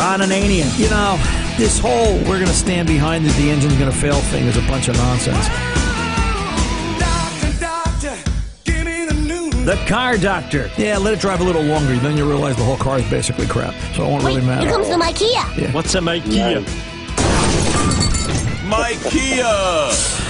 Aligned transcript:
Ron 0.00 0.20
Ananian. 0.20 0.78
You 0.78 0.88
know, 0.88 1.18
this 1.58 1.78
whole 1.78 2.14
we're 2.20 2.38
going 2.40 2.46
to 2.46 2.54
stand 2.54 2.88
behind 2.88 3.26
it, 3.26 3.34
the 3.34 3.50
engine's 3.50 3.76
going 3.76 3.92
to 3.92 3.96
fail 3.96 4.18
thing 4.32 4.46
is 4.46 4.56
a 4.56 4.62
bunch 4.62 4.88
of 4.88 4.96
nonsense. 4.96 5.46
The 9.66 9.76
Car 9.86 10.16
Doctor. 10.16 10.70
Yeah, 10.78 10.96
let 10.96 11.12
it 11.12 11.20
drive 11.20 11.42
a 11.42 11.44
little 11.44 11.62
longer, 11.62 11.94
then 11.96 12.16
you 12.16 12.26
realize 12.26 12.56
the 12.56 12.64
whole 12.64 12.78
car 12.78 12.98
is 12.98 13.10
basically 13.10 13.46
crap. 13.46 13.74
So 13.94 14.06
it 14.06 14.08
won't 14.08 14.24
really 14.24 14.40
matter. 14.40 14.66
here 14.66 14.72
comes 14.72 14.88
the 14.88 14.94
Ikea. 14.94 15.74
What's 15.74 15.94
a 15.94 16.00
IKEA? 16.00 16.64
Mikea! 18.70 20.29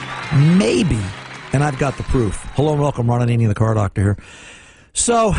Maybe. 0.33 0.99
And 1.51 1.61
I've 1.61 1.77
got 1.77 1.97
the 1.97 2.03
proof. 2.03 2.35
Hello 2.53 2.71
and 2.71 2.81
welcome, 2.81 3.09
Ron 3.09 3.27
Ananian, 3.27 3.49
the 3.49 3.55
car 3.55 3.73
doctor 3.73 4.01
here. 4.01 4.17
So, 4.93 5.33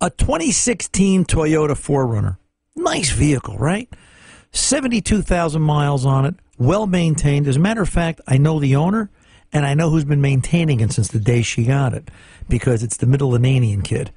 a 0.00 0.10
2016 0.10 1.24
Toyota 1.24 1.70
4Runner. 1.70 2.36
Nice 2.76 3.10
vehicle, 3.10 3.58
right? 3.58 3.88
72,000 4.52 5.60
miles 5.60 6.06
on 6.06 6.24
it, 6.24 6.36
well 6.58 6.86
maintained. 6.86 7.48
As 7.48 7.56
a 7.56 7.60
matter 7.60 7.82
of 7.82 7.88
fact, 7.88 8.20
I 8.28 8.38
know 8.38 8.60
the 8.60 8.76
owner 8.76 9.10
and 9.52 9.66
I 9.66 9.74
know 9.74 9.90
who's 9.90 10.04
been 10.04 10.20
maintaining 10.20 10.78
it 10.80 10.92
since 10.92 11.08
the 11.08 11.18
day 11.18 11.42
she 11.42 11.64
got 11.64 11.92
it 11.92 12.08
because 12.48 12.84
it's 12.84 12.98
the 12.98 13.06
middle 13.06 13.32
Ananian 13.32 13.82
kid. 13.82 14.12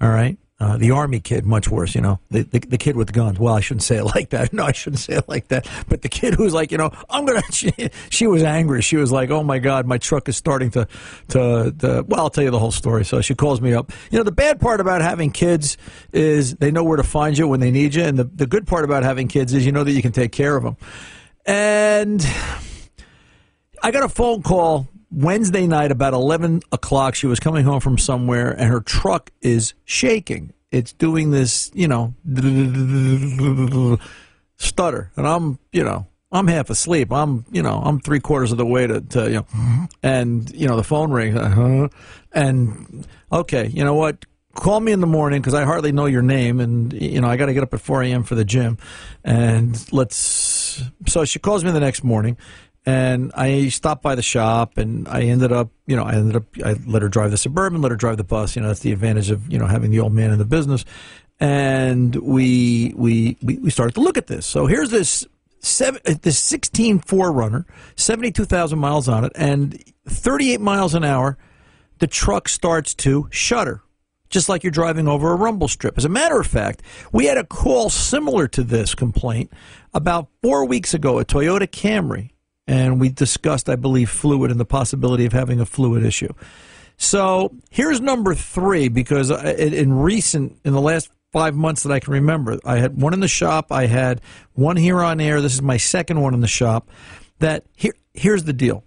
All 0.00 0.08
right. 0.08 0.38
Uh, 0.64 0.78
the 0.78 0.90
army 0.90 1.20
kid, 1.20 1.44
much 1.44 1.68
worse, 1.68 1.94
you 1.94 2.00
know, 2.00 2.18
the, 2.30 2.42
the 2.42 2.58
the 2.58 2.78
kid 2.78 2.96
with 2.96 3.08
the 3.08 3.12
guns. 3.12 3.38
Well, 3.38 3.52
I 3.52 3.60
shouldn't 3.60 3.82
say 3.82 3.98
it 3.98 4.04
like 4.14 4.30
that. 4.30 4.54
No, 4.54 4.64
I 4.64 4.72
shouldn't 4.72 5.00
say 5.00 5.12
it 5.12 5.28
like 5.28 5.48
that. 5.48 5.68
But 5.90 6.00
the 6.00 6.08
kid 6.08 6.32
who's 6.32 6.54
like, 6.54 6.72
you 6.72 6.78
know, 6.78 6.90
I'm 7.10 7.26
gonna. 7.26 7.42
She, 7.54 7.72
she 8.10 8.26
was 8.26 8.42
angry. 8.42 8.82
She 8.82 8.96
was 8.96 9.12
like, 9.12 9.30
oh 9.30 9.42
my 9.42 9.58
god, 9.58 9.86
my 9.86 9.98
truck 9.98 10.28
is 10.28 10.36
starting 10.36 10.70
to, 10.70 10.88
to, 11.28 11.74
to. 11.78 12.04
Well, 12.08 12.20
I'll 12.20 12.30
tell 12.30 12.42
you 12.42 12.50
the 12.50 12.58
whole 12.58 12.72
story. 12.72 13.04
So 13.04 13.20
she 13.20 13.34
calls 13.34 13.60
me 13.60 13.74
up. 13.74 13.92
You 14.10 14.18
know, 14.18 14.24
the 14.24 14.32
bad 14.32 14.58
part 14.58 14.80
about 14.80 15.02
having 15.02 15.30
kids 15.30 15.76
is 16.12 16.56
they 16.56 16.70
know 16.70 16.82
where 16.82 16.96
to 16.96 17.02
find 17.02 17.36
you 17.36 17.46
when 17.46 17.60
they 17.60 17.70
need 17.70 17.94
you, 17.94 18.02
and 18.02 18.18
the 18.18 18.24
the 18.24 18.46
good 18.46 18.66
part 18.66 18.84
about 18.84 19.02
having 19.02 19.28
kids 19.28 19.52
is 19.52 19.66
you 19.66 19.72
know 19.72 19.84
that 19.84 19.92
you 19.92 20.02
can 20.02 20.12
take 20.12 20.32
care 20.32 20.56
of 20.56 20.64
them. 20.64 20.76
And 21.46 22.26
I 23.82 23.90
got 23.90 24.02
a 24.02 24.08
phone 24.08 24.42
call 24.42 24.88
Wednesday 25.14 25.66
night 25.66 25.92
about 25.92 26.12
11 26.12 26.62
o'clock. 26.72 27.14
She 27.14 27.26
was 27.26 27.38
coming 27.38 27.64
home 27.64 27.80
from 27.80 27.98
somewhere 27.98 28.50
and 28.50 28.68
her 28.68 28.80
truck 28.80 29.30
is 29.40 29.74
shaking. 29.84 30.52
It's 30.70 30.92
doing 30.92 31.30
this, 31.30 31.70
you 31.72 31.86
know, 31.86 32.14
stutter. 34.56 35.12
And 35.16 35.26
I'm, 35.26 35.58
you 35.72 35.84
know, 35.84 36.08
I'm 36.32 36.48
half 36.48 36.68
asleep. 36.68 37.12
I'm, 37.12 37.44
you 37.52 37.62
know, 37.62 37.80
I'm 37.84 38.00
three 38.00 38.18
quarters 38.18 38.50
of 38.50 38.58
the 38.58 38.66
way 38.66 38.88
to, 38.88 39.00
to 39.00 39.26
you 39.26 39.46
know, 39.52 39.86
and, 40.02 40.50
you 40.52 40.66
know, 40.66 40.76
the 40.76 40.82
phone 40.82 41.12
rings. 41.12 41.36
Uh-huh. 41.36 41.88
And, 42.32 43.06
okay, 43.30 43.68
you 43.68 43.84
know 43.84 43.94
what? 43.94 44.24
Call 44.56 44.80
me 44.80 44.90
in 44.90 45.00
the 45.00 45.06
morning 45.06 45.40
because 45.40 45.54
I 45.54 45.64
hardly 45.64 45.92
know 45.92 46.06
your 46.06 46.22
name. 46.22 46.58
And, 46.58 46.92
you 46.92 47.20
know, 47.20 47.28
I 47.28 47.36
got 47.36 47.46
to 47.46 47.54
get 47.54 47.62
up 47.62 47.72
at 47.72 47.80
4 47.80 48.02
a.m. 48.02 48.24
for 48.24 48.34
the 48.34 48.44
gym. 48.44 48.78
And 49.22 49.80
let's, 49.92 50.82
so 51.06 51.24
she 51.24 51.38
calls 51.38 51.64
me 51.64 51.70
the 51.70 51.80
next 51.80 52.02
morning 52.02 52.36
and 52.86 53.32
I 53.34 53.68
stopped 53.68 54.02
by 54.02 54.14
the 54.14 54.22
shop 54.22 54.76
and 54.76 55.08
I 55.08 55.22
ended 55.22 55.52
up, 55.52 55.70
you 55.86 55.96
know, 55.96 56.04
I 56.04 56.14
ended 56.14 56.36
up, 56.36 56.44
I 56.64 56.76
let 56.86 57.02
her 57.02 57.08
drive 57.08 57.30
the 57.30 57.38
Suburban, 57.38 57.80
let 57.80 57.90
her 57.90 57.96
drive 57.96 58.18
the 58.18 58.24
bus. 58.24 58.56
You 58.56 58.62
know, 58.62 58.68
that's 58.68 58.80
the 58.80 58.92
advantage 58.92 59.30
of, 59.30 59.50
you 59.50 59.58
know, 59.58 59.66
having 59.66 59.90
the 59.90 60.00
old 60.00 60.12
man 60.12 60.30
in 60.30 60.38
the 60.38 60.44
business. 60.44 60.84
And 61.40 62.14
we, 62.16 62.92
we, 62.96 63.38
we, 63.42 63.58
we 63.58 63.70
started 63.70 63.94
to 63.94 64.00
look 64.00 64.18
at 64.18 64.26
this. 64.26 64.44
So 64.44 64.66
here's 64.66 64.90
this 64.90 65.26
seven, 65.60 66.00
uh, 66.06 66.14
this 66.20 66.38
16 66.38 67.00
4Runner, 67.00 67.64
72,000 67.96 68.78
miles 68.78 69.08
on 69.08 69.24
it, 69.24 69.32
and 69.34 69.82
38 70.06 70.60
miles 70.60 70.94
an 70.94 71.04
hour, 71.04 71.38
the 72.00 72.06
truck 72.06 72.48
starts 72.48 72.94
to 72.96 73.28
shudder 73.30 73.82
just 74.28 74.48
like 74.48 74.64
you're 74.64 74.72
driving 74.72 75.06
over 75.06 75.32
a 75.32 75.36
rumble 75.36 75.68
strip. 75.68 75.96
As 75.96 76.04
a 76.04 76.08
matter 76.08 76.40
of 76.40 76.46
fact, 76.46 76.82
we 77.12 77.26
had 77.26 77.38
a 77.38 77.44
call 77.44 77.88
similar 77.88 78.48
to 78.48 78.64
this 78.64 78.92
complaint 78.94 79.52
about 79.94 80.28
four 80.42 80.64
weeks 80.64 80.92
ago, 80.92 81.20
a 81.20 81.24
Toyota 81.24 81.68
Camry, 81.68 82.30
and 82.66 83.00
we 83.00 83.08
discussed, 83.08 83.68
I 83.68 83.76
believe, 83.76 84.10
fluid 84.10 84.50
and 84.50 84.58
the 84.58 84.64
possibility 84.64 85.26
of 85.26 85.32
having 85.32 85.60
a 85.60 85.66
fluid 85.66 86.04
issue. 86.04 86.32
So 86.96 87.54
here's 87.70 88.00
number 88.00 88.34
three 88.34 88.88
because 88.88 89.30
in 89.30 89.92
recent, 89.92 90.58
in 90.64 90.72
the 90.72 90.80
last 90.80 91.10
five 91.32 91.54
months 91.54 91.82
that 91.82 91.92
I 91.92 92.00
can 92.00 92.12
remember, 92.12 92.58
I 92.64 92.78
had 92.78 93.00
one 93.00 93.12
in 93.12 93.20
the 93.20 93.28
shop, 93.28 93.72
I 93.72 93.86
had 93.86 94.20
one 94.52 94.76
here 94.76 95.00
on 95.00 95.20
air. 95.20 95.40
This 95.40 95.54
is 95.54 95.62
my 95.62 95.76
second 95.76 96.20
one 96.20 96.34
in 96.34 96.40
the 96.40 96.46
shop. 96.46 96.88
That 97.40 97.64
here, 97.74 97.94
here's 98.14 98.44
the 98.44 98.52
deal. 98.52 98.84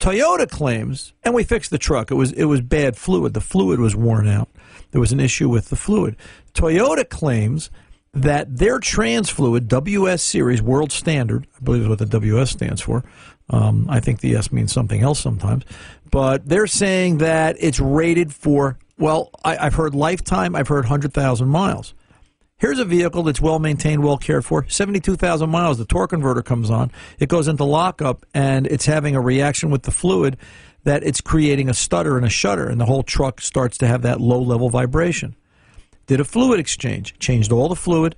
Toyota 0.00 0.48
claims, 0.48 1.12
and 1.22 1.34
we 1.34 1.44
fixed 1.44 1.70
the 1.70 1.78
truck. 1.78 2.10
It 2.10 2.14
was 2.14 2.32
it 2.32 2.46
was 2.46 2.62
bad 2.62 2.96
fluid. 2.96 3.34
The 3.34 3.40
fluid 3.40 3.78
was 3.78 3.94
worn 3.94 4.26
out. 4.26 4.48
There 4.90 5.00
was 5.00 5.12
an 5.12 5.20
issue 5.20 5.48
with 5.48 5.68
the 5.68 5.76
fluid. 5.76 6.16
Toyota 6.54 7.08
claims 7.08 7.70
that 8.12 8.56
their 8.56 8.78
trans 8.78 9.30
fluid 9.30 9.68
WS 9.68 10.22
series 10.22 10.60
world 10.60 10.92
standard, 10.92 11.46
I 11.60 11.64
believe 11.64 11.82
is 11.82 11.88
what 11.88 11.98
the 11.98 12.06
WS 12.06 12.50
stands 12.50 12.80
for. 12.80 13.04
Um, 13.48 13.86
I 13.88 14.00
think 14.00 14.20
the 14.20 14.36
S 14.36 14.52
means 14.52 14.72
something 14.72 15.02
else 15.02 15.20
sometimes, 15.20 15.64
but 16.10 16.48
they're 16.48 16.66
saying 16.66 17.18
that 17.18 17.56
it's 17.58 17.80
rated 17.80 18.32
for. 18.32 18.78
Well, 18.98 19.30
I, 19.44 19.56
I've 19.56 19.74
heard 19.74 19.94
lifetime. 19.94 20.54
I've 20.54 20.68
heard 20.68 20.84
hundred 20.84 21.12
thousand 21.12 21.48
miles. 21.48 21.94
Here's 22.58 22.78
a 22.78 22.84
vehicle 22.84 23.22
that's 23.22 23.40
well 23.40 23.58
maintained, 23.58 24.04
well 24.04 24.18
cared 24.18 24.44
for. 24.44 24.66
72,000 24.68 25.48
miles. 25.48 25.78
The 25.78 25.86
torque 25.86 26.10
converter 26.10 26.42
comes 26.42 26.70
on. 26.70 26.92
It 27.18 27.30
goes 27.30 27.48
into 27.48 27.64
lockup 27.64 28.26
and 28.34 28.66
it's 28.66 28.84
having 28.84 29.16
a 29.16 29.20
reaction 29.20 29.70
with 29.70 29.84
the 29.84 29.90
fluid 29.90 30.36
that 30.84 31.02
it's 31.02 31.22
creating 31.22 31.70
a 31.70 31.74
stutter 31.74 32.18
and 32.18 32.26
a 32.26 32.30
shudder, 32.30 32.68
and 32.68 32.80
the 32.80 32.84
whole 32.84 33.02
truck 33.02 33.40
starts 33.40 33.78
to 33.78 33.86
have 33.86 34.02
that 34.02 34.20
low 34.20 34.40
level 34.40 34.68
vibration. 34.68 35.36
Did 36.10 36.18
a 36.18 36.24
fluid 36.24 36.58
exchange, 36.58 37.16
changed 37.20 37.52
all 37.52 37.68
the 37.68 37.76
fluid, 37.76 38.16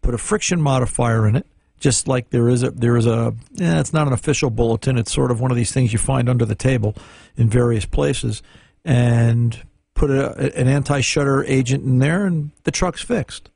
put 0.00 0.14
a 0.14 0.18
friction 0.18 0.62
modifier 0.62 1.26
in 1.26 1.34
it, 1.34 1.44
just 1.80 2.06
like 2.06 2.30
there 2.30 2.48
is 2.48 2.62
a 2.62 2.70
there 2.70 2.96
is 2.96 3.04
a 3.04 3.34
eh, 3.60 3.80
it's 3.80 3.92
not 3.92 4.06
an 4.06 4.12
official 4.12 4.48
bulletin. 4.48 4.96
It's 4.96 5.12
sort 5.12 5.32
of 5.32 5.40
one 5.40 5.50
of 5.50 5.56
these 5.56 5.72
things 5.72 5.92
you 5.92 5.98
find 5.98 6.28
under 6.28 6.44
the 6.44 6.54
table 6.54 6.94
in 7.34 7.48
various 7.50 7.84
places, 7.84 8.44
and 8.84 9.60
put 9.94 10.08
a, 10.08 10.56
an 10.56 10.68
anti 10.68 11.00
shudder 11.00 11.42
agent 11.42 11.82
in 11.82 11.98
there, 11.98 12.26
and 12.26 12.52
the 12.62 12.70
truck's 12.70 13.02
fixed. 13.02 13.50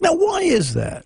Now, 0.00 0.14
why 0.14 0.40
is 0.40 0.72
that? 0.72 1.04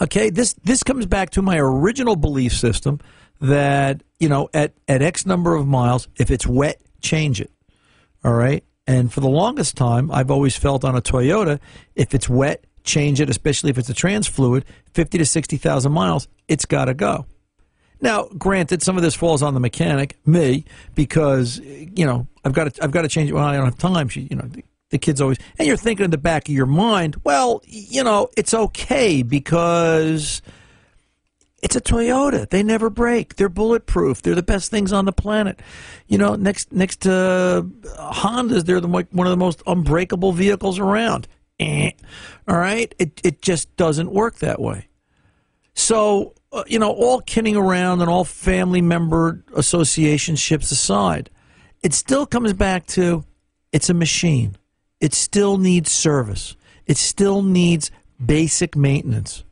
Okay, 0.00 0.30
this 0.30 0.52
this 0.62 0.84
comes 0.84 1.06
back 1.06 1.30
to 1.30 1.42
my 1.42 1.58
original 1.58 2.14
belief 2.14 2.52
system 2.52 3.00
that 3.40 4.04
you 4.20 4.28
know 4.28 4.48
at 4.54 4.74
at 4.86 5.02
X 5.02 5.26
number 5.26 5.56
of 5.56 5.66
miles, 5.66 6.06
if 6.14 6.30
it's 6.30 6.46
wet, 6.46 6.80
change 7.00 7.40
it. 7.40 7.50
All 8.22 8.34
right, 8.34 8.62
and 8.90 9.12
for 9.12 9.20
the 9.20 9.28
longest 9.28 9.76
time, 9.76 10.10
I've 10.10 10.32
always 10.32 10.56
felt 10.56 10.84
on 10.84 10.96
a 10.96 11.00
Toyota, 11.00 11.60
if 11.94 12.12
it's 12.12 12.28
wet, 12.28 12.64
change 12.82 13.20
it, 13.20 13.30
especially 13.30 13.70
if 13.70 13.78
it's 13.78 13.88
a 13.88 13.94
trans 13.94 14.26
fluid, 14.26 14.64
fifty 14.92 15.16
to 15.18 15.24
sixty 15.24 15.56
thousand 15.56 15.92
miles, 15.92 16.26
it's 16.48 16.64
got 16.64 16.86
to 16.86 16.94
go. 16.94 17.26
Now, 18.00 18.28
granted, 18.36 18.82
some 18.82 18.96
of 18.96 19.02
this 19.02 19.14
falls 19.14 19.42
on 19.42 19.54
the 19.54 19.60
mechanic, 19.60 20.16
me, 20.26 20.64
because 20.96 21.60
you 21.60 22.04
know 22.04 22.26
I've 22.44 22.52
got 22.52 22.74
to 22.74 22.82
I've 22.82 22.90
got 22.90 23.02
to 23.02 23.08
change 23.08 23.30
it 23.30 23.34
when 23.34 23.44
I 23.44 23.56
don't 23.56 23.66
have 23.66 23.78
time. 23.78 24.08
She, 24.08 24.22
you 24.22 24.36
know, 24.36 24.48
the 24.90 24.98
kids 24.98 25.20
always, 25.20 25.38
and 25.58 25.68
you're 25.68 25.76
thinking 25.76 26.04
in 26.04 26.10
the 26.10 26.18
back 26.18 26.48
of 26.48 26.54
your 26.54 26.66
mind, 26.66 27.14
well, 27.22 27.62
you 27.66 28.02
know, 28.02 28.28
it's 28.36 28.52
okay 28.52 29.22
because 29.22 30.42
it's 31.62 31.76
a 31.76 31.80
Toyota. 31.80 32.48
They 32.48 32.62
never 32.62 32.90
break. 32.90 33.36
They're 33.36 33.48
bulletproof. 33.48 34.22
They're 34.22 34.34
the 34.34 34.42
best 34.42 34.70
things 34.70 34.92
on 34.92 35.04
the 35.04 35.12
planet. 35.12 35.60
You 36.06 36.18
know, 36.18 36.34
next 36.34 36.72
next 36.72 37.00
to 37.02 37.66
Hondas, 37.98 38.64
they're 38.64 38.80
the, 38.80 38.88
one 38.88 39.26
of 39.26 39.30
the 39.30 39.36
most 39.36 39.62
unbreakable 39.66 40.32
vehicles 40.32 40.78
around. 40.78 41.28
Eh. 41.58 41.90
All 42.48 42.58
right, 42.58 42.94
it 42.98 43.20
it 43.22 43.42
just 43.42 43.74
doesn't 43.76 44.12
work 44.12 44.36
that 44.36 44.60
way. 44.60 44.88
So 45.74 46.34
uh, 46.52 46.64
you 46.66 46.78
know, 46.78 46.90
all 46.90 47.20
kidding 47.20 47.56
around 47.56 48.00
and 48.00 48.10
all 48.10 48.24
family 48.24 48.80
member 48.80 49.44
associationships 49.52 50.72
aside, 50.72 51.30
it 51.82 51.94
still 51.94 52.26
comes 52.26 52.52
back 52.52 52.86
to 52.88 53.24
it's 53.72 53.90
a 53.90 53.94
machine 53.94 54.56
it 55.00 55.14
still 55.14 55.56
needs 55.56 55.90
service. 55.90 56.56
It 56.86 56.98
still 56.98 57.42
needs 57.42 57.90
basic 58.24 58.76
maintenance. 58.76 59.44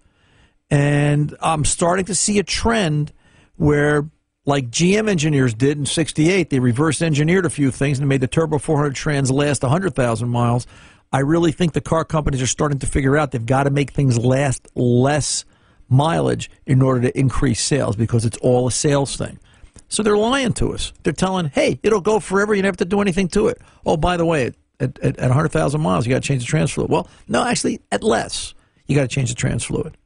And 0.71 1.35
I'm 1.41 1.65
starting 1.65 2.05
to 2.07 2.15
see 2.15 2.39
a 2.39 2.43
trend 2.43 3.13
where, 3.57 4.09
like 4.45 4.71
GM 4.71 5.09
engineers 5.09 5.55
did 5.55 5.79
in 5.79 5.87
68, 5.87 6.51
they 6.51 6.59
reverse 6.59 7.03
engineered 7.03 7.47
a 7.47 7.51
few 7.51 7.71
things 7.71 7.99
and 7.99 8.09
made 8.09 8.21
the 8.21 8.27
Turbo 8.27 8.59
400 8.59 8.95
trans 8.95 9.31
last 9.31 9.63
100,000 9.63 10.29
miles. 10.29 10.67
I 11.13 11.21
really 11.21 11.53
think 11.53 11.73
the 11.73 11.81
car 11.81 12.05
companies 12.05 12.43
are 12.43 12.47
starting 12.47 12.79
to 12.81 12.87
figure 12.87 13.17
out 13.17 13.31
they've 13.31 13.45
got 13.45 13.65
to 13.65 13.71
make 13.71 13.93
things 13.93 14.19
last 14.19 14.69
less 14.75 15.45
mileage 15.89 16.51
in 16.67 16.83
order 16.83 17.01
to 17.01 17.19
increase 17.19 17.63
sales 17.63 17.97
because 17.97 18.27
it's 18.27 18.37
all 18.39 18.67
a 18.69 18.71
sales 18.71 19.17
thing. 19.17 19.39
So 19.89 20.03
they're 20.03 20.19
lying 20.19 20.53
to 20.55 20.75
us. 20.75 20.93
They're 21.03 21.15
telling, 21.15 21.47
hey, 21.47 21.81
it'll 21.83 22.03
go 22.03 22.21
forever. 22.21 22.55
You 22.55 22.61
don't 22.61 22.69
have 22.69 22.77
to 22.79 22.85
do 22.85 23.01
anything 23.01 23.29
to 23.29 23.49
it. 23.49 23.59
Oh, 23.87 23.97
by 23.97 24.19
the 24.19 24.27
way, 24.27 24.53
at, 24.81 24.99
at, 24.99 25.19
at 25.19 25.19
100,000 25.19 25.81
miles, 25.81 26.07
you 26.07 26.13
got 26.13 26.23
to 26.23 26.29
change 26.29 26.43
the 26.43 26.47
trans 26.47 26.71
fluid. 26.71 26.91
Well, 26.91 27.09
no, 27.27 27.43
actually, 27.43 27.81
at 27.91 28.03
less, 28.03 28.55
you 28.87 28.95
got 28.95 29.03
to 29.03 29.09
change 29.09 29.31
the 29.31 29.35
trans 29.35 29.65
fluid. 29.65 29.97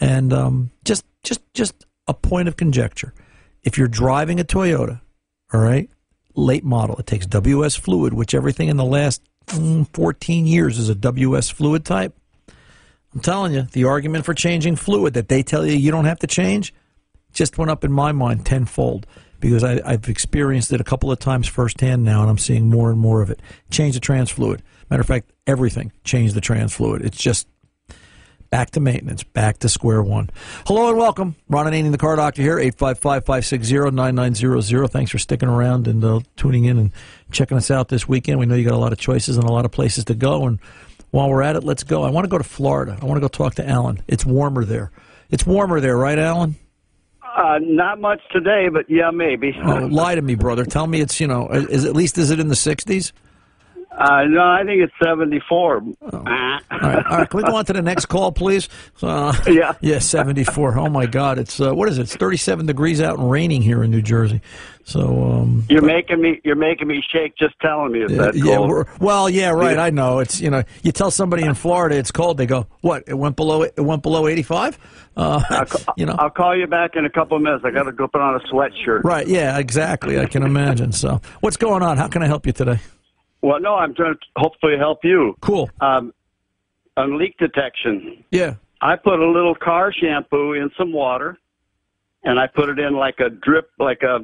And 0.00 0.32
um, 0.32 0.70
just, 0.84 1.04
just, 1.22 1.40
just 1.54 1.86
a 2.06 2.14
point 2.14 2.48
of 2.48 2.56
conjecture. 2.56 3.14
If 3.62 3.78
you're 3.78 3.88
driving 3.88 4.40
a 4.40 4.44
Toyota, 4.44 5.00
all 5.52 5.60
right, 5.60 5.88
late 6.34 6.64
model, 6.64 6.96
it 6.96 7.06
takes 7.06 7.26
WS 7.26 7.76
fluid, 7.76 8.12
which 8.12 8.34
everything 8.34 8.68
in 8.68 8.76
the 8.76 8.84
last 8.84 9.22
mm, 9.46 9.86
14 9.94 10.46
years 10.46 10.78
is 10.78 10.88
a 10.88 10.94
WS 10.94 11.50
fluid 11.50 11.84
type. 11.84 12.14
I'm 13.14 13.20
telling 13.20 13.54
you, 13.54 13.62
the 13.72 13.84
argument 13.84 14.24
for 14.24 14.34
changing 14.34 14.76
fluid 14.76 15.14
that 15.14 15.28
they 15.28 15.42
tell 15.42 15.64
you 15.64 15.76
you 15.76 15.92
don't 15.92 16.06
have 16.06 16.18
to 16.20 16.26
change 16.26 16.74
just 17.32 17.58
went 17.58 17.70
up 17.70 17.84
in 17.84 17.92
my 17.92 18.12
mind 18.12 18.44
tenfold 18.44 19.06
because 19.40 19.62
I, 19.62 19.90
have 19.90 20.08
experienced 20.08 20.72
it 20.72 20.80
a 20.80 20.84
couple 20.84 21.12
of 21.12 21.18
times 21.18 21.46
firsthand 21.46 22.02
now, 22.02 22.22
and 22.22 22.30
I'm 22.30 22.38
seeing 22.38 22.70
more 22.70 22.90
and 22.90 22.98
more 22.98 23.20
of 23.20 23.30
it. 23.30 23.40
Change 23.70 23.94
the 23.94 24.00
trans 24.00 24.30
fluid. 24.30 24.62
Matter 24.90 25.02
of 25.02 25.06
fact, 25.06 25.32
everything 25.46 25.92
change 26.02 26.32
the 26.32 26.40
trans 26.40 26.72
fluid. 26.72 27.04
It's 27.04 27.18
just 27.18 27.46
back 28.54 28.70
to 28.70 28.78
maintenance, 28.78 29.24
back 29.24 29.58
to 29.58 29.68
square 29.68 30.00
one. 30.00 30.30
Hello 30.64 30.88
and 30.88 30.96
welcome. 30.96 31.34
Ron 31.48 31.66
Ananian, 31.66 31.90
the 31.90 31.98
car 31.98 32.14
doctor 32.14 32.40
here, 32.40 32.58
855-560-9900. 32.58 34.90
Thanks 34.90 35.10
for 35.10 35.18
sticking 35.18 35.48
around 35.48 35.88
and 35.88 36.04
uh, 36.04 36.20
tuning 36.36 36.66
in 36.66 36.78
and 36.78 36.92
checking 37.32 37.56
us 37.56 37.72
out 37.72 37.88
this 37.88 38.06
weekend. 38.06 38.38
We 38.38 38.46
know 38.46 38.54
you 38.54 38.62
got 38.62 38.74
a 38.74 38.76
lot 38.76 38.92
of 38.92 39.00
choices 39.00 39.38
and 39.38 39.44
a 39.44 39.52
lot 39.52 39.64
of 39.64 39.72
places 39.72 40.04
to 40.04 40.14
go, 40.14 40.46
and 40.46 40.60
while 41.10 41.28
we're 41.28 41.42
at 41.42 41.56
it, 41.56 41.64
let's 41.64 41.82
go. 41.82 42.04
I 42.04 42.10
want 42.10 42.26
to 42.26 42.28
go 42.28 42.38
to 42.38 42.44
Florida. 42.44 42.96
I 43.02 43.04
want 43.04 43.16
to 43.16 43.20
go 43.20 43.26
talk 43.26 43.56
to 43.56 43.68
Alan. 43.68 44.00
It's 44.06 44.24
warmer 44.24 44.64
there. 44.64 44.92
It's 45.30 45.44
warmer 45.44 45.80
there, 45.80 45.96
right, 45.96 46.20
Alan? 46.20 46.54
Uh, 47.36 47.58
not 47.60 48.00
much 48.00 48.20
today, 48.30 48.68
but 48.72 48.88
yeah, 48.88 49.10
maybe. 49.10 49.52
Oh, 49.64 49.86
lie 49.86 50.14
to 50.14 50.22
me, 50.22 50.36
brother. 50.36 50.64
Tell 50.64 50.86
me 50.86 51.00
it's 51.00 51.18
you 51.18 51.26
know 51.26 51.48
is 51.48 51.84
at 51.84 51.96
least 51.96 52.18
is 52.18 52.30
it 52.30 52.38
in 52.38 52.46
the 52.46 52.54
sixties? 52.54 53.12
Uh, 53.96 54.24
no, 54.24 54.44
I 54.44 54.64
think 54.64 54.82
it's 54.82 54.92
74. 55.02 55.82
Oh. 56.02 56.10
All, 56.12 56.22
right. 56.22 56.62
all 56.70 56.80
right, 56.80 57.30
can 57.30 57.38
we 57.38 57.44
go 57.44 57.54
on 57.54 57.64
to 57.66 57.72
the 57.72 57.82
next 57.82 58.06
call, 58.06 58.32
please? 58.32 58.68
Uh, 59.02 59.34
yeah. 59.46 59.74
Yeah, 59.80 59.98
74. 60.00 60.78
Oh, 60.78 60.88
my 60.88 61.06
God. 61.06 61.38
It's, 61.38 61.60
uh, 61.60 61.72
what 61.72 61.88
is 61.88 61.98
it? 61.98 62.02
It's 62.02 62.16
37 62.16 62.66
degrees 62.66 63.00
out 63.00 63.18
and 63.18 63.30
raining 63.30 63.62
here 63.62 63.84
in 63.84 63.90
New 63.90 64.02
Jersey. 64.02 64.40
So 64.86 65.24
um, 65.24 65.64
you're 65.70 65.80
but, 65.80 65.86
making 65.86 66.20
me 66.20 66.40
you're 66.44 66.56
making 66.56 66.88
me 66.88 67.02
shake 67.10 67.36
just 67.38 67.54
telling 67.60 67.92
me 67.92 68.02
it's 68.02 68.12
that 68.12 68.34
yeah. 68.34 68.58
Well, 69.00 69.30
yeah, 69.30 69.50
right. 69.50 69.78
I 69.78 69.88
know. 69.88 70.18
It's 70.18 70.42
you 70.42 70.50
know 70.50 70.62
you 70.82 70.92
tell 70.92 71.10
somebody 71.10 71.42
in 71.42 71.54
Florida 71.54 71.96
it's 71.96 72.10
cold, 72.10 72.36
they 72.36 72.44
go, 72.44 72.66
"What? 72.82 73.04
It 73.06 73.14
went 73.14 73.34
below 73.34 73.62
it 73.62 73.80
went 73.80 74.02
below 74.02 74.28
85." 74.28 74.78
Uh, 75.16 75.42
I'll, 75.48 75.66
you 75.96 76.04
know, 76.04 76.16
I'll 76.18 76.28
call 76.28 76.54
you 76.54 76.66
back 76.66 76.96
in 76.96 77.06
a 77.06 77.10
couple 77.10 77.36
of 77.36 77.42
minutes. 77.42 77.64
I 77.64 77.70
got 77.70 77.84
to 77.84 77.92
go 77.92 78.06
put 78.08 78.20
on 78.20 78.34
a 78.34 78.40
sweatshirt. 78.40 79.04
Right. 79.04 79.26
Yeah. 79.26 79.58
Exactly. 79.58 80.20
I 80.20 80.26
can 80.26 80.42
imagine. 80.42 80.92
So, 80.92 81.22
what's 81.40 81.56
going 81.56 81.82
on? 81.82 81.96
How 81.96 82.08
can 82.08 82.22
I 82.22 82.26
help 82.26 82.44
you 82.44 82.52
today? 82.52 82.78
Well, 83.44 83.60
no, 83.60 83.74
I'm 83.74 83.94
trying 83.94 84.14
to 84.14 84.20
hopefully 84.38 84.78
help 84.78 85.04
you. 85.04 85.36
Cool. 85.42 85.68
Um, 85.82 86.14
on 86.96 87.18
leak 87.18 87.36
detection. 87.36 88.24
Yeah. 88.30 88.54
I 88.80 88.96
put 88.96 89.20
a 89.20 89.30
little 89.30 89.54
car 89.54 89.92
shampoo 89.92 90.54
in 90.54 90.70
some 90.78 90.94
water 90.94 91.36
and 92.22 92.40
I 92.40 92.46
put 92.46 92.70
it 92.70 92.78
in 92.78 92.94
like 92.94 93.20
a 93.20 93.28
drip, 93.28 93.70
like 93.78 94.02
a 94.02 94.20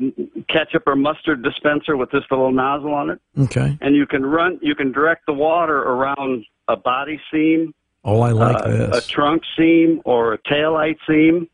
ketchup 0.48 0.84
or 0.86 0.96
mustard 0.96 1.42
dispenser 1.42 1.98
with 1.98 2.10
this 2.10 2.22
little 2.30 2.50
nozzle 2.50 2.94
on 2.94 3.10
it. 3.10 3.20
Okay. 3.38 3.76
And 3.82 3.94
you 3.94 4.06
can 4.06 4.24
run, 4.24 4.58
you 4.62 4.74
can 4.74 4.90
direct 4.90 5.26
the 5.26 5.34
water 5.34 5.76
around 5.76 6.46
a 6.68 6.76
body 6.76 7.20
seam. 7.30 7.74
Oh, 8.02 8.22
I 8.22 8.30
like 8.30 8.56
uh, 8.56 8.68
this. 8.68 9.04
A 9.04 9.06
trunk 9.06 9.42
seam 9.54 10.00
or 10.06 10.32
a 10.32 10.38
taillight 10.38 10.96
seam. 11.06 11.46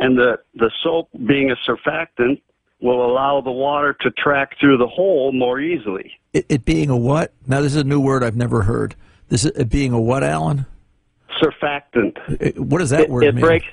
And 0.00 0.18
the, 0.18 0.40
the 0.56 0.72
soap 0.82 1.08
being 1.24 1.52
a 1.52 1.56
surfactant 1.70 2.40
will 2.80 3.04
allow 3.04 3.40
the 3.40 3.50
water 3.50 3.96
to 4.00 4.10
track 4.12 4.58
through 4.58 4.78
the 4.78 4.86
hole 4.86 5.32
more 5.32 5.60
easily. 5.60 6.12
It, 6.32 6.46
it 6.48 6.64
being 6.64 6.90
a 6.90 6.96
what? 6.96 7.32
Now, 7.46 7.60
this 7.60 7.72
is 7.74 7.82
a 7.82 7.84
new 7.84 8.00
word 8.00 8.22
I've 8.22 8.36
never 8.36 8.62
heard. 8.62 8.94
This 9.28 9.44
is 9.44 9.52
it 9.52 9.68
being 9.68 9.92
a 9.92 10.00
what, 10.00 10.24
Alan? 10.24 10.66
Surfactant. 11.40 12.16
It, 12.40 12.58
what 12.58 12.78
does 12.78 12.90
that 12.90 13.02
it, 13.02 13.10
word 13.10 13.24
it 13.24 13.34
mean? 13.34 13.44
Breaks, 13.44 13.66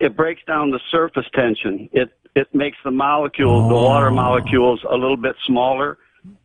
it 0.00 0.16
breaks 0.16 0.42
down 0.46 0.70
the 0.70 0.80
surface 0.90 1.26
tension. 1.34 1.88
It 1.92 2.10
it 2.34 2.54
makes 2.54 2.78
the 2.84 2.90
molecules, 2.90 3.64
oh. 3.64 3.68
the 3.68 3.74
water 3.74 4.08
oh. 4.08 4.14
molecules, 4.14 4.84
a 4.88 4.94
little 4.94 5.16
bit 5.16 5.36
smaller 5.46 5.98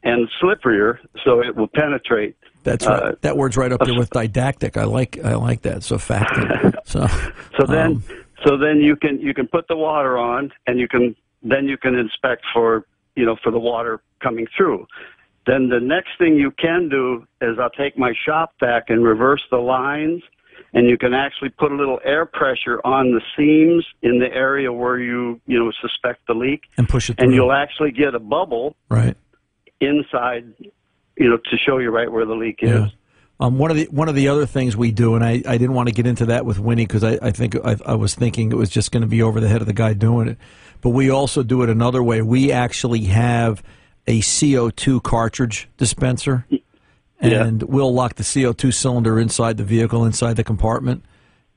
and 0.03 0.27
slipperier, 0.41 0.97
so 1.23 1.39
it 1.41 1.55
will 1.55 1.67
penetrate. 1.67 2.35
That's 2.63 2.85
right. 2.85 3.03
Uh, 3.03 3.15
that 3.21 3.37
word's 3.37 3.55
right 3.55 3.71
up 3.71 3.79
there 3.85 3.97
with 3.97 4.09
didactic. 4.09 4.75
I 4.75 4.83
like 4.83 5.23
I 5.23 5.35
like 5.35 5.61
that. 5.61 5.83
So 5.83 5.97
facting. 5.97 6.73
So 6.87 7.05
so 7.57 7.65
then 7.67 7.85
um, 7.85 8.03
so 8.45 8.57
then 8.57 8.77
you 8.77 8.95
can 8.95 9.19
you 9.19 9.33
can 9.33 9.45
put 9.47 9.67
the 9.67 9.75
water 9.75 10.17
on 10.17 10.53
and 10.67 10.79
you 10.79 10.87
can 10.87 11.17
then 11.43 11.65
you 11.65 11.77
can 11.77 11.95
inspect 11.95 12.43
for 12.53 12.85
you 13.15 13.25
know 13.25 13.35
for 13.43 13.51
the 13.51 13.59
water 13.59 14.01
coming 14.21 14.47
through. 14.55 14.87
Then 15.45 15.69
the 15.69 15.79
next 15.79 16.09
thing 16.17 16.35
you 16.35 16.51
can 16.51 16.89
do 16.89 17.25
is 17.41 17.57
I'll 17.59 17.69
take 17.69 17.97
my 17.97 18.13
shop 18.25 18.53
back 18.59 18.89
and 18.89 19.03
reverse 19.03 19.41
the 19.49 19.57
lines 19.57 20.21
and 20.73 20.89
you 20.89 20.97
can 20.97 21.13
actually 21.13 21.49
put 21.49 21.71
a 21.71 21.75
little 21.75 21.99
air 22.03 22.25
pressure 22.25 22.79
on 22.83 23.11
the 23.11 23.21
seams 23.35 23.85
in 24.01 24.19
the 24.19 24.27
area 24.27 24.71
where 24.71 24.99
you 24.99 25.39
you 25.47 25.57
know 25.57 25.71
suspect 25.81 26.25
the 26.27 26.33
leak 26.33 26.63
and 26.77 26.89
push 26.89 27.09
it 27.09 27.17
through. 27.17 27.25
and 27.25 27.33
you'll 27.33 27.51
actually 27.51 27.91
get 27.91 28.13
a 28.15 28.19
bubble 28.19 28.75
right 28.89 29.15
inside 29.79 30.53
you 31.15 31.29
know 31.29 31.37
to 31.37 31.57
show 31.57 31.77
you 31.77 31.89
right 31.89 32.11
where 32.11 32.25
the 32.25 32.35
leak 32.35 32.59
yeah. 32.61 32.85
is 32.85 32.91
um, 33.39 33.59
one 33.59 33.69
of 33.69 33.77
the 33.77 33.85
one 33.91 34.09
of 34.09 34.15
the 34.15 34.29
other 34.29 34.47
things 34.47 34.75
we 34.75 34.91
do, 34.91 35.13
and 35.13 35.23
I, 35.23 35.43
I 35.47 35.59
didn't 35.59 35.73
want 35.73 35.89
to 35.89 35.93
get 35.93 36.07
into 36.07 36.25
that 36.25 36.43
with 36.43 36.57
Winnie 36.57 36.87
because 36.87 37.03
I, 37.03 37.19
I 37.21 37.29
think 37.29 37.55
I, 37.63 37.75
I 37.85 37.93
was 37.93 38.15
thinking 38.15 38.51
it 38.51 38.55
was 38.55 38.69
just 38.69 38.91
going 38.91 39.01
to 39.01 39.07
be 39.07 39.21
over 39.21 39.39
the 39.39 39.47
head 39.47 39.61
of 39.61 39.67
the 39.67 39.73
guy 39.73 39.93
doing 39.93 40.29
it. 40.29 40.37
But 40.81 40.89
we 40.89 41.09
also 41.09 41.43
do 41.43 41.63
it 41.63 41.69
another 41.69 42.03
way. 42.03 42.21
We 42.21 42.51
actually 42.51 43.05
have 43.05 43.63
a 44.05 44.21
CO2 44.21 45.03
cartridge 45.03 45.69
dispenser 45.77 46.45
and 47.19 47.61
yeah. 47.61 47.67
we'll 47.67 47.93
lock 47.93 48.15
the 48.15 48.23
CO2 48.23 48.73
cylinder 48.73 49.19
inside 49.19 49.57
the 49.57 49.63
vehicle, 49.63 50.05
inside 50.05 50.35
the 50.35 50.43
compartment, 50.43 51.03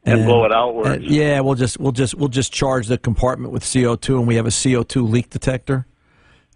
and, 0.04 0.20
and 0.20 0.26
blow 0.26 0.44
it 0.44 0.52
outwards. 0.52 1.04
yeah, 1.04 1.40
we'll 1.40 1.54
just 1.54 1.78
we'll 1.78 1.92
just 1.92 2.14
we'll 2.14 2.28
just 2.28 2.52
charge 2.52 2.86
the 2.86 2.96
compartment 2.96 3.52
with 3.52 3.62
CO2, 3.62 4.18
and 4.18 4.26
we 4.26 4.36
have 4.36 4.46
a 4.46 4.50
CO2 4.50 5.08
leak 5.08 5.30
detector. 5.30 5.86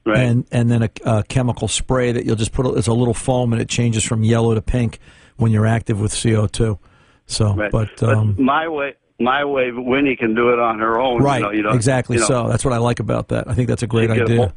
Right. 0.07 0.19
And 0.19 0.47
and 0.53 0.71
then 0.71 0.83
a, 0.83 0.91
a 1.07 1.23
chemical 1.25 1.67
spray 1.67 2.13
that 2.13 2.25
you'll 2.25 2.37
just 2.37 2.53
put. 2.53 2.67
It's 2.77 2.89
a 2.89 2.93
little 2.93 3.15
foam, 3.15 3.53
and 3.53 3.61
it 3.61 3.69
changes 3.69 4.05
from 4.05 4.23
yellow 4.23 4.55
to 4.55 4.63
pink 4.63 4.99
when 5.37 5.51
you're 5.51 5.67
active 5.67 6.01
with 6.01 6.13
CO2. 6.13 6.79
So, 7.27 7.55
right. 7.55 7.71
but, 7.73 8.03
um, 8.03 8.35
but 8.35 8.43
my 8.43 8.69
way, 8.69 8.95
my 9.21 9.45
way, 9.45 9.71
Winnie 9.73 10.17
can 10.17 10.35
do 10.35 10.51
it 10.51 10.59
on 10.59 10.79
her 10.81 11.01
own. 11.01 11.23
Right. 11.23 11.39
You 11.39 11.43
know, 11.43 11.51
you 11.53 11.63
know, 11.63 11.71
exactly. 11.71 12.17
You 12.17 12.21
know, 12.23 12.27
so 12.27 12.49
that's 12.49 12.65
what 12.65 12.75
I 12.75 12.79
like 12.79 13.01
about 13.01 13.29
that. 13.29 13.49
I 13.49 13.55
think 13.55 13.69
that's 13.69 13.83
a 13.83 13.87
great 13.87 14.11
idea 14.11 14.53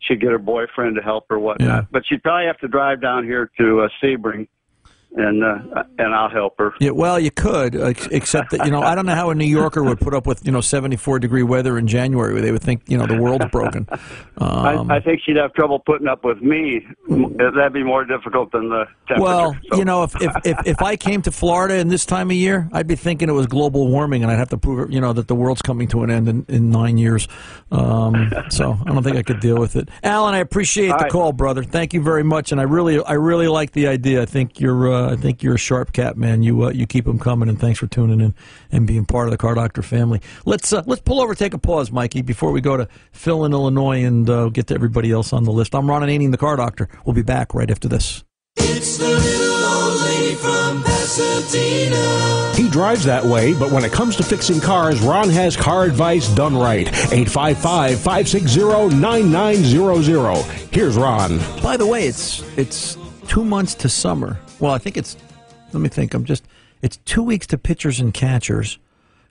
she'd 0.00 0.20
get 0.20 0.30
her 0.30 0.38
boyfriend 0.38 0.96
to 0.96 1.02
help 1.02 1.26
her, 1.30 1.38
whatnot. 1.38 1.68
Yeah. 1.68 1.82
But 1.90 2.04
she'd 2.06 2.22
probably 2.22 2.46
have 2.46 2.58
to 2.58 2.68
drive 2.68 3.00
down 3.00 3.24
here 3.24 3.50
to 3.58 3.82
uh, 3.82 3.88
Sebring 4.02 4.48
and 5.16 5.42
uh, 5.42 5.82
and 5.98 6.14
I'll 6.14 6.28
help 6.28 6.58
her. 6.58 6.74
Yeah, 6.78 6.90
well, 6.90 7.18
you 7.18 7.30
could, 7.30 7.74
except 7.74 8.50
that 8.50 8.64
you 8.64 8.70
know 8.70 8.80
I 8.80 8.94
don't 8.94 9.06
know 9.06 9.14
how 9.14 9.30
a 9.30 9.34
New 9.34 9.46
Yorker 9.46 9.82
would 9.82 9.98
put 9.98 10.14
up 10.14 10.26
with 10.26 10.44
you 10.44 10.52
know 10.52 10.60
seventy 10.60 10.96
four 10.96 11.18
degree 11.18 11.42
weather 11.42 11.78
in 11.78 11.86
January. 11.86 12.40
They 12.40 12.52
would 12.52 12.62
think 12.62 12.82
you 12.86 12.98
know 12.98 13.06
the 13.06 13.20
world's 13.20 13.46
broken. 13.46 13.86
Um, 14.38 14.90
I, 14.90 14.96
I, 14.96 15.00
think 15.00 15.22
she'd 15.24 15.36
have 15.36 15.54
trouble 15.54 15.78
putting 15.78 16.06
up 16.06 16.22
with 16.22 16.42
me. 16.42 16.86
That'd 17.08 17.72
be 17.72 17.82
more 17.82 18.04
difficult 18.04 18.52
than 18.52 18.68
the 18.68 18.84
temperature. 19.08 19.22
Well, 19.22 19.56
so. 19.70 19.78
you 19.78 19.84
know, 19.84 20.02
if, 20.02 20.14
if 20.20 20.32
if 20.44 20.66
if 20.66 20.82
I 20.82 20.96
came 20.96 21.22
to 21.22 21.32
Florida 21.32 21.76
in 21.76 21.88
this 21.88 22.04
time 22.04 22.30
of 22.30 22.36
year, 22.36 22.68
I'd 22.72 22.86
be 22.86 22.96
thinking 22.96 23.30
it 23.30 23.32
was 23.32 23.46
global 23.46 23.88
warming, 23.88 24.22
and 24.22 24.30
I'd 24.30 24.38
have 24.38 24.50
to 24.50 24.58
prove 24.58 24.88
it. 24.88 24.92
You 24.92 25.00
know 25.00 25.14
that 25.14 25.28
the 25.28 25.34
world's 25.34 25.62
coming 25.62 25.88
to 25.88 26.02
an 26.02 26.10
end 26.10 26.28
in, 26.28 26.44
in 26.48 26.70
nine 26.70 26.98
years. 26.98 27.28
Um, 27.70 28.32
so 28.50 28.78
I 28.86 28.92
don't 28.92 29.02
think 29.02 29.16
I 29.16 29.22
could 29.22 29.40
deal 29.40 29.58
with 29.58 29.76
it. 29.76 29.88
Alan, 30.02 30.34
I 30.34 30.38
appreciate 30.38 30.90
All 30.90 30.98
the 30.98 31.04
right. 31.04 31.12
call, 31.12 31.32
brother. 31.32 31.64
Thank 31.64 31.94
you 31.94 32.02
very 32.02 32.22
much, 32.22 32.52
and 32.52 32.60
I 32.60 32.64
really 32.64 33.02
I 33.02 33.14
really 33.14 33.48
like 33.48 33.72
the 33.72 33.86
idea. 33.88 34.20
I 34.20 34.26
think 34.26 34.60
you're. 34.60 34.92
Uh, 34.92 35.05
I 35.06 35.16
think 35.16 35.42
you're 35.42 35.54
a 35.54 35.58
sharp 35.58 35.92
cat, 35.92 36.16
man. 36.16 36.42
You 36.42 36.64
uh, 36.64 36.70
you 36.70 36.86
keep 36.86 37.04
them 37.04 37.18
coming, 37.18 37.48
and 37.48 37.58
thanks 37.58 37.78
for 37.78 37.86
tuning 37.86 38.20
in 38.20 38.34
and 38.70 38.86
being 38.86 39.04
part 39.04 39.26
of 39.26 39.30
the 39.30 39.38
Car 39.38 39.54
Doctor 39.54 39.82
family. 39.82 40.20
Let's 40.44 40.72
uh, 40.72 40.82
let's 40.86 41.02
pull 41.02 41.20
over, 41.20 41.34
take 41.34 41.54
a 41.54 41.58
pause, 41.58 41.90
Mikey, 41.90 42.22
before 42.22 42.52
we 42.52 42.60
go 42.60 42.76
to 42.76 42.88
Phil 43.12 43.44
in 43.44 43.52
Illinois 43.52 44.04
and 44.04 44.28
uh, 44.28 44.48
get 44.48 44.66
to 44.68 44.74
everybody 44.74 45.10
else 45.10 45.32
on 45.32 45.44
the 45.44 45.52
list. 45.52 45.74
I'm 45.74 45.88
Ron 45.88 46.02
Ananian, 46.02 46.30
the 46.30 46.38
Car 46.38 46.56
Doctor. 46.56 46.88
We'll 47.04 47.14
be 47.14 47.22
back 47.22 47.54
right 47.54 47.70
after 47.70 47.88
this. 47.88 48.24
It's 48.56 48.98
the 48.98 49.08
little 49.08 49.64
old 49.64 50.00
lady 50.02 50.34
from 50.34 50.82
Pasadena. 50.82 52.54
He 52.56 52.70
drives 52.70 53.04
that 53.04 53.24
way, 53.24 53.52
but 53.52 53.70
when 53.70 53.84
it 53.84 53.92
comes 53.92 54.16
to 54.16 54.22
fixing 54.22 54.60
cars, 54.60 55.00
Ron 55.00 55.28
has 55.28 55.56
car 55.56 55.84
advice 55.84 56.28
done 56.28 56.56
right. 56.56 56.88
855 56.88 58.00
560 58.00 58.96
9900. 58.96 60.42
Here's 60.72 60.96
Ron. 60.96 61.38
By 61.62 61.76
the 61.76 61.86
way, 61.86 62.06
it's 62.06 62.42
it's 62.56 62.96
two 63.28 63.44
months 63.44 63.74
to 63.76 63.88
summer. 63.88 64.38
Well, 64.60 64.72
I 64.72 64.78
think 64.78 64.96
it's. 64.96 65.16
Let 65.72 65.80
me 65.80 65.88
think. 65.88 66.14
I'm 66.14 66.24
just. 66.24 66.44
It's 66.82 66.98
two 66.98 67.22
weeks 67.22 67.46
to 67.48 67.58
pitchers 67.58 68.00
and 68.00 68.12
catchers 68.12 68.78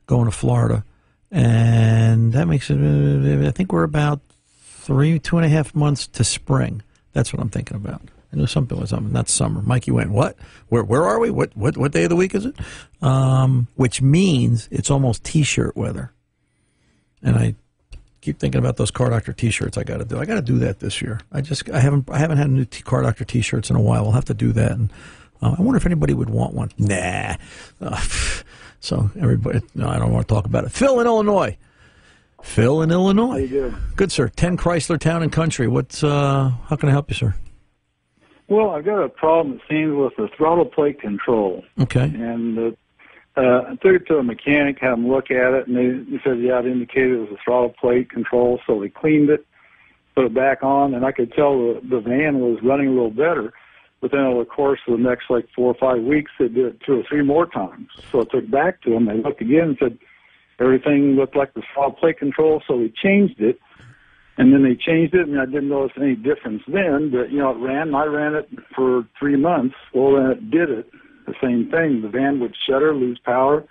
going 0.07 0.25
to 0.25 0.31
Florida, 0.31 0.83
and 1.31 2.33
that 2.33 2.47
makes 2.47 2.69
it. 2.69 2.77
I 2.77 3.51
think 3.51 3.71
we're 3.71 3.83
about 3.83 4.19
three, 4.61 5.19
two 5.19 5.37
and 5.37 5.45
a 5.45 5.49
half 5.49 5.73
months 5.73 6.07
to 6.07 6.23
spring. 6.23 6.83
That's 7.13 7.33
what 7.33 7.41
I'm 7.41 7.49
thinking 7.49 7.77
about. 7.77 8.01
I 8.31 8.37
know 8.37 8.45
something 8.45 8.77
was 8.79 8.89
something. 8.89 9.13
That's 9.13 9.31
summer. 9.31 9.61
Mikey 9.61 9.91
went, 9.91 10.11
what? 10.11 10.35
Where 10.67 10.83
where 10.83 11.03
are 11.03 11.19
we? 11.19 11.31
What 11.31 11.55
what 11.55 11.77
what 11.77 11.91
day 11.91 12.03
of 12.03 12.09
the 12.09 12.15
week 12.15 12.35
is 12.35 12.45
it? 12.45 12.55
Um, 13.01 13.67
which 13.75 14.01
means 14.01 14.67
it's 14.71 14.91
almost 14.91 15.23
t-shirt 15.23 15.75
weather. 15.75 16.11
And 17.23 17.35
I 17.37 17.55
keep 18.25 18.39
thinking 18.39 18.59
about 18.59 18.77
those 18.77 18.91
car 18.91 19.09
doctor 19.09 19.31
t-shirts 19.31 19.77
I 19.77 19.83
got 19.83 19.97
to 19.97 20.05
do. 20.05 20.19
I 20.19 20.25
got 20.25 20.35
to 20.35 20.41
do 20.41 20.57
that 20.59 20.79
this 20.79 21.01
year. 21.01 21.19
I 21.31 21.41
just 21.41 21.69
I 21.69 21.79
haven't 21.79 22.09
I 22.09 22.17
haven't 22.17 22.37
had 22.37 22.49
new 22.49 22.65
t- 22.65 22.81
car 22.81 23.03
doctor 23.03 23.23
t-shirts 23.23 23.69
in 23.69 23.75
a 23.75 23.81
while. 23.81 24.05
I'll 24.05 24.11
have 24.11 24.25
to 24.25 24.33
do 24.33 24.51
that. 24.53 24.71
And 24.71 24.91
uh, 25.41 25.55
I 25.57 25.61
wonder 25.61 25.77
if 25.77 25.85
anybody 25.85 26.13
would 26.13 26.29
want 26.29 26.53
one. 26.53 26.71
Nah. 26.77 27.35
Uh, 27.79 28.01
so 28.79 29.11
everybody, 29.19 29.61
no, 29.75 29.87
I 29.87 29.99
don't 29.99 30.11
want 30.11 30.27
to 30.27 30.33
talk 30.33 30.45
about 30.45 30.65
it. 30.65 30.71
Phil 30.71 30.99
in 30.99 31.05
Illinois. 31.05 31.57
Phil 32.41 32.81
in 32.81 32.91
Illinois. 32.91 33.31
How 33.31 33.37
you 33.37 33.47
doing? 33.47 33.75
Good, 33.95 34.11
sir. 34.11 34.27
Ten 34.29 34.57
Chrysler 34.57 34.99
Town 34.99 35.23
and 35.23 35.31
Country. 35.31 35.67
What's 35.67 36.03
uh? 36.03 36.51
How 36.65 36.75
can 36.75 36.89
I 36.89 36.91
help 36.91 37.09
you, 37.09 37.15
sir? 37.15 37.35
Well, 38.47 38.71
I've 38.71 38.85
got 38.85 39.03
a 39.03 39.09
problem, 39.09 39.55
it 39.55 39.61
seems, 39.69 39.95
with 39.95 40.15
the 40.17 40.29
throttle 40.37 40.65
plate 40.65 40.99
control. 40.99 41.63
Okay. 41.79 42.03
And 42.03 42.59
uh, 42.59 42.71
uh, 43.37 43.63
I 43.67 43.75
took 43.81 44.01
it 44.01 44.07
to 44.07 44.17
a 44.17 44.23
mechanic, 44.23 44.79
had 44.79 44.93
him 44.93 45.07
look 45.07 45.29
at 45.29 45.53
it, 45.53 45.67
and 45.67 45.75
they, 45.75 46.11
they 46.11 46.23
said, 46.23 46.39
yeah, 46.39 46.59
it 46.59 46.65
indicated 46.65 47.11
it 47.11 47.19
was 47.19 47.31
a 47.33 47.43
throttle 47.43 47.73
plate 47.79 48.09
control. 48.09 48.59
So 48.65 48.75
we 48.75 48.89
cleaned 48.89 49.29
it, 49.29 49.45
put 50.15 50.25
it 50.25 50.33
back 50.33 50.63
on, 50.63 50.93
and 50.93 51.05
I 51.05 51.11
could 51.11 51.33
tell 51.33 51.57
the, 51.57 51.81
the 51.83 51.99
van 51.99 52.39
was 52.39 52.59
running 52.63 52.87
a 52.87 52.91
little 52.91 53.11
better. 53.11 53.53
But 54.01 54.11
then 54.11 54.21
over 54.21 54.43
the 54.43 54.49
course 54.49 54.79
of 54.87 54.97
the 54.97 55.03
next 55.03 55.29
like 55.29 55.47
four 55.55 55.73
or 55.73 55.77
five 55.79 56.03
weeks, 56.03 56.31
they 56.39 56.47
did 56.47 56.65
it 56.65 56.81
two 56.85 56.99
or 56.99 57.03
three 57.09 57.23
more 57.23 57.45
times. 57.45 57.89
So 58.11 58.21
I 58.21 58.23
took 58.23 58.43
it 58.43 58.51
back 58.51 58.81
to 58.83 58.91
them. 58.91 59.05
They 59.05 59.17
looked 59.17 59.41
again 59.41 59.69
and 59.69 59.77
said 59.79 59.97
everything 60.59 61.15
looked 61.15 61.35
like 61.35 61.53
the 61.55 61.63
throttle 61.73 61.93
plate 61.93 62.19
control. 62.19 62.61
So 62.67 62.77
we 62.77 62.93
changed 63.03 63.41
it. 63.41 63.59
And 64.37 64.53
then 64.53 64.63
they 64.63 64.75
changed 64.75 65.13
it, 65.15 65.29
and 65.29 65.39
I 65.39 65.45
didn't 65.45 65.69
notice 65.69 65.95
any 65.97 66.15
difference 66.15 66.61
then. 66.67 67.09
But 67.09 67.31
you 67.31 67.37
know, 67.37 67.51
it 67.51 67.57
ran. 67.57 67.95
I 67.95 68.03
ran 68.03 68.35
it 68.35 68.49
for 68.75 69.07
three 69.17 69.37
months. 69.37 69.75
Well, 69.93 70.15
then 70.15 70.31
it 70.31 70.51
did 70.51 70.69
it. 70.69 70.89
The 71.25 71.35
same 71.41 71.69
thing. 71.69 72.01
The 72.01 72.09
van 72.09 72.39
would 72.39 72.55
shudder, 72.67 72.93
lose 72.93 73.19
power. 73.19 73.63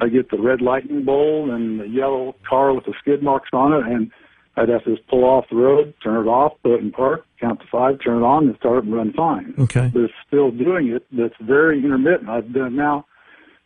I 0.00 0.08
get 0.08 0.30
the 0.30 0.38
red 0.38 0.60
lightning 0.60 1.04
bolt 1.04 1.50
and 1.50 1.80
the 1.80 1.88
yellow 1.88 2.36
car 2.48 2.72
with 2.72 2.84
the 2.84 2.94
skid 3.00 3.22
marks 3.22 3.50
on 3.52 3.72
it, 3.72 3.86
and 3.92 4.10
I'd 4.56 4.68
have 4.68 4.84
to 4.84 4.96
just 4.96 5.08
pull 5.08 5.24
off 5.24 5.46
the 5.50 5.56
road, 5.56 5.94
turn 6.02 6.24
it 6.26 6.28
off, 6.28 6.52
put 6.62 6.74
it 6.74 6.80
in 6.80 6.92
park, 6.92 7.24
count 7.40 7.60
to 7.60 7.66
five, 7.66 7.98
turn 8.04 8.22
it 8.22 8.24
on, 8.24 8.48
and 8.48 8.56
start 8.56 8.84
and 8.84 8.94
run 8.94 9.12
fine. 9.12 9.54
Okay. 9.58 9.90
But 9.92 10.02
it's 10.02 10.14
still 10.26 10.50
doing 10.50 10.88
it. 10.88 11.06
That's 11.12 11.34
very 11.40 11.82
intermittent. 11.82 12.28
I've 12.28 12.52
done 12.52 12.66
it 12.66 12.72
now. 12.72 13.06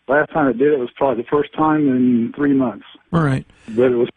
Last 0.09 0.31
time 0.33 0.49
I 0.49 0.53
did 0.53 0.73
it 0.73 0.79
was 0.79 0.91
probably 0.97 1.23
the 1.23 1.29
first 1.29 1.55
time 1.55 1.89
in 1.89 2.33
three 2.35 2.53
months. 2.53 2.85
All 3.13 3.23
right. 3.23 3.47
But 3.69 3.93
it 3.93 3.97
was 3.97 4.09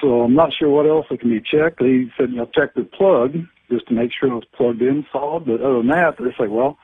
so 0.00 0.22
I'm 0.22 0.34
not 0.34 0.52
sure 0.52 0.68
what 0.68 0.86
else 0.86 1.06
that 1.10 1.20
can 1.20 1.30
be 1.30 1.40
checked. 1.40 1.78
They 1.78 2.10
said, 2.18 2.30
you 2.30 2.36
know, 2.36 2.50
check 2.54 2.74
the 2.74 2.82
plug 2.82 3.34
just 3.70 3.86
to 3.88 3.94
make 3.94 4.10
sure 4.12 4.30
it 4.30 4.34
was 4.34 4.44
plugged 4.52 4.82
in 4.82 5.06
solid. 5.12 5.46
But 5.46 5.60
other 5.60 5.78
than 5.78 5.88
that, 5.88 6.16
they're 6.18 6.34
like, 6.38 6.50
well, 6.50 6.78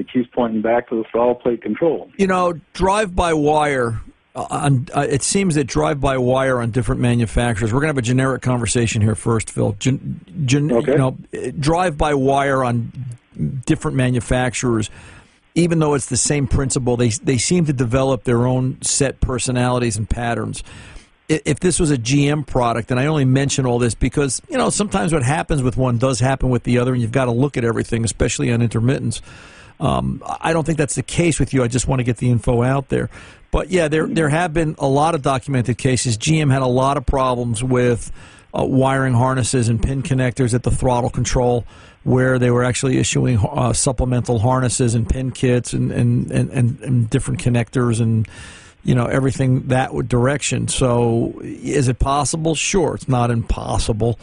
it 0.00 0.10
keeps 0.10 0.28
pointing 0.32 0.62
back 0.62 0.88
to 0.88 0.96
the 0.96 1.04
throttle 1.10 1.34
plate 1.34 1.60
control. 1.60 2.10
You 2.16 2.26
know, 2.26 2.54
drive 2.72 3.14
by 3.14 3.34
wire. 3.34 4.00
Uh, 4.34 4.46
on, 4.48 4.86
uh, 4.94 5.06
it 5.10 5.22
seems 5.22 5.56
that 5.56 5.64
drive 5.64 6.00
by 6.00 6.16
wire 6.16 6.62
on 6.62 6.70
different 6.70 7.00
manufacturers. 7.02 7.72
We're 7.72 7.80
going 7.80 7.88
to 7.88 7.96
have 7.96 7.98
a 7.98 8.02
generic 8.02 8.40
conversation 8.40 9.02
here 9.02 9.14
first, 9.14 9.50
Phil. 9.50 9.72
Gen, 9.78 10.20
gen, 10.46 10.72
Okay. 10.72 10.92
You 10.92 10.98
know, 10.98 11.16
drive 11.58 11.98
by 11.98 12.14
wire 12.14 12.64
on 12.64 12.92
different 13.66 13.96
manufacturers. 13.96 14.88
Even 15.54 15.80
though 15.80 15.94
it's 15.94 16.06
the 16.06 16.16
same 16.16 16.46
principle, 16.46 16.96
they 16.96 17.08
they 17.08 17.36
seem 17.36 17.66
to 17.66 17.72
develop 17.72 18.24
their 18.24 18.46
own 18.46 18.80
set 18.82 19.20
personalities 19.20 19.98
and 19.98 20.08
patterns. 20.08 20.62
If 21.28 21.60
this 21.60 21.78
was 21.78 21.90
a 21.90 21.98
GM 21.98 22.46
product, 22.46 22.90
and 22.90 22.98
I 22.98 23.06
only 23.06 23.24
mention 23.24 23.66
all 23.66 23.78
this 23.78 23.94
because 23.94 24.40
you 24.48 24.56
know 24.56 24.70
sometimes 24.70 25.12
what 25.12 25.24
happens 25.24 25.62
with 25.62 25.76
one 25.76 25.98
does 25.98 26.20
happen 26.20 26.50
with 26.50 26.62
the 26.62 26.78
other, 26.78 26.92
and 26.92 27.02
you've 27.02 27.12
got 27.12 27.24
to 27.24 27.32
look 27.32 27.56
at 27.56 27.64
everything, 27.64 28.04
especially 28.04 28.52
on 28.52 28.62
intermittence. 28.62 29.20
Um, 29.80 30.22
I 30.40 30.52
don't 30.52 30.64
think 30.64 30.78
that's 30.78 30.94
the 30.94 31.02
case 31.02 31.40
with 31.40 31.54
you. 31.54 31.64
I 31.64 31.68
just 31.68 31.88
want 31.88 32.00
to 32.00 32.04
get 32.04 32.18
the 32.18 32.30
info 32.30 32.62
out 32.62 32.90
there. 32.90 33.08
But 33.50 33.70
yeah, 33.70 33.88
there 33.88 34.06
there 34.06 34.28
have 34.28 34.52
been 34.52 34.76
a 34.78 34.86
lot 34.86 35.14
of 35.14 35.22
documented 35.22 35.78
cases. 35.78 36.16
GM 36.16 36.52
had 36.52 36.62
a 36.62 36.66
lot 36.66 36.96
of 36.96 37.06
problems 37.06 37.64
with 37.64 38.12
uh, 38.56 38.64
wiring 38.64 39.14
harnesses 39.14 39.68
and 39.68 39.82
pin 39.82 40.02
connectors 40.02 40.54
at 40.54 40.62
the 40.62 40.70
throttle 40.70 41.10
control, 41.10 41.64
where 42.04 42.38
they 42.38 42.50
were 42.50 42.62
actually 42.62 42.98
issuing 42.98 43.38
uh, 43.38 43.72
supplemental 43.72 44.38
harnesses 44.38 44.94
and 44.94 45.08
pin 45.08 45.32
kits 45.32 45.72
and 45.72 45.90
and, 45.90 46.30
and, 46.30 46.50
and 46.50 46.80
and 46.80 47.10
different 47.10 47.40
connectors 47.40 48.00
and 48.00 48.28
you 48.84 48.94
know 48.94 49.06
everything 49.06 49.66
that 49.68 49.90
direction. 50.06 50.68
So 50.68 51.40
is 51.42 51.88
it 51.88 51.98
possible? 51.98 52.54
Sure, 52.54 52.94
it's 52.94 53.08
not 53.08 53.30
impossible. 53.30 54.18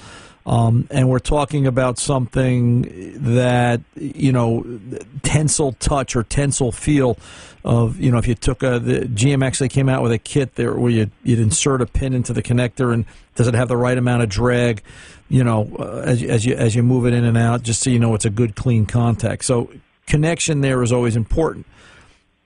Um, 0.48 0.88
and 0.89 1.10
we're 1.10 1.20
talking 1.20 1.68
about 1.68 2.00
something 2.00 3.13
that 3.34 3.82
you 3.96 4.32
know 4.32 4.80
tensile 5.22 5.74
touch 5.74 6.16
or 6.16 6.24
tensile 6.24 6.72
feel 6.72 7.20
of 7.66 8.00
you 8.00 8.10
know 8.10 8.18
if 8.18 8.30
you 8.30 8.34
took 8.34 8.63
a 8.63 8.80
the 8.80 9.01
GM 9.01 9.46
actually 9.46 9.68
came 9.68 9.89
out 9.89 10.01
with 10.01 10.13
a 10.13 10.18
kit 10.18 10.56
there 10.56 10.74
where 10.74 10.89
you 10.89 11.12
you'd 11.25 11.39
insert 11.39 11.82
a 11.82 11.86
pin 11.86 12.13
into 12.13 12.32
the 12.32 12.42
connector 12.42 12.94
and 12.94 13.04
does 13.36 13.50
it 13.50 13.56
have 13.56 13.68
the 13.68 13.75
right 13.75 13.98
amount 13.98 14.24
of 14.24 14.30
drag 14.30 14.82
you 15.27 15.44
know 15.44 15.70
uh, 15.80 16.01
as 16.06 16.24
as 16.24 16.46
you 16.46 16.56
as 16.56 16.75
you 16.75 16.82
move 16.82 17.06
it 17.06 17.13
in 17.13 17.25
and 17.25 17.38
out 17.38 17.62
just 17.62 17.84
so 17.84 17.89
you 17.89 18.00
know 18.00 18.16
it's 18.16 18.25
a 18.25 18.30
good 18.30 18.56
clean 18.56 18.86
contact. 18.86 19.44
So 19.44 19.70
connection 20.06 20.62
there 20.62 20.82
is 20.82 20.94
always 20.94 21.18
important. 21.18 21.66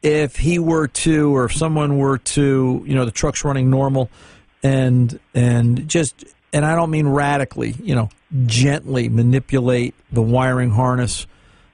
If 0.02 0.38
he 0.38 0.58
were 0.58 0.88
to 0.88 1.36
or 1.36 1.46
if 1.46 1.54
someone 1.54 2.00
were 2.00 2.18
to 2.18 2.84
you 2.84 2.96
know 2.96 3.06
the 3.06 3.12
truck's 3.12 3.46
running 3.46 3.70
normal 3.70 4.10
and 4.64 5.20
and 5.36 5.88
just 5.88 6.26
and 6.54 6.66
I 6.66 6.76
don't 6.76 6.90
mean 6.90 7.08
radically 7.08 7.72
you 7.84 7.96
know 7.96 8.10
gently 8.46 9.10
manipulate 9.10 9.96
the 10.12 10.22
wiring 10.22 10.72
harness 10.72 11.28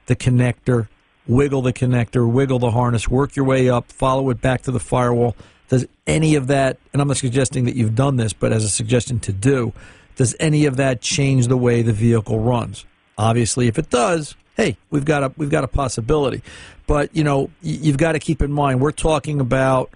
the 0.06 0.16
connector 0.16 0.88
wiggle 1.26 1.62
the 1.62 1.72
connector 1.72 2.30
wiggle 2.30 2.58
the 2.58 2.70
harness 2.70 3.08
work 3.08 3.36
your 3.36 3.44
way 3.44 3.68
up 3.68 3.90
follow 3.92 4.30
it 4.30 4.40
back 4.40 4.62
to 4.62 4.70
the 4.70 4.80
firewall. 4.80 5.36
Does 5.68 5.86
any 6.06 6.34
of 6.34 6.46
that 6.46 6.78
and 6.92 7.02
I'm 7.02 7.08
not 7.08 7.18
suggesting 7.18 7.64
that 7.66 7.76
you've 7.76 7.94
done 7.94 8.16
this 8.16 8.32
but 8.32 8.52
as 8.52 8.64
a 8.64 8.68
suggestion 8.68 9.20
to 9.20 9.32
do 9.32 9.72
does 10.16 10.34
any 10.40 10.64
of 10.66 10.76
that 10.76 11.00
change 11.00 11.46
the 11.46 11.56
way 11.56 11.82
the 11.82 11.92
vehicle 11.92 12.40
runs? 12.40 12.86
Obviously 13.16 13.68
if 13.68 13.78
it 13.78 13.90
does 13.90 14.34
hey 14.56 14.76
we've 14.90 15.04
got 15.04 15.22
a 15.22 15.32
we've 15.36 15.50
got 15.50 15.64
a 15.64 15.68
possibility. 15.68 16.42
But 16.86 17.14
you 17.14 17.24
know 17.24 17.50
you've 17.62 17.98
got 17.98 18.12
to 18.12 18.18
keep 18.18 18.40
in 18.42 18.52
mind 18.52 18.80
we're 18.80 18.92
talking 18.92 19.40
about 19.40 19.90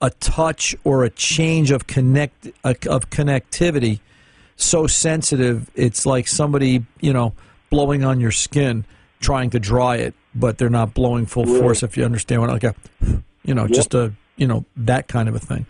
a 0.00 0.10
touch 0.10 0.76
or 0.84 1.04
a 1.04 1.10
change 1.10 1.70
of 1.70 1.86
connect 1.86 2.48
uh, 2.64 2.74
of 2.88 3.10
connectivity 3.10 4.00
so 4.56 4.86
sensitive 4.86 5.70
it's 5.74 6.06
like 6.06 6.28
somebody 6.28 6.84
you 7.00 7.12
know 7.12 7.32
blowing 7.70 8.04
on 8.04 8.20
your 8.20 8.30
skin 8.30 8.84
trying 9.20 9.50
to 9.50 9.58
dry 9.58 9.96
it 9.96 10.14
but 10.34 10.58
they're 10.58 10.70
not 10.70 10.94
blowing 10.94 11.26
full 11.26 11.46
force 11.46 11.82
if 11.82 11.96
you 11.96 12.04
understand 12.04 12.40
what 12.40 12.50
I 12.50 12.52
like 12.54 12.64
a 12.64 12.74
you 13.44 13.54
know 13.54 13.66
just 13.66 13.94
a 13.94 14.12
you 14.36 14.46
know 14.46 14.64
that 14.76 15.08
kind 15.08 15.28
of 15.28 15.34
a 15.34 15.40
thing 15.40 15.66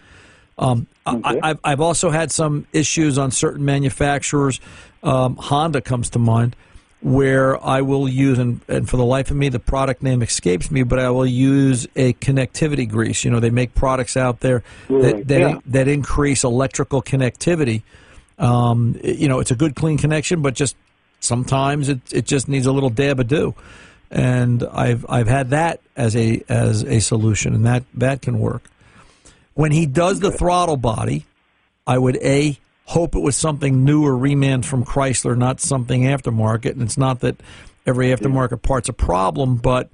um, 0.59 0.89
Okay. 1.15 1.41
I, 1.43 1.51
I've, 1.51 1.61
I've 1.65 1.81
also 1.81 2.11
had 2.11 2.31
some 2.31 2.67
issues 2.73 3.19
on 3.19 3.31
certain 3.31 3.65
manufacturers. 3.65 4.61
Um, 5.03 5.37
Honda 5.37 5.81
comes 5.81 6.11
to 6.11 6.19
mind, 6.19 6.57
where 7.01 7.65
I 7.65 7.83
will 7.83 8.09
use, 8.09 8.39
and, 8.39 8.61
and 8.69 8.89
for 8.89 8.97
the 8.97 9.05
life 9.05 9.31
of 9.31 9.37
me, 9.37 9.49
the 9.49 9.61
product 9.61 10.03
name 10.03 10.23
escapes 10.23 10.71
me, 10.71 10.83
but 10.83 10.99
I 10.99 11.11
will 11.11 11.27
use 11.27 11.87
a 11.95 12.13
connectivity 12.15 12.89
grease. 12.89 13.25
You 13.25 13.31
know, 13.31 13.41
they 13.41 13.51
make 13.51 13.75
products 13.75 14.17
out 14.17 14.41
there 14.41 14.63
that 14.89 15.29
that, 15.29 15.41
yeah. 15.41 15.59
that 15.67 15.89
increase 15.89 16.45
electrical 16.45 17.03
connectivity. 17.03 17.83
Um, 18.39 18.99
you 19.03 19.29
know, 19.29 19.41
it's 19.41 19.51
a 19.51 19.57
good 19.57 19.75
clean 19.75 19.99
connection, 19.99 20.43
but 20.43 20.55
just 20.55 20.77
sometimes 21.21 21.89
it 21.89 22.01
it 22.13 22.27
just 22.27 22.49
needs 22.49 22.67
a 22.67 22.73
little 22.73 22.91
dab 22.91 23.21
of 23.21 23.29
do. 23.29 23.55
And 24.11 24.65
I've 24.73 25.07
I've 25.09 25.29
had 25.29 25.51
that 25.51 25.81
as 25.97 26.17
a 26.17 26.43
as 26.49 26.83
a 26.83 27.01
solution, 27.01 27.55
and 27.55 27.65
that 27.67 27.85
that 27.95 28.23
can 28.23 28.41
work 28.41 28.69
when 29.59 29.73
he 29.73 29.87
does 29.87 30.21
the 30.21 30.31
throttle 30.31 30.77
body, 30.77 31.27
I 31.85 31.99
would 31.99 32.15
a 32.19 32.61
hope 32.89 33.15
it 33.15 33.21
was 33.21 33.37
something 33.37 33.85
new 33.85 34.03
or 34.05 34.13
reman 34.13 34.65
from 34.65 34.83
Chrysler, 34.83 35.37
not 35.37 35.61
something 35.61 36.03
aftermarket. 36.03 36.73
And 36.73 36.83
it's 36.83 36.97
not 36.97 37.21
that 37.21 37.37
every 37.87 38.07
aftermarket 38.07 38.63
part's 38.63 38.89
a 38.89 38.95
problem, 38.95 39.57
but 39.57 39.91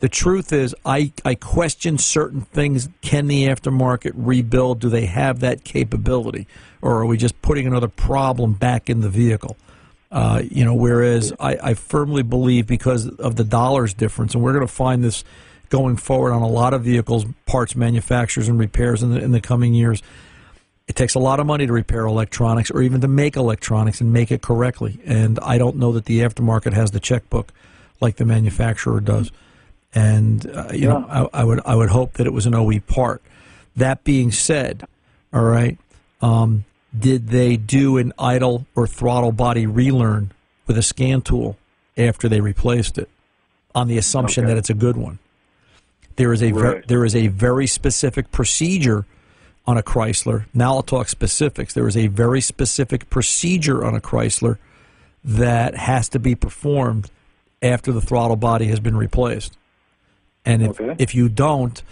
the 0.00 0.08
truth 0.08 0.52
is, 0.52 0.74
I 0.84 1.12
I 1.24 1.34
question 1.34 1.98
certain 1.98 2.42
things. 2.42 2.88
Can 3.02 3.26
the 3.26 3.46
aftermarket 3.48 4.12
rebuild? 4.14 4.80
Do 4.80 4.88
they 4.88 5.06
have 5.06 5.40
that 5.40 5.64
capability, 5.64 6.46
or 6.80 6.98
are 6.98 7.06
we 7.06 7.16
just 7.16 7.40
putting 7.42 7.66
another 7.66 7.88
problem 7.88 8.52
back 8.54 8.88
in 8.88 9.00
the 9.00 9.08
vehicle? 9.08 9.56
Uh, 10.10 10.40
you 10.48 10.64
know, 10.64 10.74
whereas 10.74 11.34
I, 11.38 11.58
I 11.62 11.74
firmly 11.74 12.22
believe 12.22 12.66
because 12.66 13.08
of 13.08 13.36
the 13.36 13.44
dollars 13.44 13.92
difference, 13.92 14.34
and 14.34 14.42
we're 14.42 14.54
going 14.54 14.66
to 14.66 14.72
find 14.72 15.04
this 15.04 15.22
going 15.68 15.96
forward 15.96 16.32
on 16.32 16.42
a 16.42 16.48
lot 16.48 16.72
of 16.72 16.82
vehicles, 16.82 17.26
parts 17.44 17.76
manufacturers, 17.76 18.48
and 18.48 18.58
repairs 18.58 19.02
in 19.02 19.12
the, 19.12 19.20
in 19.20 19.32
the 19.32 19.40
coming 19.40 19.74
years. 19.74 20.02
It 20.88 20.96
takes 20.96 21.14
a 21.14 21.18
lot 21.18 21.38
of 21.38 21.46
money 21.46 21.66
to 21.66 21.72
repair 21.72 22.06
electronics 22.06 22.70
or 22.70 22.82
even 22.82 23.02
to 23.02 23.08
make 23.08 23.36
electronics 23.36 24.00
and 24.00 24.12
make 24.12 24.32
it 24.32 24.40
correctly. 24.40 24.98
And 25.04 25.38
I 25.40 25.58
don't 25.58 25.76
know 25.76 25.92
that 25.92 26.06
the 26.06 26.20
aftermarket 26.20 26.72
has 26.72 26.90
the 26.92 27.00
checkbook 27.00 27.52
like 28.00 28.16
the 28.16 28.24
manufacturer 28.24 29.00
does. 29.00 29.30
And 29.94 30.46
uh, 30.50 30.68
you 30.72 30.88
know, 30.88 31.04
I, 31.08 31.40
I 31.40 31.44
would 31.44 31.60
I 31.66 31.74
would 31.74 31.90
hope 31.90 32.14
that 32.14 32.26
it 32.26 32.32
was 32.32 32.46
an 32.46 32.54
OE 32.54 32.80
part. 32.80 33.22
That 33.76 34.02
being 34.02 34.32
said, 34.32 34.86
all 35.32 35.44
right, 35.44 35.78
um, 36.20 36.64
did 36.98 37.28
they 37.28 37.56
do 37.56 37.96
an 37.98 38.12
idle 38.18 38.66
or 38.74 38.86
throttle 38.86 39.32
body 39.32 39.66
relearn 39.66 40.32
with 40.66 40.76
a 40.78 40.82
scan 40.82 41.20
tool 41.22 41.56
after 41.96 42.28
they 42.28 42.40
replaced 42.40 42.98
it, 42.98 43.08
on 43.74 43.88
the 43.88 43.98
assumption 43.98 44.44
Okay. 44.44 44.52
that 44.52 44.58
it's 44.58 44.70
a 44.70 44.74
good 44.74 44.96
one. 44.96 45.18
There 46.16 46.32
is 46.32 46.42
a 46.42 46.50
ver- 46.50 46.82
there 46.86 47.04
is 47.04 47.14
a 47.14 47.28
very 47.28 47.66
specific 47.66 48.30
procedure 48.32 49.06
on 49.68 49.76
a 49.76 49.82
Chrysler. 49.82 50.46
Now 50.54 50.76
I'll 50.76 50.82
talk 50.82 51.08
specifics. 51.10 51.74
There 51.74 51.86
is 51.86 51.96
a 51.96 52.06
very 52.06 52.40
specific 52.40 53.10
procedure 53.10 53.84
on 53.84 53.94
a 53.94 54.00
Chrysler 54.00 54.56
that 55.22 55.76
has 55.76 56.08
to 56.08 56.18
be 56.18 56.34
performed 56.34 57.10
after 57.60 57.92
the 57.92 58.00
throttle 58.00 58.36
body 58.36 58.64
has 58.68 58.80
been 58.80 58.96
replaced. 58.96 59.58
And 60.46 60.62
if, 60.62 60.80
Okay. 60.80 60.94
if 60.98 61.14
you 61.14 61.28
don't, 61.28 61.82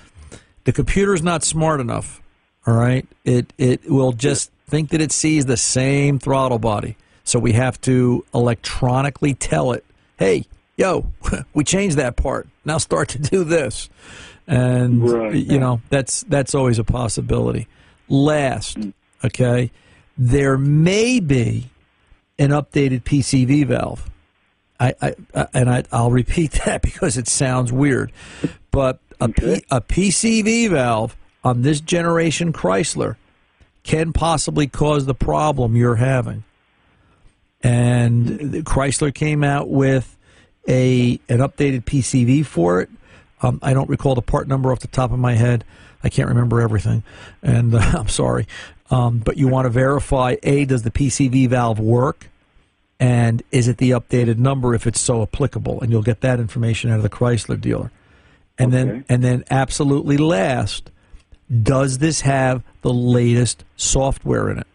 the 0.64 0.72
computer 0.72 1.12
is 1.12 1.22
not 1.22 1.44
smart 1.44 1.78
enough. 1.80 2.22
All 2.66 2.74
right, 2.74 3.06
it 3.24 3.52
it 3.58 3.88
will 3.90 4.12
just 4.12 4.50
think 4.68 4.88
that 4.90 5.00
it 5.02 5.12
sees 5.12 5.44
the 5.44 5.56
same 5.58 6.18
throttle 6.18 6.58
body. 6.58 6.96
So 7.24 7.38
we 7.38 7.52
have 7.52 7.78
to 7.82 8.24
electronically 8.34 9.34
tell 9.34 9.72
it, 9.72 9.84
"Hey, 10.18 10.46
yo, 10.76 11.10
we 11.54 11.64
changed 11.64 11.96
that 11.96 12.16
part. 12.16 12.48
Now 12.64 12.78
start 12.78 13.08
to 13.10 13.18
do 13.18 13.44
this." 13.44 13.88
And 14.48 15.10
Right. 15.10 15.34
you 15.34 15.58
know 15.58 15.80
that's 15.88 16.22
that's 16.28 16.54
always 16.54 16.78
a 16.78 16.84
possibility. 16.84 17.66
Last, 18.08 18.78
okay, 19.24 19.72
there 20.16 20.56
may 20.56 21.18
be 21.18 21.70
an 22.38 22.50
updated 22.50 23.02
PCV 23.02 23.66
valve. 23.66 24.08
I, 24.78 24.94
I, 25.02 25.14
I 25.34 25.46
and 25.52 25.68
I, 25.70 25.82
I'll 25.90 26.10
repeat 26.12 26.52
that 26.64 26.82
because 26.82 27.16
it 27.16 27.26
sounds 27.26 27.72
weird, 27.72 28.12
but 28.70 29.00
a, 29.20 29.28
P, 29.28 29.64
a 29.70 29.80
PCV 29.80 30.70
valve 30.70 31.16
on 31.42 31.62
this 31.62 31.80
generation 31.80 32.52
Chrysler 32.52 33.16
can 33.82 34.12
possibly 34.12 34.66
cause 34.66 35.06
the 35.06 35.14
problem 35.14 35.74
you're 35.74 35.96
having. 35.96 36.44
And 37.62 38.38
Chrysler 38.64 39.12
came 39.14 39.42
out 39.42 39.68
with 39.70 40.16
a 40.68 41.20
an 41.28 41.38
updated 41.38 41.84
PCV 41.84 42.44
for 42.44 42.80
it. 42.80 42.90
Um, 43.42 43.58
I 43.62 43.74
don't 43.74 43.88
recall 43.88 44.14
the 44.14 44.22
part 44.22 44.48
number 44.48 44.72
off 44.72 44.80
the 44.80 44.88
top 44.88 45.12
of 45.12 45.18
my 45.18 45.34
head. 45.34 45.64
I 46.02 46.08
can't 46.08 46.28
remember 46.28 46.60
everything, 46.60 47.02
and 47.42 47.74
uh, 47.74 47.78
I'm 47.94 48.08
sorry. 48.08 48.46
Um, 48.90 49.18
but 49.18 49.36
you 49.36 49.48
want 49.48 49.66
to 49.66 49.70
verify: 49.70 50.36
a 50.42 50.64
does 50.64 50.82
the 50.82 50.90
PCV 50.90 51.48
valve 51.48 51.78
work, 51.78 52.30
and 52.98 53.42
is 53.50 53.68
it 53.68 53.78
the 53.78 53.90
updated 53.90 54.38
number 54.38 54.74
if 54.74 54.86
it's 54.86 55.00
so 55.00 55.22
applicable? 55.22 55.80
And 55.80 55.90
you'll 55.90 56.02
get 56.02 56.20
that 56.22 56.40
information 56.40 56.90
out 56.90 56.96
of 56.96 57.02
the 57.02 57.10
Chrysler 57.10 57.60
dealer. 57.60 57.90
And 58.58 58.72
then, 58.72 59.04
and 59.10 59.22
then, 59.22 59.44
absolutely 59.50 60.16
last, 60.16 60.90
does 61.62 61.98
this 61.98 62.22
have 62.22 62.62
the 62.80 62.92
latest 62.92 63.64
software 63.76 64.50
in 64.50 64.58
it? 64.60 64.66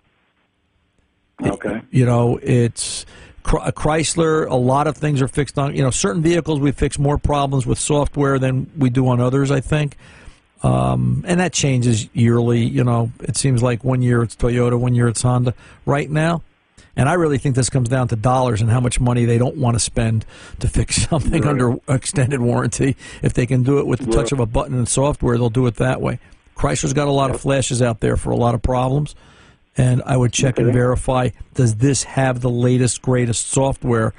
Okay. 1.44 1.82
You 1.90 2.06
know, 2.06 2.40
it's 2.44 3.08
Chrysler. 3.44 4.48
A 4.50 4.56
lot 4.56 4.88
of 4.88 4.98
things 4.98 5.22
are 5.22 5.28
fixed 5.28 5.58
on. 5.58 5.76
You 5.76 5.84
know, 5.84 5.92
certain 5.92 6.22
vehicles 6.22 6.60
we 6.60 6.72
fix 6.72 6.98
more 7.00 7.18
problems 7.18 7.66
with 7.66 7.80
software 7.80 8.40
than 8.40 8.70
we 8.78 8.90
do 8.90 9.08
on 9.08 9.20
others. 9.20 9.52
I 9.52 9.60
think, 9.62 9.98
um, 10.64 11.24
and 11.28 11.40
that 11.40 11.54
changes 11.54 12.08
yearly. 12.14 12.64
You 12.64 12.84
know, 12.84 13.12
it 13.22 13.38
seems 13.38 13.62
like 13.64 13.84
one 13.84 14.02
year 14.02 14.24
it's 14.24 14.36
Toyota, 14.36 14.80
one 14.80 14.94
year 14.96 15.08
it's 15.08 15.22
Honda. 15.22 15.54
Right 15.86 16.10
now, 16.10 16.44
and 16.96 17.10
I 17.10 17.14
really 17.14 17.38
think 17.38 17.56
this 17.56 17.70
comes 17.70 17.90
down 17.90 18.08
to 18.10 18.16
dollars 18.16 18.62
and 18.62 18.70
how 18.70 18.80
much 18.80 19.00
money 19.00 19.26
they 19.26 19.38
don't 19.38 19.58
want 19.58 19.76
to 19.76 19.80
spend 19.80 20.26
to 20.60 20.68
fix 20.68 20.96
something 21.10 21.42
Right. 21.42 21.50
under 21.50 21.76
extended 21.88 22.40
warranty. 22.42 22.96
If 23.22 23.34
they 23.34 23.46
can 23.46 23.64
do 23.64 23.80
it 23.80 23.88
with 23.88 24.00
the 24.02 24.12
touch 24.12 24.32
of 24.32 24.40
a 24.40 24.46
button 24.46 24.76
and 24.78 24.88
software, 24.88 25.38
they'll 25.38 25.50
do 25.50 25.68
it 25.68 25.76
that 25.76 26.02
way. 26.02 26.20
Chrysler's 26.56 26.94
got 26.94 27.08
a 27.08 27.12
lot 27.12 27.32
of 27.32 27.42
flashes 27.42 27.82
out 27.82 28.02
there 28.02 28.18
for 28.18 28.30
a 28.30 28.36
lot 28.36 28.54
of 28.54 28.62
problems 28.62 29.16
and 29.78 30.02
I 30.06 30.18
would 30.18 30.34
check 30.34 30.60
and 30.60 30.72
verify 30.74 31.30
does 31.54 31.76
this 31.76 32.04
have 32.04 32.42
the 32.42 32.50
latest 32.50 33.02
greatest 33.02 33.48
software 33.48 34.14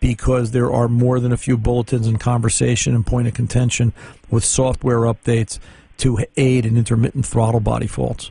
because 0.00 0.50
there 0.50 0.72
are 0.72 0.88
more 0.88 1.20
than 1.20 1.32
a 1.32 1.36
few 1.36 1.56
bulletins 1.56 2.06
and 2.06 2.18
conversation 2.18 2.94
and 2.94 3.06
point 3.06 3.28
of 3.28 3.34
contention 3.34 3.92
with 4.30 4.44
software 4.44 5.00
updates 5.00 5.58
to 5.98 6.18
aid 6.36 6.66
in 6.66 6.76
intermittent 6.76 7.24
throttle 7.26 7.60
body 7.60 7.86
faults. 7.86 8.30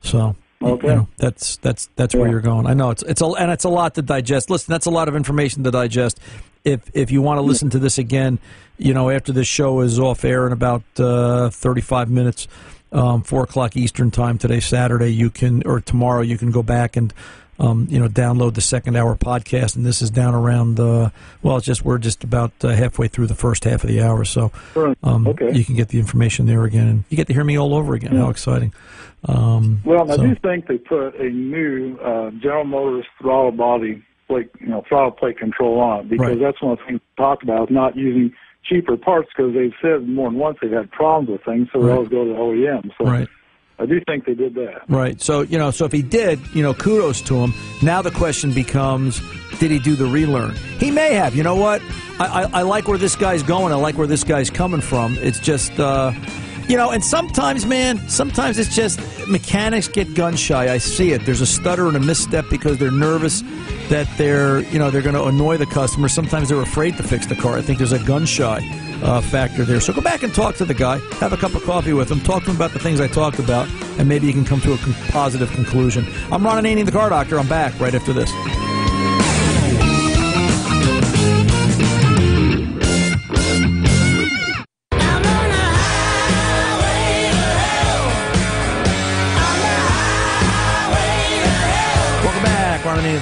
So 0.00 0.36
you 0.60 0.68
Okay. 0.68 0.86
know, 0.88 1.08
that's 1.18 1.58
that's 1.58 1.90
that's 1.96 2.14
where 2.14 2.30
you're 2.30 2.40
going. 2.40 2.66
I 2.66 2.72
know 2.72 2.88
it's 2.90 3.02
it's 3.02 3.20
a 3.20 3.26
and 3.26 3.50
it's 3.50 3.64
a 3.64 3.68
lot 3.68 3.94
to 3.96 4.02
digest. 4.02 4.48
Listen, 4.48 4.72
that's 4.72 4.86
a 4.86 4.90
lot 4.90 5.06
of 5.06 5.14
information 5.14 5.64
to 5.64 5.70
digest. 5.70 6.18
If 6.64 6.90
if 6.94 7.10
you 7.10 7.20
want 7.20 7.36
to 7.38 7.42
listen 7.42 7.68
to 7.70 7.78
this 7.78 7.98
again, 7.98 8.38
you 8.78 8.94
know 8.94 9.10
after 9.10 9.32
this 9.32 9.46
show 9.46 9.80
is 9.80 9.98
off 10.00 10.24
air 10.24 10.46
in 10.46 10.52
about 10.54 10.82
uh, 10.98 11.50
35 11.50 12.10
minutes, 12.10 12.48
um, 12.92 13.22
four 13.22 13.42
o'clock 13.44 13.76
Eastern 13.76 14.10
time 14.10 14.38
today, 14.38 14.60
Saturday, 14.60 15.12
you 15.12 15.30
can 15.30 15.62
or 15.66 15.80
tomorrow 15.80 16.22
you 16.22 16.38
can 16.38 16.50
go 16.50 16.62
back 16.62 16.96
and. 16.96 17.12
Um, 17.58 17.86
you 17.88 17.98
know, 17.98 18.06
download 18.06 18.52
the 18.52 18.60
second 18.60 18.96
hour 18.96 19.16
podcast, 19.16 19.76
and 19.76 19.86
this 19.86 20.02
is 20.02 20.10
down 20.10 20.34
around. 20.34 20.78
Uh, 20.78 21.08
well, 21.40 21.56
it's 21.56 21.64
just 21.64 21.86
we're 21.86 21.96
just 21.96 22.22
about 22.22 22.52
uh, 22.62 22.68
halfway 22.68 23.08
through 23.08 23.28
the 23.28 23.34
first 23.34 23.64
half 23.64 23.82
of 23.82 23.88
the 23.88 24.02
hour, 24.02 24.26
so 24.26 24.52
um, 25.02 25.26
Okay. 25.26 25.52
you 25.56 25.64
can 25.64 25.74
get 25.74 25.88
the 25.88 25.98
information 25.98 26.44
there 26.44 26.64
again, 26.64 26.86
and 26.86 27.04
you 27.08 27.16
get 27.16 27.28
to 27.28 27.32
hear 27.32 27.44
me 27.44 27.56
all 27.58 27.72
over 27.72 27.94
again. 27.94 28.14
How 28.14 28.28
exciting! 28.28 28.74
Um, 29.24 29.80
Well, 29.86 30.06
so- 30.06 30.22
I 30.22 30.26
do 30.26 30.34
think 30.34 30.66
they 30.66 30.76
put 30.76 31.14
a 31.18 31.30
new 31.30 31.96
uh, 31.96 32.30
General 32.42 32.64
Motors 32.66 33.06
throttle 33.18 33.52
body 33.52 34.02
plate, 34.28 34.50
you 34.60 34.66
know, 34.66 34.84
throttle 34.86 35.12
plate 35.12 35.38
control 35.38 35.80
on 35.80 36.00
it 36.00 36.08
because 36.10 36.26
Right. 36.28 36.38
that's 36.38 36.60
one 36.60 36.72
of 36.72 36.78
the 36.80 36.84
things 36.84 37.00
we 37.16 37.22
talked 37.24 37.42
about 37.42 37.70
not 37.70 37.96
using 37.96 38.34
cheaper 38.68 38.96
parts 38.96 39.28
because 39.36 39.54
they've 39.54 39.74
said 39.80 40.08
more 40.08 40.30
than 40.30 40.38
once 40.38 40.58
they've 40.60 40.70
had 40.70 40.90
problems 40.90 41.30
with 41.30 41.44
things, 41.44 41.68
so 41.72 41.82
they 41.82 41.92
always 41.92 42.08
go 42.08 42.24
to 42.24 42.30
the 42.30 42.36
OEM. 42.36 42.90
So 42.98 43.04
right. 43.04 43.28
I 43.78 43.84
do 43.84 44.00
think 44.06 44.24
they 44.24 44.34
did 44.34 44.54
that. 44.54 44.88
Right. 44.88 45.20
So, 45.20 45.42
you 45.42 45.58
know, 45.58 45.70
so 45.70 45.84
if 45.84 45.92
he 45.92 46.00
did, 46.02 46.40
you 46.54 46.62
know, 46.62 46.72
kudos 46.72 47.20
to 47.22 47.36
him. 47.36 47.52
Now 47.82 48.00
the 48.00 48.10
question 48.10 48.52
becomes, 48.52 49.20
did 49.58 49.70
he 49.70 49.78
do 49.78 49.94
the 49.96 50.06
relearn? 50.06 50.54
He 50.78 50.90
may 50.90 51.12
have. 51.12 51.34
You 51.34 51.42
know 51.42 51.56
what? 51.56 51.82
I, 52.18 52.26
I, 52.26 52.42
I 52.60 52.62
like 52.62 52.88
where 52.88 52.96
this 52.96 53.16
guy's 53.16 53.42
going. 53.42 53.72
I 53.72 53.76
like 53.76 53.98
where 53.98 54.06
this 54.06 54.24
guy's 54.24 54.48
coming 54.48 54.80
from. 54.80 55.18
It's 55.18 55.40
just, 55.40 55.78
uh, 55.78 56.12
you 56.68 56.76
know, 56.76 56.90
and 56.90 57.04
sometimes, 57.04 57.64
man, 57.64 58.08
sometimes 58.08 58.58
it's 58.58 58.74
just 58.74 59.00
mechanics 59.28 59.88
get 59.88 60.14
gun 60.14 60.36
shy. 60.36 60.72
I 60.72 60.78
see 60.78 61.12
it. 61.12 61.24
There's 61.24 61.40
a 61.40 61.46
stutter 61.46 61.86
and 61.86 61.96
a 61.96 62.00
misstep 62.00 62.46
because 62.50 62.78
they're 62.78 62.90
nervous 62.90 63.42
that 63.88 64.08
they're, 64.16 64.60
you 64.60 64.78
know, 64.78 64.90
they're 64.90 65.02
going 65.02 65.14
to 65.14 65.24
annoy 65.24 65.58
the 65.58 65.66
customer. 65.66 66.08
Sometimes 66.08 66.48
they're 66.48 66.60
afraid 66.60 66.96
to 66.96 67.02
fix 67.02 67.26
the 67.26 67.36
car. 67.36 67.56
I 67.56 67.62
think 67.62 67.78
there's 67.78 67.92
a 67.92 68.02
gun 68.04 68.26
shy 68.26 68.60
uh, 69.02 69.20
factor 69.20 69.64
there. 69.64 69.80
So 69.80 69.92
go 69.92 70.00
back 70.00 70.22
and 70.22 70.34
talk 70.34 70.56
to 70.56 70.64
the 70.64 70.74
guy, 70.74 70.98
have 71.18 71.32
a 71.32 71.36
cup 71.36 71.54
of 71.54 71.62
coffee 71.64 71.92
with 71.92 72.10
him, 72.10 72.20
talk 72.20 72.44
to 72.44 72.50
him 72.50 72.56
about 72.56 72.72
the 72.72 72.80
things 72.80 73.00
I 73.00 73.06
talked 73.06 73.38
about, 73.38 73.68
and 73.98 74.08
maybe 74.08 74.26
you 74.26 74.32
can 74.32 74.44
come 74.44 74.60
to 74.62 74.72
a 74.72 74.76
positive 75.10 75.50
conclusion. 75.52 76.04
I'm 76.32 76.44
Ron 76.44 76.64
Ananian, 76.64 76.86
the 76.86 76.92
car 76.92 77.10
doctor. 77.10 77.38
I'm 77.38 77.48
back 77.48 77.78
right 77.78 77.94
after 77.94 78.12
this. 78.12 78.30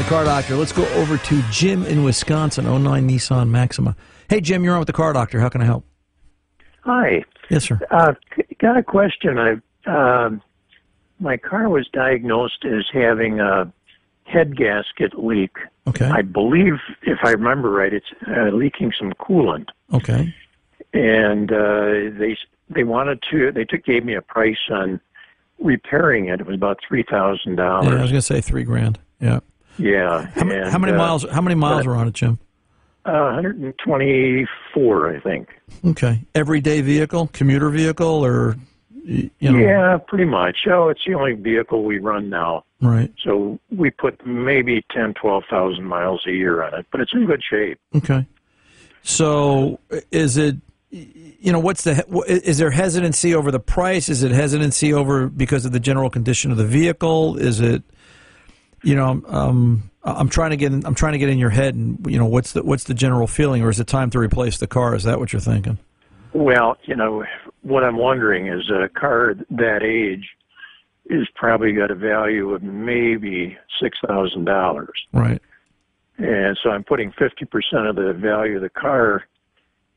The 0.04 0.10
car 0.10 0.24
doctor. 0.24 0.56
Let's 0.56 0.72
go 0.72 0.86
over 0.94 1.16
to 1.16 1.42
Jim 1.50 1.84
in 1.86 2.04
Wisconsin, 2.04 2.66
09 2.66 3.08
Nissan 3.08 3.48
Maxima. 3.48 3.96
Hey, 4.28 4.40
Jim, 4.40 4.62
you're 4.62 4.74
on 4.74 4.80
with 4.80 4.86
the 4.86 4.92
car 4.92 5.12
doctor. 5.12 5.40
How 5.40 5.48
can 5.48 5.62
I 5.62 5.64
help? 5.64 5.84
Hi. 6.82 7.24
Yes, 7.48 7.64
sir. 7.64 7.80
Uh, 7.90 8.12
got 8.58 8.76
a 8.76 8.82
question. 8.82 9.38
I 9.38 9.54
um, 9.86 10.42
my 11.20 11.36
car 11.36 11.68
was 11.68 11.88
diagnosed 11.92 12.64
as 12.64 12.84
having 12.92 13.40
a 13.40 13.72
head 14.24 14.56
gasket 14.56 15.18
leak. 15.18 15.52
Okay. 15.86 16.06
I 16.06 16.22
believe, 16.22 16.74
if 17.02 17.18
I 17.22 17.30
remember 17.30 17.70
right, 17.70 17.92
it's 17.92 18.06
uh, 18.26 18.48
leaking 18.54 18.92
some 18.98 19.12
coolant, 19.12 19.68
Okay. 19.92 20.34
and 20.92 21.50
uh, 21.52 22.18
they 22.18 22.36
they 22.68 22.84
wanted 22.84 23.22
to. 23.30 23.52
They 23.52 23.64
took 23.64 23.84
gave 23.84 24.04
me 24.04 24.14
a 24.14 24.22
price 24.22 24.58
on 24.70 25.00
repairing 25.58 26.26
it. 26.28 26.40
It 26.40 26.46
was 26.46 26.56
about 26.56 26.78
three 26.86 27.04
thousand 27.08 27.56
Yeah, 27.56 27.78
I 27.78 27.80
was 28.02 28.10
going 28.10 28.14
to 28.14 28.22
say 28.22 28.40
three 28.42 28.64
grand. 28.64 28.98
Yeah. 29.20 29.40
Yeah. 29.78 30.26
How, 30.26 30.40
and, 30.40 30.70
how 30.70 30.78
many 30.78 30.92
uh, 30.92 30.98
miles? 30.98 31.26
How 31.30 31.40
many 31.40 31.54
miles 31.54 31.86
are 31.86 31.94
on 31.94 32.08
it, 32.08 32.14
Jim? 32.14 32.38
Uh, 33.04 33.36
124, 33.36 35.16
I 35.16 35.20
think. 35.20 35.48
Okay. 35.84 36.22
Everyday 36.34 36.80
vehicle, 36.80 37.28
commuter 37.34 37.68
vehicle, 37.68 38.24
or 38.24 38.56
you 39.04 39.30
know? 39.40 39.58
Yeah, 39.58 39.98
pretty 39.98 40.24
much. 40.24 40.66
Oh, 40.66 40.88
it's 40.88 41.02
the 41.06 41.14
only 41.14 41.34
vehicle 41.34 41.84
we 41.84 41.98
run 41.98 42.30
now. 42.30 42.64
Right. 42.80 43.12
So 43.22 43.58
we 43.70 43.90
put 43.90 44.24
maybe 44.26 44.84
ten, 44.90 45.14
twelve 45.14 45.44
thousand 45.50 45.84
miles 45.84 46.22
a 46.26 46.32
year 46.32 46.62
on 46.62 46.74
it, 46.74 46.86
but 46.90 47.00
it's 47.00 47.12
in 47.12 47.26
good 47.26 47.42
shape. 47.48 47.78
Okay. 47.94 48.26
So 49.02 49.78
is 50.10 50.36
it? 50.36 50.56
You 50.90 51.52
know, 51.52 51.58
what's 51.58 51.84
the? 51.84 52.04
Is 52.26 52.58
there 52.58 52.70
hesitancy 52.70 53.34
over 53.34 53.50
the 53.50 53.60
price? 53.60 54.08
Is 54.08 54.22
it 54.22 54.30
hesitancy 54.30 54.94
over 54.94 55.28
because 55.28 55.64
of 55.64 55.72
the 55.72 55.80
general 55.80 56.08
condition 56.08 56.50
of 56.50 56.56
the 56.56 56.66
vehicle? 56.66 57.36
Is 57.36 57.60
it? 57.60 57.82
You 58.84 58.94
know, 58.96 59.22
um, 59.26 59.90
I'm 60.04 60.28
trying 60.28 60.50
to 60.50 60.56
get. 60.56 60.72
In, 60.72 60.84
I'm 60.86 60.94
trying 60.94 61.12
to 61.12 61.18
get 61.18 61.28
in 61.30 61.38
your 61.38 61.50
head, 61.50 61.74
and 61.74 62.04
you 62.08 62.18
know, 62.18 62.26
what's 62.26 62.52
the 62.52 62.62
what's 62.62 62.84
the 62.84 62.94
general 62.94 63.26
feeling, 63.26 63.62
or 63.62 63.70
is 63.70 63.80
it 63.80 63.86
time 63.86 64.10
to 64.10 64.18
replace 64.18 64.58
the 64.58 64.66
car? 64.66 64.94
Is 64.94 65.04
that 65.04 65.18
what 65.18 65.32
you're 65.32 65.40
thinking? 65.40 65.78
Well, 66.32 66.76
you 66.84 66.94
know, 66.96 67.24
what 67.62 67.84
I'm 67.84 67.96
wondering 67.96 68.48
is 68.48 68.68
a 68.70 68.88
car 68.88 69.34
that 69.50 69.82
age 69.82 70.28
is 71.06 71.28
probably 71.34 71.72
got 71.72 71.90
a 71.90 71.94
value 71.94 72.52
of 72.54 72.62
maybe 72.62 73.56
six 73.80 73.98
thousand 74.06 74.44
dollars, 74.44 75.06
Right. 75.12 75.40
and 76.18 76.58
so 76.62 76.70
I'm 76.70 76.82
putting 76.84 77.12
50% 77.12 77.88
of 77.88 77.96
the 77.96 78.12
value 78.14 78.56
of 78.56 78.62
the 78.62 78.68
car 78.70 79.24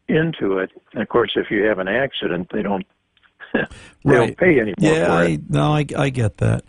into 0.07 0.59
it. 0.59 0.69
And 0.93 1.01
of 1.01 1.09
course, 1.09 1.31
if 1.35 1.49
you 1.49 1.63
have 1.63 1.79
an 1.79 1.87
accident, 1.87 2.49
they 2.53 2.61
don't 2.61 2.85
they 3.53 3.59
Right. 4.05 4.17
don't 4.17 4.37
pay 4.37 4.59
anymore. 4.59 4.75
Yeah, 4.77 5.13
I, 5.13 5.39
no, 5.49 5.73
I, 5.73 5.85
I 5.97 6.09
get 6.09 6.37
that, 6.37 6.63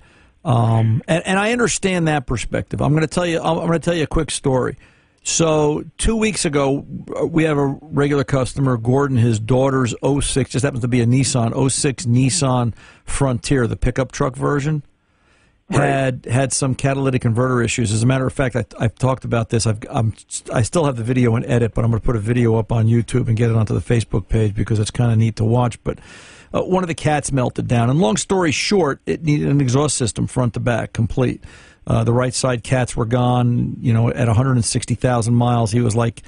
um, 0.49 1.03
and 1.07 1.27
and 1.27 1.39
I 1.39 1.53
understand 1.53 2.09
that 2.09 2.27
perspective. 2.27 2.81
I'm 2.81 2.93
going 2.93 3.03
to 3.03 3.07
tell 3.07 3.27
you. 3.27 3.39
I'm 3.39 3.57
going 3.57 3.73
to 3.73 3.79
tell 3.79 3.95
you 3.95 4.05
a 4.05 4.09
quick 4.09 4.31
story. 4.31 4.79
So 5.23 5.85
two 5.99 6.17
weeks 6.17 6.47
ago, 6.47 6.87
we 7.23 7.45
have 7.45 7.59
a 7.59 7.67
regular 7.83 8.25
customer, 8.25 8.79
Gordon. 8.79 9.19
His 9.19 9.39
daughter's 9.39 9.95
06 10.03 10.49
just 10.49 10.65
happens 10.65 10.81
to 10.81 10.89
be 10.89 11.03
a 11.03 11.07
Nissan 11.07 11.71
06 11.71 12.07
Nissan 12.07 12.73
Frontier, 13.05 13.67
the 13.67 13.77
pickup 13.77 14.11
truck 14.11 14.37
version. 14.37 14.83
Had 15.71 16.25
had 16.25 16.55
some 16.55 16.75
catalytic 16.75 17.21
converter 17.21 17.61
issues. 17.61 17.93
As 17.93 18.03
a 18.03 18.07
matter 18.07 18.27
of 18.27 18.33
fact, 18.33 18.57
I, 18.57 18.65
I've 18.81 18.95
talked 18.95 19.27
about 19.27 19.51
this. 19.51 19.67
I've, 19.67 19.81
I'm 19.91 20.15
I 20.51 20.63
still 20.63 20.87
have 20.87 20.97
the 20.97 21.05
video 21.05 21.37
in 21.37 21.45
edit, 21.45 21.75
but 21.75 21.85
I'm 21.85 21.91
going 21.91 22.01
to 22.01 22.07
put 22.07 22.17
a 22.17 22.21
video 22.21 22.57
up 22.57 22.73
on 22.73 22.87
YouTube 22.87 23.29
and 23.29 23.37
get 23.37 23.51
it 23.51 23.57
onto 23.57 23.79
the 23.79 23.81
Facebook 23.81 24.29
page 24.29 24.55
because 24.55 24.79
it's 24.79 24.91
kind 24.91 25.13
of 25.13 25.19
neat 25.19 25.37
to 25.37 25.45
watch. 25.45 25.79
But 25.85 25.99
uh, 26.55 26.63
one 26.63 26.83
of 26.85 26.89
the 26.89 26.95
cats 26.95 27.33
melted 27.33 27.69
down, 27.69 27.91
and 27.91 28.01
long 28.01 28.17
story 28.17 28.53
short, 28.53 29.01
it 29.07 29.23
needed 29.23 29.49
an 29.49 29.61
exhaust 29.61 29.97
system 29.97 30.27
front 30.27 30.55
to 30.55 30.61
back, 30.61 30.93
complete. 30.93 31.43
Uh, 31.87 32.05
the 32.05 32.13
right 32.13 32.35
side 32.35 32.63
cats 32.63 32.97
were 32.97 33.07
gone. 33.07 33.77
You 33.81 33.93
know, 33.93 34.11
at 34.11 34.27
160,000 34.27 35.35
miles, 35.35 35.73
he 35.73 35.81
was 35.81 35.97
like, 35.97 36.23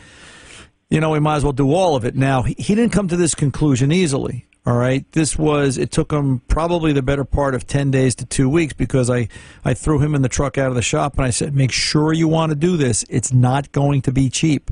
you 0.88 1.00
know, 1.00 1.10
we 1.10 1.20
might 1.20 1.36
as 1.36 1.44
well 1.44 1.52
do 1.52 1.72
all 1.72 1.96
of 1.96 2.04
it. 2.04 2.16
Now, 2.16 2.42
he, 2.42 2.54
he 2.58 2.74
didn't 2.74 2.92
come 2.92 3.08
to 3.08 3.16
this 3.16 3.34
conclusion 3.34 3.92
easily. 3.92 4.46
All 4.66 4.76
right. 4.76 5.10
This 5.12 5.38
was, 5.38 5.78
it 5.78 5.90
took 5.90 6.12
him 6.12 6.40
probably 6.48 6.92
the 6.92 7.02
better 7.02 7.24
part 7.24 7.54
of 7.54 7.66
10 7.66 7.90
days 7.90 8.14
to 8.16 8.26
two 8.26 8.48
weeks 8.48 8.74
because 8.74 9.08
I, 9.08 9.28
I 9.64 9.72
threw 9.72 10.00
him 10.00 10.14
in 10.14 10.20
the 10.20 10.28
truck 10.28 10.58
out 10.58 10.68
of 10.68 10.74
the 10.74 10.82
shop 10.82 11.16
and 11.16 11.24
I 11.24 11.30
said, 11.30 11.54
make 11.54 11.72
sure 11.72 12.12
you 12.12 12.28
want 12.28 12.50
to 12.50 12.56
do 12.56 12.76
this. 12.76 13.04
It's 13.08 13.32
not 13.32 13.72
going 13.72 14.02
to 14.02 14.12
be 14.12 14.28
cheap. 14.28 14.70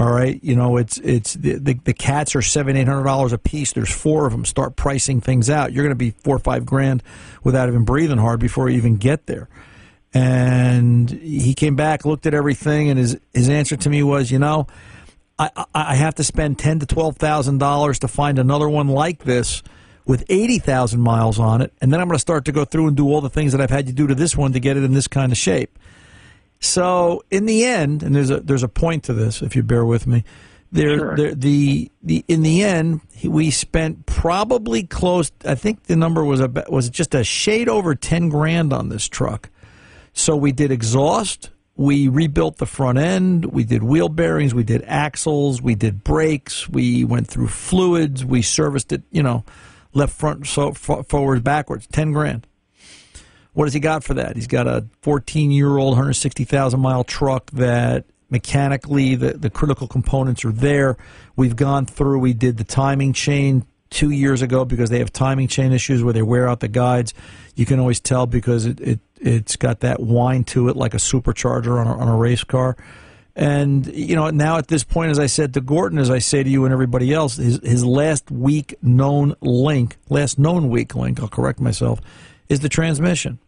All 0.00 0.10
right. 0.10 0.42
You 0.42 0.56
know, 0.56 0.78
it's, 0.78 0.96
it's, 0.96 1.34
the, 1.34 1.56
the, 1.58 1.74
the 1.74 1.92
cats 1.92 2.34
are 2.34 2.40
seven, 2.40 2.74
eight 2.74 2.88
hundred 2.88 3.04
dollars 3.04 3.34
a 3.34 3.38
piece. 3.38 3.74
There's 3.74 3.94
four 3.94 4.24
of 4.24 4.32
them. 4.32 4.46
Start 4.46 4.74
pricing 4.74 5.20
things 5.20 5.50
out. 5.50 5.74
You're 5.74 5.84
going 5.84 5.90
to 5.90 5.94
be 5.94 6.12
four 6.12 6.36
or 6.36 6.38
five 6.38 6.64
grand 6.64 7.02
without 7.44 7.68
even 7.68 7.84
breathing 7.84 8.16
hard 8.16 8.40
before 8.40 8.70
you 8.70 8.78
even 8.78 8.96
get 8.96 9.26
there. 9.26 9.50
And 10.14 11.10
he 11.10 11.52
came 11.52 11.76
back, 11.76 12.06
looked 12.06 12.24
at 12.24 12.32
everything, 12.32 12.88
and 12.88 12.98
his, 12.98 13.20
his 13.34 13.50
answer 13.50 13.76
to 13.76 13.90
me 13.90 14.02
was, 14.02 14.30
you 14.30 14.38
know, 14.38 14.68
I, 15.38 15.50
I 15.74 15.94
have 15.96 16.14
to 16.14 16.24
spend 16.24 16.58
ten 16.58 16.78
to 16.78 16.86
twelve 16.86 17.18
thousand 17.18 17.58
dollars 17.58 17.98
to 17.98 18.08
find 18.08 18.38
another 18.38 18.70
one 18.70 18.88
like 18.88 19.24
this 19.24 19.62
with 20.06 20.24
eighty 20.30 20.58
thousand 20.58 21.00
miles 21.00 21.38
on 21.38 21.60
it, 21.60 21.72
and 21.80 21.92
then 21.92 22.00
I'm 22.00 22.08
going 22.08 22.16
to 22.16 22.20
start 22.20 22.46
to 22.46 22.52
go 22.52 22.64
through 22.64 22.88
and 22.88 22.96
do 22.96 23.06
all 23.08 23.20
the 23.20 23.30
things 23.30 23.52
that 23.52 23.60
I've 23.60 23.70
had 23.70 23.86
to 23.86 23.92
do 23.92 24.06
to 24.06 24.14
this 24.14 24.34
one 24.34 24.54
to 24.54 24.60
get 24.60 24.76
it 24.76 24.82
in 24.82 24.94
this 24.94 25.08
kind 25.08 25.30
of 25.30 25.38
shape. 25.38 25.78
So 26.60 27.24
in 27.30 27.46
the 27.46 27.64
end, 27.64 28.02
and 28.02 28.14
there's 28.14 28.30
a 28.30 28.40
there's 28.40 28.62
a 28.62 28.68
point 28.68 29.04
to 29.04 29.14
this, 29.14 29.42
if 29.42 29.56
you 29.56 29.62
bear 29.62 29.84
with 29.84 30.06
me. 30.06 30.24
There, 30.72 30.98
Sure. 30.98 31.16
there 31.16 31.34
the 31.34 31.90
the 32.02 32.24
in 32.28 32.42
the 32.42 32.62
end, 32.62 33.00
we 33.24 33.50
spent 33.50 34.06
probably 34.06 34.84
close. 34.84 35.32
I 35.44 35.54
think 35.56 35.84
the 35.84 35.96
number 35.96 36.24
was 36.24 36.40
a 36.40 36.48
was 36.68 36.88
just 36.90 37.14
a 37.14 37.24
shade 37.24 37.68
over 37.68 37.94
ten 37.94 38.28
grand 38.28 38.72
on 38.72 38.88
this 38.88 39.08
truck. 39.08 39.48
So 40.12 40.36
we 40.36 40.52
did 40.52 40.70
exhaust, 40.70 41.50
we 41.76 42.08
rebuilt 42.08 42.58
the 42.58 42.66
front 42.66 42.98
end, 42.98 43.46
we 43.46 43.64
did 43.64 43.82
wheel 43.82 44.08
bearings, 44.08 44.54
we 44.54 44.64
did 44.64 44.82
axles, 44.86 45.62
we 45.62 45.74
did 45.74 46.04
brakes, 46.04 46.68
we 46.68 47.04
went 47.04 47.26
through 47.26 47.48
fluids, 47.48 48.24
we 48.24 48.42
serviced 48.42 48.92
it, 48.92 49.02
you 49.10 49.22
know, 49.22 49.44
left 49.94 50.12
front 50.12 50.46
so 50.46 50.72
forward 50.72 51.42
backwards, 51.44 51.86
10 51.86 52.12
grand. 52.12 52.46
What 53.52 53.64
has 53.64 53.74
he 53.74 53.80
got 53.80 54.04
for 54.04 54.14
that? 54.14 54.36
He's 54.36 54.46
got 54.46 54.66
a 54.66 54.86
14 55.02 55.50
year 55.50 55.76
old 55.76 55.92
160,000 55.92 56.80
mile 56.80 57.04
truck 57.04 57.50
that 57.52 58.04
mechanically 58.30 59.16
the, 59.16 59.32
the 59.32 59.50
critical 59.50 59.88
components 59.88 60.44
are 60.44 60.52
there. 60.52 60.96
We've 61.36 61.56
gone 61.56 61.86
through, 61.86 62.20
we 62.20 62.32
did 62.32 62.56
the 62.58 62.64
timing 62.64 63.12
chain 63.12 63.66
two 63.90 64.10
years 64.10 64.40
ago 64.40 64.64
because 64.64 64.88
they 64.88 65.00
have 65.00 65.12
timing 65.12 65.48
chain 65.48 65.72
issues 65.72 66.02
where 66.02 66.12
they 66.12 66.22
wear 66.22 66.48
out 66.48 66.60
the 66.60 66.68
guides. 66.68 67.12
You 67.56 67.66
can 67.66 67.80
always 67.80 68.00
tell 68.00 68.26
because 68.26 68.66
it, 68.66 68.80
it, 68.80 69.00
it's 69.20 69.56
got 69.56 69.80
that 69.80 70.00
whine 70.00 70.44
to 70.44 70.68
it 70.68 70.76
like 70.76 70.94
a 70.94 70.98
supercharger 70.98 71.80
on 71.80 71.86
a, 71.86 71.98
on 71.98 72.08
a 72.08 72.16
race 72.16 72.44
car. 72.44 72.76
And, 73.36 73.86
you 73.86 74.16
know, 74.16 74.28
now 74.30 74.58
at 74.58 74.68
this 74.68 74.84
point, 74.84 75.10
as 75.10 75.18
I 75.18 75.26
said 75.26 75.54
to 75.54 75.60
Gordon, 75.60 75.98
as 75.98 76.10
I 76.10 76.18
say 76.18 76.42
to 76.42 76.48
you 76.48 76.64
and 76.64 76.72
everybody 76.72 77.12
else, 77.12 77.36
his, 77.36 77.60
his 77.62 77.84
last 77.84 78.30
week 78.30 78.74
known 78.82 79.34
link, 79.40 79.96
last 80.08 80.38
known 80.38 80.68
weak 80.68 80.94
link, 80.94 81.20
I'll 81.20 81.28
correct 81.28 81.60
myself, 81.60 82.00
is 82.50 82.60
the 82.60 82.68
transmission. 82.68 83.38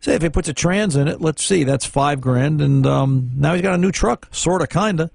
Say 0.00 0.14
if 0.14 0.22
he 0.22 0.28
puts 0.28 0.48
a 0.48 0.54
trans 0.54 0.96
in 0.96 1.08
it, 1.08 1.20
let's 1.20 1.44
see, 1.44 1.64
that's 1.64 1.86
five 1.86 2.20
grand, 2.20 2.60
and 2.60 2.86
um, 2.86 3.30
now 3.36 3.52
he's 3.52 3.62
got 3.62 3.74
a 3.74 3.78
new 3.78 3.92
truck, 3.92 4.28
sort 4.32 4.60
of, 4.60 4.68
kind 4.68 5.00
of. 5.00 5.10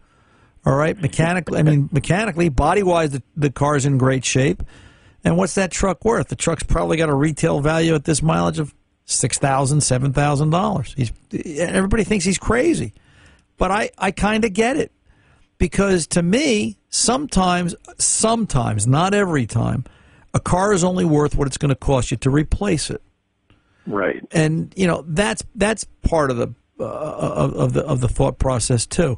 All 0.65 0.75
right, 0.75 0.99
mechanically, 0.99 1.59
I 1.59 1.63
mean, 1.63 1.89
mechanically, 1.91 2.49
body 2.49 2.81
wise, 2.81 3.11
the, 3.11 3.21
the 3.35 3.51
car's 3.51 3.85
in 3.85 3.99
great 3.99 4.25
shape. 4.25 4.63
And 5.23 5.37
what's 5.37 5.55
that 5.55 5.71
truck 5.71 6.05
worth? 6.05 6.29
The 6.29 6.35
truck's 6.35 6.63
probably 6.63 6.97
got 6.97 7.09
a 7.09 7.13
retail 7.13 7.59
value 7.59 7.93
at 7.95 8.05
this 8.05 8.21
mileage 8.21 8.59
of 8.59 8.73
six 9.05 9.37
thousand, 9.37 9.81
seven 9.81 10.13
thousand 10.13 10.51
dollars. 10.51 10.93
He's 10.95 11.11
everybody 11.59 12.03
thinks 12.03 12.25
he's 12.25 12.37
crazy, 12.37 12.93
but 13.57 13.71
I 13.71 13.89
I 13.97 14.11
kind 14.11 14.45
of 14.45 14.53
get 14.53 14.77
it 14.77 14.91
because 15.57 16.07
to 16.07 16.21
me, 16.21 16.77
sometimes, 16.89 17.75
sometimes, 17.97 18.85
not 18.87 19.13
every 19.13 19.47
time, 19.47 19.85
a 20.35 20.39
car 20.39 20.71
is 20.73 20.83
only 20.83 21.05
worth 21.05 21.35
what 21.35 21.47
it's 21.47 21.57
going 21.57 21.69
to 21.69 21.75
cost 21.75 22.11
you 22.11 22.17
to 22.17 22.29
replace 22.29 22.91
it 22.91 23.01
Right. 23.87 24.21
and 24.31 24.71
you 24.75 24.85
know 24.85 25.03
that's 25.07 25.43
that's 25.55 25.85
part 26.03 26.29
of 26.29 26.37
the 26.37 26.53
uh, 26.79 26.83
of, 26.83 27.53
of 27.53 27.73
the 27.73 27.83
of 27.85 28.01
the 28.01 28.07
thought 28.07 28.37
process 28.37 28.85
too. 28.85 29.17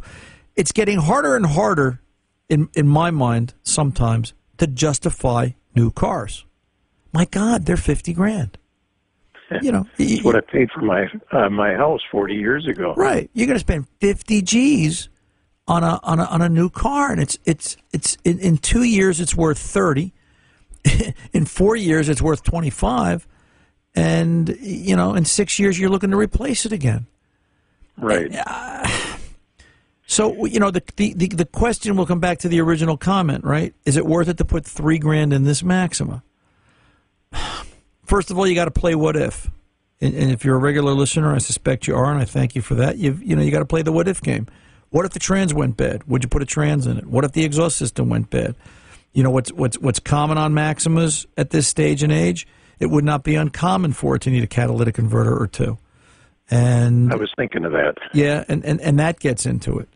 It's 0.56 0.72
getting 0.72 1.00
harder 1.00 1.36
and 1.36 1.46
harder, 1.46 2.02
in 2.50 2.70
in 2.76 2.88
my 2.88 3.10
mind, 3.12 3.54
sometimes 3.64 4.34
to 4.58 4.68
justify 4.68 5.50
new 5.76 5.90
cars. 5.92 6.46
My 7.14 7.26
God, 7.26 7.66
they're 7.66 7.78
fifty 7.78 8.14
grand. 8.14 8.58
You 9.62 9.72
know, 9.72 9.88
That's 9.98 10.24
what 10.24 10.36
I 10.36 10.42
paid 10.42 10.70
for 10.76 10.82
my 10.82 11.08
uh, 11.32 11.50
my 11.50 11.74
house 11.76 12.02
40 12.12 12.36
years 12.36 12.68
ago. 12.68 12.94
right? 12.98 13.30
You're 13.34 13.48
going 13.48 13.56
to 13.56 13.62
spend 13.62 13.88
fifty 14.02 14.42
G's 14.42 15.08
on 15.68 15.84
a 15.84 16.00
on 16.04 16.20
a 16.20 16.26
on 16.26 16.42
a 16.42 16.50
new 16.50 16.70
car, 16.70 17.12
and 17.14 17.22
it's 17.22 17.40
it's 17.46 17.78
it's 17.94 18.18
in, 18.26 18.40
in 18.40 18.58
two 18.58 18.84
years 18.84 19.22
it's 19.22 19.34
worth 19.36 19.58
thirty. 19.58 20.14
in 21.34 21.46
four 21.46 21.76
years 21.76 22.10
it's 22.10 22.22
worth 22.22 22.44
twenty 22.44 22.70
five, 22.70 23.28
and 23.96 24.56
you 24.62 24.96
know 24.96 25.14
in 25.16 25.26
six 25.26 25.60
years 25.60 25.80
you're 25.80 25.90
looking 25.90 26.12
to 26.12 26.18
replace 26.18 26.66
it 26.66 26.72
again. 26.72 27.08
Right. 27.98 28.32
Uh, 28.46 28.88
so 30.06 30.46
you 30.46 30.60
know 30.60 30.72
the, 30.72 30.82
the 30.96 31.14
the 31.14 31.28
the 31.28 31.46
question 31.46 31.96
will 31.98 32.06
come 32.06 32.20
back 32.20 32.40
to 32.40 32.48
the 32.48 32.62
original 32.62 32.98
comment, 32.98 33.44
right? 33.44 33.74
Is 33.86 33.98
it 33.98 34.06
worth 34.06 34.30
it 34.30 34.38
to 34.38 34.46
put 34.46 34.66
three 34.66 35.00
grand 35.00 35.34
in 35.34 35.44
this 35.44 35.62
Maxima? 35.62 36.24
First 38.06 38.32
of 38.32 38.38
all, 38.38 38.48
you 38.48 38.56
got 38.56 38.66
to 38.66 38.72
play 38.72 38.96
what 38.96 39.18
if, 39.18 39.52
and, 40.00 40.14
and 40.14 40.32
if 40.32 40.46
you're 40.46 40.56
a 40.56 40.60
regular 40.60 40.94
listener, 40.94 41.36
I 41.36 41.40
suspect 41.40 41.88
you 41.88 41.96
are, 41.96 42.10
and 42.10 42.22
I 42.22 42.26
thank 42.26 42.56
you 42.56 42.62
for 42.62 42.76
that. 42.76 42.98
You 42.98 43.20
you 43.22 43.36
know 43.36 43.42
you 43.42 43.52
got 43.52 43.60
to 43.60 43.66
play 43.66 43.82
the 43.82 43.92
what 43.92 44.08
if 44.08 44.22
game. 44.22 44.48
What 44.90 45.06
if 45.06 45.12
the 45.12 45.20
trans 45.20 45.54
went 45.54 45.76
bad? 45.76 46.06
Would 46.06 46.24
you 46.24 46.30
put 46.30 46.42
a 46.42 46.46
trans 46.46 46.88
in 46.88 46.98
it? 46.98 47.06
What 47.06 47.26
if 47.26 47.34
the 47.34 47.44
exhaust 47.44 47.76
system 47.76 48.08
went 48.08 48.30
bad? 48.30 48.56
You 49.18 49.24
know 49.24 49.32
what's 49.32 49.52
what's 49.52 49.80
what's 49.80 50.00
common 50.00 50.38
on 50.38 50.54
Maximas 50.54 51.26
at 51.38 51.50
this 51.50 51.68
stage 51.68 52.04
and 52.04 52.14
age? 52.14 52.46
It 52.80 52.86
would 52.86 53.04
not 53.04 53.24
be 53.24 53.34
uncommon 53.34 53.94
for 53.94 54.16
it 54.16 54.22
to 54.22 54.30
need 54.30 54.44
a 54.44 54.48
catalytic 54.48 54.94
converter 54.94 55.36
or 55.36 55.48
two. 55.48 55.80
And 56.52 57.12
I 57.12 57.16
was 57.16 57.34
thinking 57.36 57.66
of 57.66 57.72
that. 57.72 57.96
yeah, 58.14 58.44
and, 58.48 58.64
and, 58.64 58.80
and 58.80 59.00
that 59.00 59.20
gets 59.20 59.48
into 59.48 59.80
it. 59.80 59.90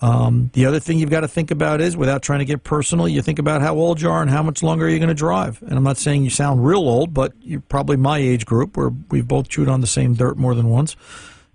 Um, 0.00 0.50
the 0.52 0.66
other 0.66 0.78
thing 0.78 1.00
you've 1.00 1.10
got 1.10 1.22
to 1.22 1.28
think 1.28 1.50
about 1.50 1.80
is, 1.80 1.96
without 1.96 2.22
trying 2.22 2.38
to 2.38 2.44
get 2.44 2.62
personal, 2.62 3.08
you 3.08 3.22
think 3.22 3.40
about 3.40 3.60
how 3.60 3.74
old 3.74 4.00
you 4.00 4.08
are 4.08 4.22
and 4.22 4.30
how 4.30 4.44
much 4.44 4.62
longer 4.62 4.86
are 4.86 4.88
you 4.88 5.00
going 5.00 5.08
to 5.08 5.14
drive. 5.14 5.60
And 5.62 5.72
I'm 5.72 5.82
not 5.82 5.96
saying 5.96 6.22
you 6.22 6.30
sound 6.30 6.64
real 6.64 6.88
old, 6.88 7.12
but 7.12 7.32
you're 7.40 7.58
probably 7.58 7.96
my 7.96 8.18
age 8.18 8.46
group 8.46 8.76
where 8.76 8.92
we've 9.10 9.26
both 9.26 9.48
chewed 9.48 9.68
on 9.68 9.80
the 9.80 9.88
same 9.88 10.14
dirt 10.14 10.36
more 10.36 10.54
than 10.54 10.68
once. 10.68 10.94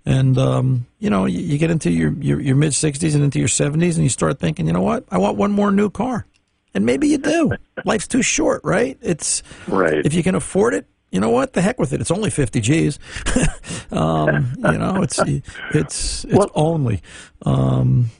And, 0.04 0.36
um, 0.36 0.86
you 0.98 1.08
know, 1.08 1.24
you, 1.24 1.40
you 1.40 1.56
get 1.56 1.70
into 1.70 1.90
your, 1.90 2.12
your, 2.20 2.40
your 2.40 2.56
mid 2.56 2.72
60s 2.72 3.14
and 3.14 3.24
into 3.24 3.38
your 3.38 3.48
70s 3.48 3.94
and 3.94 4.02
you 4.02 4.10
start 4.10 4.38
thinking, 4.38 4.66
you 4.66 4.74
know 4.74 4.82
what? 4.82 5.04
I 5.10 5.16
want 5.16 5.38
one 5.38 5.50
more 5.50 5.70
new 5.70 5.88
car. 5.88 6.26
And 6.74 6.86
maybe 6.86 7.08
you 7.08 7.18
do. 7.18 7.52
Life's 7.84 8.06
too 8.06 8.22
short, 8.22 8.60
right? 8.64 8.96
It's 9.02 9.42
Right. 9.66 10.04
if 10.06 10.14
you 10.14 10.22
can 10.22 10.34
afford 10.34 10.74
it, 10.74 10.86
you 11.10 11.18
know 11.20 11.30
what? 11.30 11.52
The 11.54 11.60
heck 11.62 11.78
with 11.80 11.92
it. 11.92 12.00
It's 12.00 12.10
only 12.12 12.30
fifty 12.30 12.60
G's. 12.60 12.98
um, 13.90 14.52
you 14.58 14.78
know, 14.78 15.02
it's 15.02 15.18
it's 15.18 16.24
it's 16.24 16.26
Well- 16.26 16.50
only. 16.54 17.02
Um, 17.44 18.10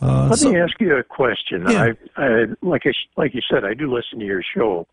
uh, 0.00 0.28
Let 0.30 0.38
so- 0.38 0.50
me 0.52 0.58
ask 0.58 0.72
you 0.80 0.96
a 0.96 1.02
question. 1.02 1.66
Yeah. 1.68 1.92
I, 2.16 2.22
I 2.24 2.46
like 2.62 2.82
I, 2.86 2.92
like 3.16 3.34
you 3.34 3.42
said, 3.50 3.64
I 3.64 3.74
do 3.74 3.92
listen 3.94 4.18
to 4.20 4.24
your 4.24 4.42
show, 4.56 4.86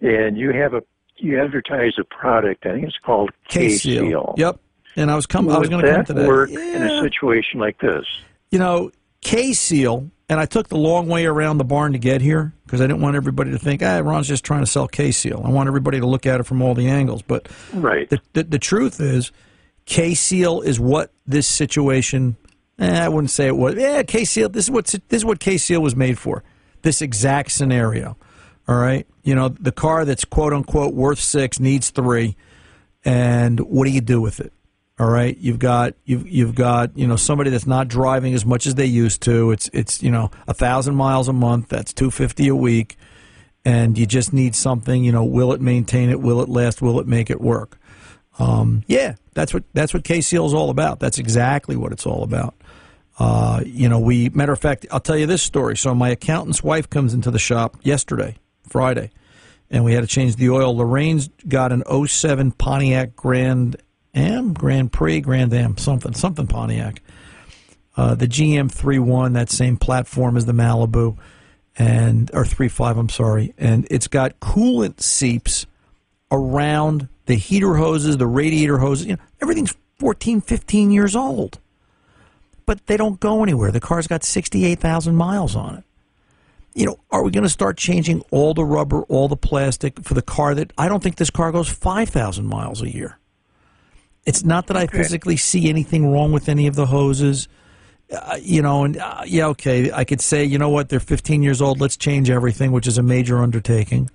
and 0.00 0.36
you 0.36 0.52
have 0.52 0.74
a 0.74 0.82
you 1.16 1.40
advertise 1.40 1.92
a 1.98 2.04
product. 2.04 2.66
I 2.66 2.72
think 2.72 2.86
it's 2.86 2.98
called 3.04 3.30
K 3.48 3.68
K-Seal. 3.68 4.34
Yep. 4.38 4.58
And 4.96 5.10
I 5.10 5.14
was 5.14 5.26
coming. 5.26 5.52
I 5.54 5.58
was 5.58 5.68
going 5.68 5.82
to 5.84 5.88
come 5.88 5.96
that 5.98 6.06
to 6.08 6.12
that. 6.14 6.26
work 6.26 6.50
in 6.50 6.82
a 6.82 7.00
situation 7.02 7.60
like 7.60 7.78
this? 7.80 8.04
you 8.50 8.58
know, 8.58 8.90
K 9.20 9.52
Seal, 9.52 10.10
and 10.30 10.40
I 10.40 10.46
took 10.46 10.68
the 10.68 10.78
long 10.78 11.08
way 11.08 11.26
around 11.26 11.58
the 11.58 11.64
barn 11.64 11.92
to 11.92 11.98
get 11.98 12.22
here 12.22 12.54
because 12.64 12.80
I 12.80 12.86
didn't 12.86 13.02
want 13.02 13.16
everybody 13.16 13.50
to 13.50 13.58
think, 13.58 13.82
ah, 13.82 13.98
Ron's 13.98 14.28
just 14.28 14.44
trying 14.44 14.60
to 14.60 14.66
sell 14.66 14.88
K 14.88 15.10
Seal. 15.10 15.42
I 15.44 15.50
want 15.50 15.66
everybody 15.66 16.00
to 16.00 16.06
look 16.06 16.24
at 16.24 16.40
it 16.40 16.44
from 16.44 16.62
all 16.62 16.74
the 16.74 16.88
angles. 16.88 17.20
But 17.20 17.48
Right. 17.74 18.08
the, 18.08 18.20
the, 18.32 18.44
the 18.44 18.58
truth 18.58 19.00
is, 19.00 19.32
K 19.84 20.14
Seal 20.14 20.62
is 20.62 20.80
what 20.80 21.12
this 21.26 21.46
situation 21.46 22.36
Eh, 22.78 23.04
I 23.04 23.08
wouldn't 23.10 23.30
say 23.30 23.46
it 23.46 23.56
was. 23.58 23.74
Yeah, 23.74 24.02
K 24.04 24.24
Seal. 24.24 24.48
This 24.48 24.64
is 24.64 24.70
what 24.70 24.86
this 24.86 25.00
is 25.10 25.24
what 25.24 25.38
K 25.38 25.58
Seal 25.58 25.82
was 25.82 25.94
made 25.94 26.18
for. 26.18 26.42
This 26.80 27.02
exact 27.02 27.52
scenario. 27.52 28.16
All 28.66 28.76
right. 28.78 29.06
You 29.22 29.34
know, 29.34 29.50
the 29.50 29.70
car 29.70 30.06
that's 30.06 30.24
quote 30.24 30.54
unquote 30.54 30.94
worth 30.94 31.20
six 31.20 31.60
needs 31.60 31.90
three, 31.90 32.36
and 33.04 33.60
what 33.60 33.84
do 33.84 33.90
you 33.90 34.00
do 34.00 34.20
with 34.22 34.40
it? 34.40 34.54
All 35.00 35.08
right. 35.08 35.34
You've 35.38 35.58
got 35.58 35.94
you've 36.04 36.28
you've 36.28 36.54
got 36.54 36.94
you 36.94 37.06
know 37.06 37.16
somebody 37.16 37.48
that's 37.48 37.66
not 37.66 37.88
driving 37.88 38.34
as 38.34 38.44
much 38.44 38.66
as 38.66 38.74
they 38.74 38.84
used 38.84 39.22
to. 39.22 39.50
It's 39.50 39.70
it's 39.72 40.02
you 40.02 40.10
know 40.10 40.30
a 40.46 40.52
thousand 40.52 40.94
miles 40.94 41.26
a 41.26 41.32
month. 41.32 41.68
That's 41.68 41.94
two 41.94 42.10
fifty 42.10 42.48
a 42.48 42.54
week, 42.54 42.98
and 43.64 43.96
you 43.96 44.04
just 44.04 44.34
need 44.34 44.54
something. 44.54 45.02
You 45.02 45.10
know, 45.10 45.24
will 45.24 45.54
it 45.54 45.60
maintain 45.62 46.10
it? 46.10 46.20
Will 46.20 46.42
it 46.42 46.50
last? 46.50 46.82
Will 46.82 47.00
it 47.00 47.06
make 47.06 47.30
it 47.30 47.40
work? 47.40 47.78
Um, 48.38 48.82
yeah, 48.88 49.14
that's 49.32 49.54
what 49.54 49.64
that's 49.72 49.94
what 49.94 50.04
K 50.04 50.20
Seal 50.20 50.44
is 50.44 50.52
all 50.52 50.68
about. 50.68 51.00
That's 51.00 51.16
exactly 51.16 51.76
what 51.76 51.92
it's 51.92 52.04
all 52.04 52.22
about. 52.22 52.54
Uh, 53.18 53.62
you 53.64 53.88
know, 53.88 54.00
we 54.00 54.28
matter 54.28 54.52
of 54.52 54.58
fact, 54.58 54.84
I'll 54.90 55.00
tell 55.00 55.16
you 55.16 55.24
this 55.24 55.42
story. 55.42 55.78
So 55.78 55.94
my 55.94 56.10
accountant's 56.10 56.62
wife 56.62 56.90
comes 56.90 57.14
into 57.14 57.30
the 57.30 57.38
shop 57.38 57.78
yesterday, 57.80 58.36
Friday, 58.68 59.12
and 59.70 59.82
we 59.82 59.94
had 59.94 60.02
to 60.02 60.06
change 60.06 60.36
the 60.36 60.50
oil. 60.50 60.76
Lorraine's 60.76 61.30
got 61.48 61.72
an 61.72 61.84
07 62.06 62.52
Pontiac 62.52 63.16
Grand 63.16 63.76
Am, 64.14 64.52
Grand 64.52 64.92
Prix, 64.92 65.20
Grand 65.20 65.52
Am, 65.52 65.76
something, 65.76 66.14
something 66.14 66.46
Pontiac. 66.46 67.02
Uh, 67.96 68.14
the 68.14 68.26
GM 68.26 68.72
3.1, 68.72 69.34
that 69.34 69.50
same 69.50 69.76
platform 69.76 70.36
as 70.36 70.46
the 70.46 70.52
Malibu, 70.52 71.16
and 71.76 72.30
or 72.32 72.44
3.5, 72.44 72.98
I'm 72.98 73.08
sorry, 73.08 73.54
and 73.58 73.86
it's 73.90 74.08
got 74.08 74.40
coolant 74.40 75.00
seeps 75.00 75.66
around 76.30 77.08
the 77.26 77.34
heater 77.34 77.74
hoses, 77.74 78.16
the 78.16 78.26
radiator 78.26 78.78
hoses. 78.78 79.06
You 79.06 79.16
know, 79.16 79.22
everything's 79.42 79.74
14, 79.98 80.40
15 80.40 80.90
years 80.90 81.14
old 81.14 81.58
but 82.70 82.86
they 82.86 82.96
don't 82.96 83.18
go 83.18 83.42
anywhere. 83.42 83.72
The 83.72 83.80
car's 83.80 84.06
got 84.06 84.22
68,000 84.22 85.16
miles 85.16 85.56
on 85.56 85.78
it. 85.78 85.84
You 86.72 86.86
know, 86.86 87.00
are 87.10 87.24
we 87.24 87.32
going 87.32 87.42
to 87.42 87.50
start 87.50 87.76
changing 87.76 88.22
all 88.30 88.54
the 88.54 88.64
rubber, 88.64 89.02
all 89.08 89.26
the 89.26 89.36
plastic 89.36 90.04
for 90.04 90.14
the 90.14 90.22
car 90.22 90.54
that 90.54 90.72
I 90.78 90.88
don't 90.88 91.02
think 91.02 91.16
this 91.16 91.30
car 91.30 91.50
goes 91.50 91.68
5,000 91.68 92.46
miles 92.46 92.80
a 92.80 92.88
year? 92.88 93.18
It's 94.26 94.44
not 94.44 94.66
that 94.66 94.76
I 94.76 94.86
physically 94.86 95.36
see 95.36 95.68
anything 95.68 96.10
wrong 96.10 96.32
with 96.32 96.48
any 96.48 96.66
of 96.66 96.74
the 96.74 96.86
hoses. 96.86 97.48
Uh, 98.12 98.38
you 98.40 98.60
know, 98.60 98.84
and 98.84 98.96
uh, 98.96 99.22
yeah, 99.24 99.46
okay, 99.46 99.90
I 99.92 100.04
could 100.04 100.20
say, 100.20 100.44
you 100.44 100.58
know 100.58 100.68
what, 100.68 100.88
they're 100.88 101.00
15 101.00 101.42
years 101.42 101.62
old, 101.62 101.80
let's 101.80 101.96
change 101.96 102.28
everything, 102.28 102.72
which 102.72 102.86
is 102.88 102.98
a 102.98 103.02
major 103.02 103.38
undertaking. 103.38 104.10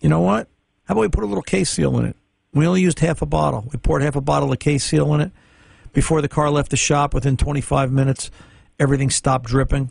You 0.00 0.08
know 0.10 0.20
what? 0.20 0.46
How 0.84 0.92
about 0.92 1.00
we 1.00 1.08
put 1.08 1.24
a 1.24 1.26
little 1.26 1.42
K 1.42 1.64
seal 1.64 1.98
in 1.98 2.04
it? 2.04 2.16
We 2.52 2.66
only 2.66 2.82
used 2.82 2.98
half 2.98 3.22
a 3.22 3.26
bottle. 3.26 3.66
We 3.72 3.78
poured 3.78 4.02
half 4.02 4.14
a 4.14 4.20
bottle 4.20 4.52
of 4.52 4.58
K 4.58 4.78
seal 4.78 5.14
in 5.14 5.20
it 5.22 5.32
before 5.92 6.22
the 6.22 6.28
car 6.28 6.50
left 6.50 6.70
the 6.70 6.76
shop, 6.76 7.14
within 7.14 7.36
25 7.36 7.90
minutes, 7.90 8.30
everything 8.78 9.10
stopped 9.10 9.46
dripping. 9.46 9.90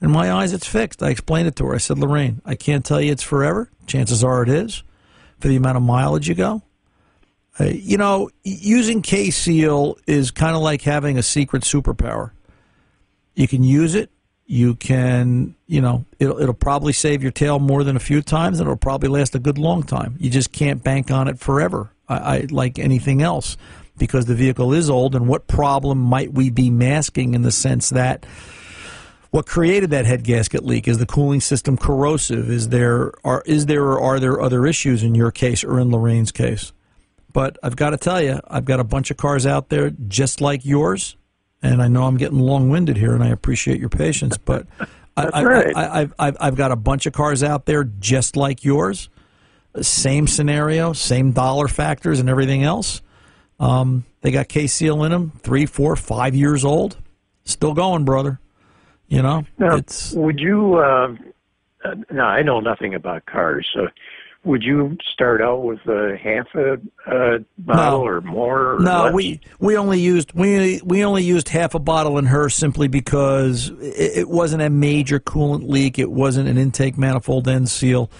In 0.00 0.10
my 0.10 0.32
eyes, 0.32 0.52
it's 0.52 0.66
fixed. 0.66 1.02
I 1.02 1.10
explained 1.10 1.48
it 1.48 1.56
to 1.56 1.66
her. 1.66 1.74
I 1.74 1.78
said, 1.78 1.98
Lorraine, 1.98 2.40
I 2.44 2.54
can't 2.54 2.84
tell 2.84 3.00
you 3.00 3.12
it's 3.12 3.22
forever. 3.22 3.70
Chances 3.86 4.24
are 4.24 4.42
it 4.42 4.48
is 4.48 4.82
for 5.38 5.48
the 5.48 5.56
amount 5.56 5.76
of 5.76 5.82
mileage 5.82 6.28
you 6.28 6.34
go. 6.34 6.62
Uh, 7.60 7.64
you 7.64 7.98
know, 7.98 8.30
using 8.44 9.02
K 9.02 9.30
Seal 9.30 9.98
is 10.06 10.30
kind 10.30 10.56
of 10.56 10.62
like 10.62 10.82
having 10.82 11.18
a 11.18 11.22
secret 11.22 11.64
superpower. 11.64 12.30
You 13.34 13.46
can 13.46 13.62
use 13.62 13.94
it. 13.94 14.10
You 14.46 14.74
can, 14.74 15.54
you 15.66 15.80
know, 15.80 16.04
it'll, 16.18 16.38
it'll 16.38 16.54
probably 16.54 16.92
save 16.92 17.22
your 17.22 17.32
tail 17.32 17.58
more 17.58 17.84
than 17.84 17.96
a 17.96 18.00
few 18.00 18.20
times, 18.22 18.58
and 18.58 18.66
it'll 18.66 18.76
probably 18.76 19.08
last 19.08 19.34
a 19.34 19.38
good 19.38 19.56
long 19.56 19.82
time. 19.82 20.16
You 20.18 20.30
just 20.30 20.52
can't 20.52 20.82
bank 20.82 21.10
on 21.10 21.28
it 21.28 21.38
forever, 21.38 21.92
I, 22.08 22.16
I 22.16 22.46
like 22.50 22.78
anything 22.78 23.22
else 23.22 23.56
because 23.96 24.26
the 24.26 24.34
vehicle 24.34 24.72
is 24.72 24.90
old, 24.90 25.14
and 25.14 25.28
what 25.28 25.46
problem 25.46 25.98
might 25.98 26.32
we 26.32 26.50
be 26.50 26.70
masking 26.70 27.34
in 27.34 27.42
the 27.42 27.52
sense 27.52 27.90
that 27.90 28.26
what 29.30 29.46
created 29.46 29.90
that 29.90 30.04
head 30.04 30.24
gasket 30.24 30.64
leak 30.64 30.86
is 30.86 30.98
the 30.98 31.06
cooling 31.06 31.40
system 31.40 31.76
corrosive? 31.76 32.50
Is 32.50 32.68
there 32.68 33.12
are 33.24 33.42
is 33.46 33.66
there 33.66 33.84
or 33.84 34.00
are 34.00 34.20
there 34.20 34.40
other 34.40 34.66
issues 34.66 35.02
in 35.02 35.14
your 35.14 35.30
case 35.30 35.64
or 35.64 35.78
in 35.80 35.90
Lorraine's 35.90 36.32
case? 36.32 36.72
But 37.32 37.58
I've 37.62 37.76
got 37.76 37.90
to 37.90 37.96
tell 37.96 38.20
you, 38.20 38.40
I've 38.48 38.64
got 38.64 38.80
a 38.80 38.84
bunch 38.84 39.10
of 39.10 39.16
cars 39.16 39.46
out 39.46 39.68
there 39.68 39.90
just 39.90 40.40
like 40.40 40.64
yours, 40.64 41.16
and 41.62 41.82
I 41.82 41.88
know 41.88 42.04
I'm 42.04 42.16
getting 42.16 42.38
long 42.38 42.68
winded 42.68 42.96
here, 42.96 43.14
and 43.14 43.22
I 43.22 43.28
appreciate 43.28 43.80
your 43.80 43.90
patience, 43.90 44.36
but. 44.38 44.66
I, 45.14 45.44
right. 45.44 45.76
I, 45.76 46.00
I, 46.02 46.08
I've, 46.18 46.36
I've 46.40 46.56
got 46.56 46.72
a 46.72 46.76
bunch 46.76 47.04
of 47.04 47.12
cars 47.12 47.42
out 47.42 47.66
there 47.66 47.84
just 47.84 48.34
like 48.34 48.64
yours. 48.64 49.10
Same 49.78 50.26
scenario, 50.26 50.94
same 50.94 51.32
dollar 51.32 51.68
factors, 51.68 52.18
and 52.18 52.30
everything 52.30 52.62
else. 52.62 53.02
Um, 53.60 54.04
they 54.22 54.30
got 54.30 54.48
K 54.48 54.66
Seal 54.66 55.04
in 55.04 55.12
them, 55.12 55.32
three, 55.38 55.66
four, 55.66 55.96
five 55.96 56.34
years 56.34 56.64
old, 56.64 56.96
still 57.44 57.74
going, 57.74 58.04
brother. 58.04 58.40
You 59.08 59.22
know, 59.22 59.44
Now, 59.58 59.76
it's 59.76 60.12
would 60.12 60.40
you? 60.40 60.76
Uh, 60.76 61.14
uh, 61.84 61.94
now 62.10 62.28
I 62.28 62.42
know 62.42 62.60
nothing 62.60 62.94
about 62.94 63.26
cars, 63.26 63.68
so 63.74 63.88
would 64.44 64.62
you 64.62 64.96
start 65.12 65.40
out 65.40 65.62
with 65.62 65.78
a 65.86 66.16
half 66.20 66.46
a, 66.54 66.74
a 67.06 67.44
bottle 67.58 68.00
No. 68.00 68.06
or 68.06 68.20
more? 68.20 68.74
Or 68.74 68.78
no. 68.80 69.04
less? 69.04 69.14
We 69.14 69.40
we 69.60 69.76
only 69.76 70.00
used 70.00 70.32
we 70.32 70.80
we 70.84 71.04
only 71.04 71.22
used 71.22 71.48
half 71.48 71.74
a 71.74 71.78
bottle 71.78 72.18
in 72.18 72.26
her 72.26 72.48
simply 72.48 72.88
because 72.88 73.68
it, 73.80 74.18
it 74.18 74.28
wasn't 74.28 74.62
a 74.62 74.70
major 74.70 75.20
coolant 75.20 75.68
leak. 75.68 75.98
It 75.98 76.10
wasn't 76.10 76.48
an 76.48 76.58
intake 76.58 76.98
manifold 76.98 77.46
end 77.46 77.68
seal, 77.68 78.10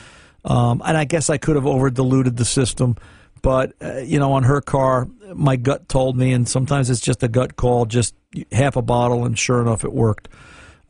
um, 0.45 0.81
and 0.85 0.97
I 0.97 1.05
guess 1.05 1.29
I 1.29 1.39
could 1.39 1.57
have 1.57 1.67
over 1.67 1.91
diluted 1.91 2.37
the 2.37 2.45
system. 2.45 2.97
But 3.43 3.73
uh, 3.83 3.99
you 3.99 4.21
know, 4.21 4.33
on 4.35 4.45
her 4.45 4.61
car, 4.61 5.09
my 5.35 5.57
gut 5.57 5.89
told 5.89 6.17
me, 6.17 6.33
and 6.33 6.49
sometimes 6.49 6.89
it's 6.89 7.01
just 7.01 7.25
a 7.25 7.29
gut 7.29 7.57
call, 7.57 7.87
just 7.87 8.15
half 8.53 8.77
a 8.77 8.83
bottle, 8.83 9.25
and 9.25 9.37
sure 9.37 9.61
enough, 9.61 9.85
it 9.85 9.93
worked. 9.93 10.29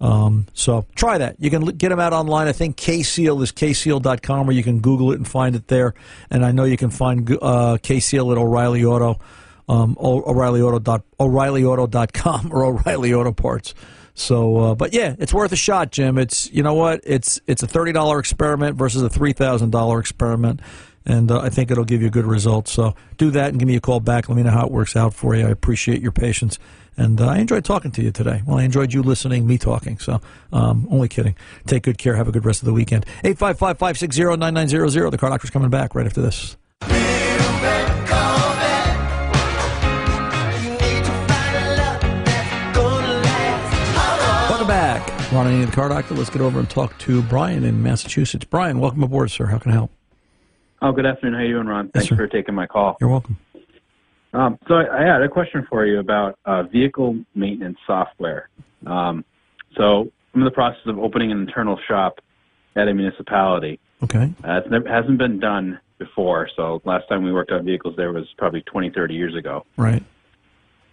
Um, 0.02 0.46
so 0.52 0.84
try 0.96 1.16
that. 1.18 1.36
You 1.38 1.48
can 1.48 1.64
get 1.64 1.90
them 1.90 2.00
out 2.00 2.12
online. 2.12 2.48
I 2.48 2.52
think 2.52 2.76
KSeal 2.76 3.40
is 3.40 3.52
kseal.com, 3.52 4.48
or 4.48 4.52
you 4.52 4.64
can 4.64 4.80
Google 4.80 5.12
it 5.12 5.16
and 5.16 5.26
find 5.26 5.54
it 5.54 5.68
there. 5.68 5.94
And 6.28 6.44
I 6.44 6.50
know 6.50 6.64
you 6.64 6.76
can 6.76 6.90
find 6.90 7.30
uh, 7.30 7.78
KSeal 7.80 8.32
at 8.32 8.38
O'Reilly 8.38 8.84
Auto, 8.84 9.20
um, 9.68 9.96
O'Reilly 10.00 10.60
Auto 10.60 10.80
dot, 10.80 11.04
O'ReillyAuto.com 11.20 12.50
or 12.52 12.64
O'Reilly 12.64 13.14
Auto 13.14 13.32
Parts. 13.32 13.74
So, 14.14 14.56
uh, 14.58 14.74
but 14.74 14.92
yeah, 14.92 15.14
it's 15.20 15.32
worth 15.32 15.52
a 15.52 15.56
shot, 15.56 15.92
Jim. 15.92 16.18
It's 16.18 16.50
you 16.50 16.62
know 16.62 16.74
what? 16.74 17.00
It's 17.04 17.40
it's 17.46 17.62
a 17.62 17.66
thirty 17.66 17.92
dollar 17.92 18.18
experiment 18.18 18.76
versus 18.76 19.02
a 19.02 19.08
three 19.08 19.32
thousand 19.32 19.70
dollar 19.70 20.00
experiment, 20.00 20.60
and 21.06 21.30
uh, 21.30 21.40
I 21.40 21.48
think 21.48 21.70
it'll 21.70 21.84
give 21.84 22.02
you 22.02 22.10
good 22.10 22.26
results. 22.26 22.72
So 22.72 22.94
do 23.16 23.30
that 23.30 23.50
and 23.50 23.58
give 23.58 23.66
me 23.66 23.76
a 23.76 23.80
call 23.80 24.00
back. 24.00 24.28
Let 24.28 24.36
me 24.36 24.42
know 24.42 24.50
how 24.50 24.66
it 24.66 24.72
works 24.72 24.96
out 24.96 25.14
for 25.14 25.34
you. 25.34 25.46
I 25.46 25.50
appreciate 25.50 26.02
your 26.02 26.12
patience, 26.12 26.58
and 26.96 27.20
uh, 27.20 27.28
I 27.28 27.38
enjoyed 27.38 27.64
talking 27.64 27.90
to 27.92 28.02
you 28.02 28.10
today. 28.10 28.42
Well, 28.46 28.58
I 28.58 28.64
enjoyed 28.64 28.92
you 28.92 29.02
listening, 29.02 29.46
me 29.46 29.58
talking. 29.58 29.98
So, 29.98 30.20
um, 30.52 30.86
only 30.90 31.08
kidding. 31.08 31.36
Take 31.66 31.84
good 31.84 31.98
care. 31.98 32.16
Have 32.16 32.28
a 32.28 32.32
good 32.32 32.44
rest 32.44 32.62
of 32.62 32.66
the 32.66 32.72
weekend. 32.72 33.06
Eight 33.24 33.38
five 33.38 33.58
five 33.58 33.78
five 33.78 33.98
six 33.98 34.14
zero 34.14 34.34
nine 34.36 34.54
nine 34.54 34.68
zero 34.68 34.88
zero. 34.88 35.10
The 35.10 35.18
car 35.18 35.30
doctor's 35.30 35.50
coming 35.50 35.70
back 35.70 35.94
right 35.94 36.06
after 36.06 36.20
this. 36.20 36.56
Welcome 44.48 44.68
back. 44.68 45.32
Ron 45.32 45.46
Ananian 45.46 45.72
car 45.72 45.88
doctor. 45.88 46.14
Let's 46.14 46.30
get 46.30 46.42
over 46.42 46.60
and 46.60 46.68
talk 46.68 46.96
to 46.98 47.22
Brian 47.22 47.64
in 47.64 47.82
Massachusetts. 47.82 48.44
Brian, 48.44 48.78
welcome 48.78 49.02
aboard, 49.02 49.30
sir. 49.30 49.46
How 49.46 49.58
can 49.58 49.70
I 49.72 49.74
help? 49.74 49.90
Oh, 50.82 50.92
good 50.92 51.06
afternoon. 51.06 51.34
How 51.34 51.40
you 51.40 51.54
doing, 51.54 51.66
Ron? 51.66 51.88
Thanks 51.88 52.08
sir. 52.08 52.16
for 52.16 52.26
taking 52.26 52.54
my 52.54 52.66
call. 52.66 52.96
You're 53.00 53.08
welcome. 53.08 53.38
Um, 54.32 54.58
so 54.66 54.74
I, 54.74 55.02
I 55.02 55.06
had 55.06 55.22
a 55.22 55.28
question 55.28 55.66
for 55.68 55.84
you 55.86 55.98
about 55.98 56.38
uh, 56.44 56.62
vehicle 56.64 57.22
maintenance 57.34 57.78
software. 57.86 58.48
Um, 58.86 59.24
so 59.76 60.10
I'm 60.34 60.40
in 60.40 60.44
the 60.44 60.50
process 60.50 60.80
of 60.86 60.98
opening 60.98 61.32
an 61.32 61.40
internal 61.40 61.78
shop 61.88 62.20
at 62.76 62.88
a 62.88 62.94
municipality. 62.94 63.78
Okay. 64.02 64.32
Uh, 64.44 64.58
it 64.58 64.70
never, 64.70 64.88
hasn't 64.88 65.18
been 65.18 65.38
done 65.38 65.78
before. 65.98 66.48
So 66.56 66.80
last 66.84 67.08
time 67.08 67.22
we 67.22 67.32
worked 67.32 67.52
on 67.52 67.64
vehicles 67.64 67.94
there 67.96 68.12
was 68.12 68.26
probably 68.38 68.62
20, 68.62 68.90
30 68.90 69.14
years 69.14 69.36
ago. 69.36 69.64
Right. 69.76 70.02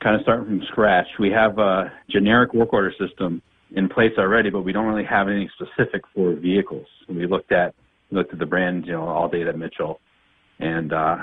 Kind 0.02 0.15
of 0.15 0.21
starting 0.21 0.45
from 0.45 0.62
scratch. 0.67 1.08
We 1.19 1.32
have 1.32 1.58
a 1.60 1.91
generic 2.10 2.54
work 2.54 2.73
order 2.73 2.93
system 2.99 3.41
in 3.71 3.89
place 3.89 4.13
already, 4.17 4.49
but 4.49 4.62
we 4.62 4.71
don't 4.71 4.86
really 4.86 5.06
have 5.06 5.28
anything 5.28 5.49
specific 5.56 6.04
for 6.13 6.34
vehicles. 6.34 6.88
We 7.08 7.28
looked 7.28 7.52
at 7.52 7.73
looked 8.12 8.34
at 8.34 8.39
the 8.39 8.45
brand, 8.45 8.88
you 8.88 8.93
know, 8.93 9.02
ALLDATA 9.02 9.56
Mitchell, 9.56 9.99
and 10.60 10.91
uh, 10.93 11.17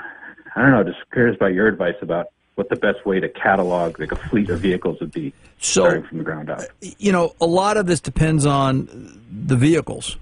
I 0.55 0.61
don't 0.61 0.71
know. 0.71 0.83
Just 0.83 0.99
curious 1.11 1.35
about 1.35 1.53
your 1.53 1.67
advice 1.67 1.95
about 2.01 2.27
what 2.55 2.69
the 2.69 2.75
best 2.75 3.05
way 3.05 3.19
to 3.19 3.29
catalog 3.29 3.99
like 3.99 4.11
a 4.11 4.15
fleet 4.15 4.49
of 4.49 4.59
vehicles 4.59 4.99
would 4.99 5.11
be, 5.11 5.31
So- 5.59 5.81
starting 5.83 6.03
from 6.03 6.17
the 6.17 6.23
ground 6.23 6.49
up. 6.49 6.61
you 6.97 7.11
know, 7.11 7.35
a 7.39 7.45
lot 7.45 7.77
of 7.77 7.85
this 7.85 7.99
depends 7.99 8.45
on 8.45 9.19
the 9.31 9.55
vehicles. 9.55 10.17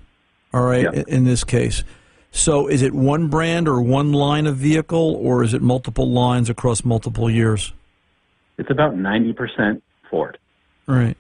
All 0.54 0.64
right, 0.64 0.84
Yeah. 0.84 1.04
in- 1.08 1.24
this 1.26 1.44
case. 1.44 1.84
So, 2.32 2.68
is 2.68 2.82
it 2.82 2.94
one 2.94 3.28
brand 3.28 3.68
or 3.70 3.82
one 3.82 4.12
line 4.12 4.46
of 4.48 4.58
vehicle, 4.58 5.16
or 5.16 5.44
is 5.44 5.54
it 5.54 5.62
multiple 5.62 6.10
lines 6.10 6.50
across 6.50 6.84
multiple 6.84 7.30
years? 7.30 7.74
It's 8.58 8.70
about 8.70 8.98
ninety 8.98 9.32
percent 9.34 9.82
Ford. 10.10 10.38
Right. 10.88 11.16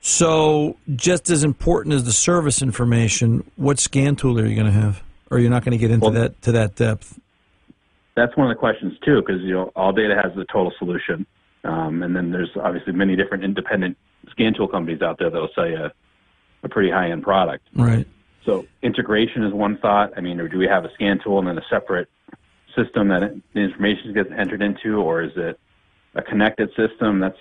So, 0.00 0.76
just 0.96 1.28
as 1.30 1.44
important 1.44 1.94
as 1.94 2.04
the 2.04 2.12
service 2.12 2.62
information, 2.62 3.44
what 3.56 3.78
scan 3.78 4.16
tool 4.16 4.38
are 4.40 4.46
you 4.46 4.54
going 4.54 4.66
to 4.66 4.72
have? 4.72 5.02
Or 5.30 5.38
you're 5.38 5.50
not 5.50 5.64
going 5.64 5.72
to 5.72 5.78
get 5.78 5.90
into 5.90 6.04
Well- 6.06 6.12
that 6.14 6.40
to 6.42 6.52
that 6.52 6.74
depth? 6.74 7.18
That's 8.20 8.36
one 8.36 8.50
of 8.50 8.54
the 8.54 8.58
questions 8.58 8.92
too, 9.02 9.22
because 9.22 9.40
you 9.42 9.54
know 9.54 9.72
ALLDATA 9.76 10.14
has 10.22 10.34
the 10.36 10.44
total 10.44 10.72
solution, 10.78 11.26
Um, 11.64 12.02
and 12.02 12.14
then 12.14 12.30
there's 12.30 12.50
obviously 12.62 12.92
many 12.92 13.16
different 13.16 13.44
independent 13.44 13.96
scan 14.30 14.52
tool 14.52 14.68
companies 14.68 15.00
out 15.00 15.18
there 15.18 15.30
that 15.30 15.40
will 15.40 15.48
sell 15.54 15.66
you 15.66 15.76
a, 15.76 15.92
a 16.62 16.68
pretty 16.68 16.90
high 16.90 17.10
end 17.10 17.22
product. 17.22 17.66
Right. 17.74 18.06
So 18.44 18.66
integration 18.82 19.42
is 19.44 19.54
one 19.54 19.78
thought. 19.78 20.12
I 20.16 20.20
mean, 20.20 20.38
or 20.38 20.48
do 20.48 20.58
we 20.58 20.66
have 20.66 20.84
a 20.84 20.92
scan 20.94 21.18
tool 21.24 21.38
and 21.38 21.48
then 21.48 21.56
a 21.56 21.64
separate 21.70 22.08
system 22.76 23.08
that 23.08 23.34
the 23.54 23.60
information 23.60 24.12
gets 24.12 24.30
entered 24.36 24.60
into, 24.60 24.96
or 24.96 25.22
is 25.22 25.32
it 25.36 25.58
a 26.14 26.22
connected 26.22 26.68
system? 26.76 27.20
That's 27.20 27.38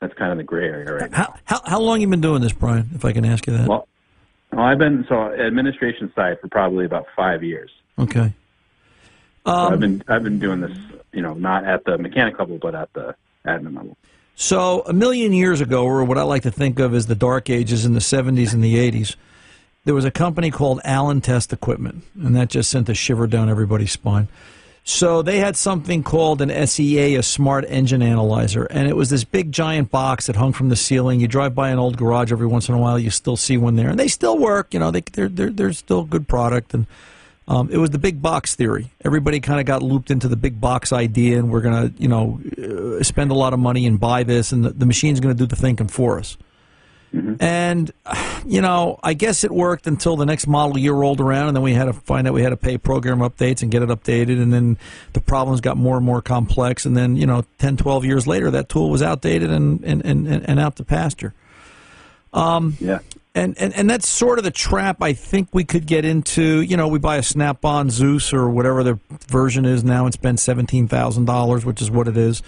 that's 0.00 0.14
kind 0.14 0.32
of 0.32 0.38
the 0.38 0.44
gray 0.44 0.66
area 0.66 0.92
right 0.92 1.10
now. 1.10 1.16
How, 1.16 1.34
how, 1.44 1.60
how 1.64 1.80
long 1.80 2.00
you 2.00 2.08
been 2.08 2.20
doing 2.20 2.42
this, 2.42 2.52
Brian, 2.52 2.90
if 2.94 3.04
I 3.04 3.12
can 3.12 3.24
ask 3.24 3.46
you 3.46 3.56
that? 3.56 3.68
Well, 3.68 3.86
well, 4.52 4.64
I've 4.64 4.78
been 4.78 5.04
so 5.08 5.32
administration 5.32 6.12
side 6.16 6.38
for 6.40 6.48
probably 6.48 6.84
about 6.84 7.06
five 7.14 7.44
years. 7.44 7.70
okay. 7.96 8.32
So 9.46 9.52
Um, 9.52 9.72
I've 9.72 9.80
been 9.80 10.04
I've 10.08 10.22
been 10.24 10.38
doing 10.38 10.60
this, 10.60 10.76
you 11.12 11.22
know, 11.22 11.34
not 11.34 11.64
at 11.64 11.84
the 11.84 11.98
mechanic 11.98 12.38
level, 12.38 12.58
but 12.58 12.74
at 12.74 12.92
the 12.92 13.14
admin 13.46 13.76
level. 13.76 13.96
So 14.34 14.82
a 14.86 14.92
million 14.92 15.32
years 15.32 15.60
ago, 15.60 15.84
or 15.84 16.02
what 16.04 16.16
I 16.16 16.22
like 16.22 16.42
to 16.42 16.50
think 16.50 16.78
of 16.78 16.94
as 16.94 17.06
the 17.06 17.14
dark 17.14 17.50
ages 17.50 17.84
in 17.84 17.92
the 17.92 18.00
70s 18.00 18.54
and 18.54 18.64
the 18.64 18.76
80s, 18.76 19.16
there 19.84 19.94
was 19.94 20.06
a 20.06 20.10
company 20.10 20.50
called 20.50 20.80
Allen 20.84 21.20
Test 21.20 21.52
Equipment, 21.52 22.04
and 22.14 22.34
that 22.36 22.48
just 22.48 22.70
sent 22.70 22.88
a 22.88 22.94
shiver 22.94 23.26
down 23.26 23.50
everybody's 23.50 23.92
spine. 23.92 24.28
So 24.82 25.20
they 25.20 25.38
had 25.38 25.56
something 25.56 26.02
called 26.02 26.40
an 26.40 26.66
SEA, 26.66 27.14
a 27.16 27.22
Smart 27.22 27.66
Engine 27.68 28.02
Analyzer, 28.02 28.64
and 28.64 28.88
it 28.88 28.96
was 28.96 29.10
this 29.10 29.24
big 29.24 29.52
giant 29.52 29.90
box 29.90 30.26
that 30.26 30.36
hung 30.36 30.52
from 30.54 30.70
the 30.70 30.76
ceiling. 30.76 31.20
You 31.20 31.28
drive 31.28 31.54
by 31.54 31.68
an 31.68 31.78
old 31.78 31.98
garage 31.98 32.32
every 32.32 32.46
once 32.46 32.68
in 32.68 32.74
a 32.74 32.78
while, 32.78 32.98
you 32.98 33.10
still 33.10 33.36
see 33.36 33.58
one 33.58 33.76
there, 33.76 33.90
and 33.90 33.98
they 33.98 34.08
still 34.08 34.38
work. 34.38 34.72
You 34.72 34.80
know, 34.80 34.90
they, 34.90 35.02
they're 35.02 35.28
they're 35.28 35.50
they're 35.50 35.72
still 35.74 36.00
a 36.00 36.06
good 36.06 36.26
product, 36.26 36.72
and 36.72 36.86
um, 37.50 37.68
it 37.68 37.78
was 37.78 37.90
the 37.90 37.98
big 37.98 38.22
box 38.22 38.54
theory. 38.54 38.92
Everybody 39.04 39.40
kind 39.40 39.58
of 39.58 39.66
got 39.66 39.82
looped 39.82 40.12
into 40.12 40.28
the 40.28 40.36
big 40.36 40.60
box 40.60 40.92
idea, 40.92 41.36
and 41.36 41.50
we're 41.50 41.62
going 41.62 41.90
to, 41.90 42.00
you 42.00 42.06
know, 42.06 42.40
uh, 42.56 43.02
spend 43.02 43.32
a 43.32 43.34
lot 43.34 43.52
of 43.52 43.58
money 43.58 43.86
and 43.86 43.98
buy 43.98 44.22
this, 44.22 44.52
and 44.52 44.64
the, 44.64 44.70
the 44.70 44.86
machine's 44.86 45.18
going 45.18 45.36
to 45.36 45.38
do 45.38 45.46
the 45.46 45.56
thinking 45.56 45.88
for 45.88 46.20
us. 46.20 46.36
And, 47.40 47.90
you 48.46 48.60
know, 48.60 49.00
I 49.02 49.14
guess 49.14 49.42
it 49.42 49.50
worked 49.50 49.88
until 49.88 50.14
the 50.14 50.26
next 50.26 50.46
model 50.46 50.78
year 50.78 50.92
rolled 50.92 51.20
around, 51.20 51.48
and 51.48 51.56
then 51.56 51.64
we 51.64 51.74
had 51.74 51.86
to 51.86 51.92
find 51.92 52.28
out 52.28 52.34
we 52.34 52.42
had 52.42 52.50
to 52.50 52.56
pay 52.56 52.78
program 52.78 53.18
updates 53.18 53.62
and 53.62 53.70
get 53.72 53.82
it 53.82 53.88
updated, 53.88 54.40
and 54.40 54.52
then 54.52 54.78
the 55.14 55.20
problems 55.20 55.60
got 55.60 55.76
more 55.76 55.96
and 55.96 56.06
more 56.06 56.22
complex, 56.22 56.86
and 56.86 56.96
then, 56.96 57.16
you 57.16 57.26
know, 57.26 57.44
10, 57.58 57.78
12 57.78 58.04
years 58.04 58.28
later, 58.28 58.52
that 58.52 58.68
tool 58.68 58.90
was 58.90 59.02
outdated 59.02 59.50
and, 59.50 59.82
and, 59.82 60.02
and, 60.06 60.28
and 60.28 60.60
out 60.60 60.76
to 60.76 60.84
pasture. 60.84 61.34
Um, 62.32 62.76
Yeah. 62.78 63.00
And, 63.40 63.56
and 63.58 63.74
and 63.74 63.88
that's 63.88 64.06
sort 64.06 64.38
of 64.38 64.44
the 64.44 64.50
trap 64.50 65.02
I 65.02 65.14
think 65.14 65.48
we 65.52 65.64
could 65.64 65.86
get 65.86 66.04
into. 66.04 66.60
You 66.60 66.76
know, 66.76 66.88
we 66.88 66.98
buy 66.98 67.16
a 67.16 67.22
Snap-on 67.22 67.88
Zeus 67.88 68.32
or 68.34 68.50
whatever 68.50 68.82
the 68.84 68.98
version 69.28 69.64
is 69.64 69.82
now 69.82 70.04
and 70.04 70.12
spend 70.12 70.38
seventeen 70.38 70.88
thousand 70.88 71.24
dollars, 71.24 71.64
which 71.64 71.80
is 71.80 71.90
what 71.90 72.06
it 72.06 72.16
is. 72.18 72.42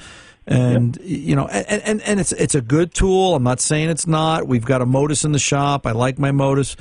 And 0.46 0.98
you 1.02 1.34
know, 1.34 1.46
and, 1.46 1.82
and 1.82 2.02
and 2.02 2.20
it's 2.20 2.32
it's 2.32 2.54
a 2.54 2.60
good 2.60 2.92
tool. 2.92 3.34
I'm 3.36 3.42
not 3.42 3.60
saying 3.60 3.88
it's 3.88 4.06
not. 4.06 4.46
We've 4.46 4.64
got 4.64 4.82
a 4.82 4.86
MODIS 4.86 5.24
in 5.24 5.32
the 5.32 5.38
shop. 5.38 5.86
I 5.86 5.92
like 5.92 6.18
my 6.18 6.30
MODIS, 6.30 6.76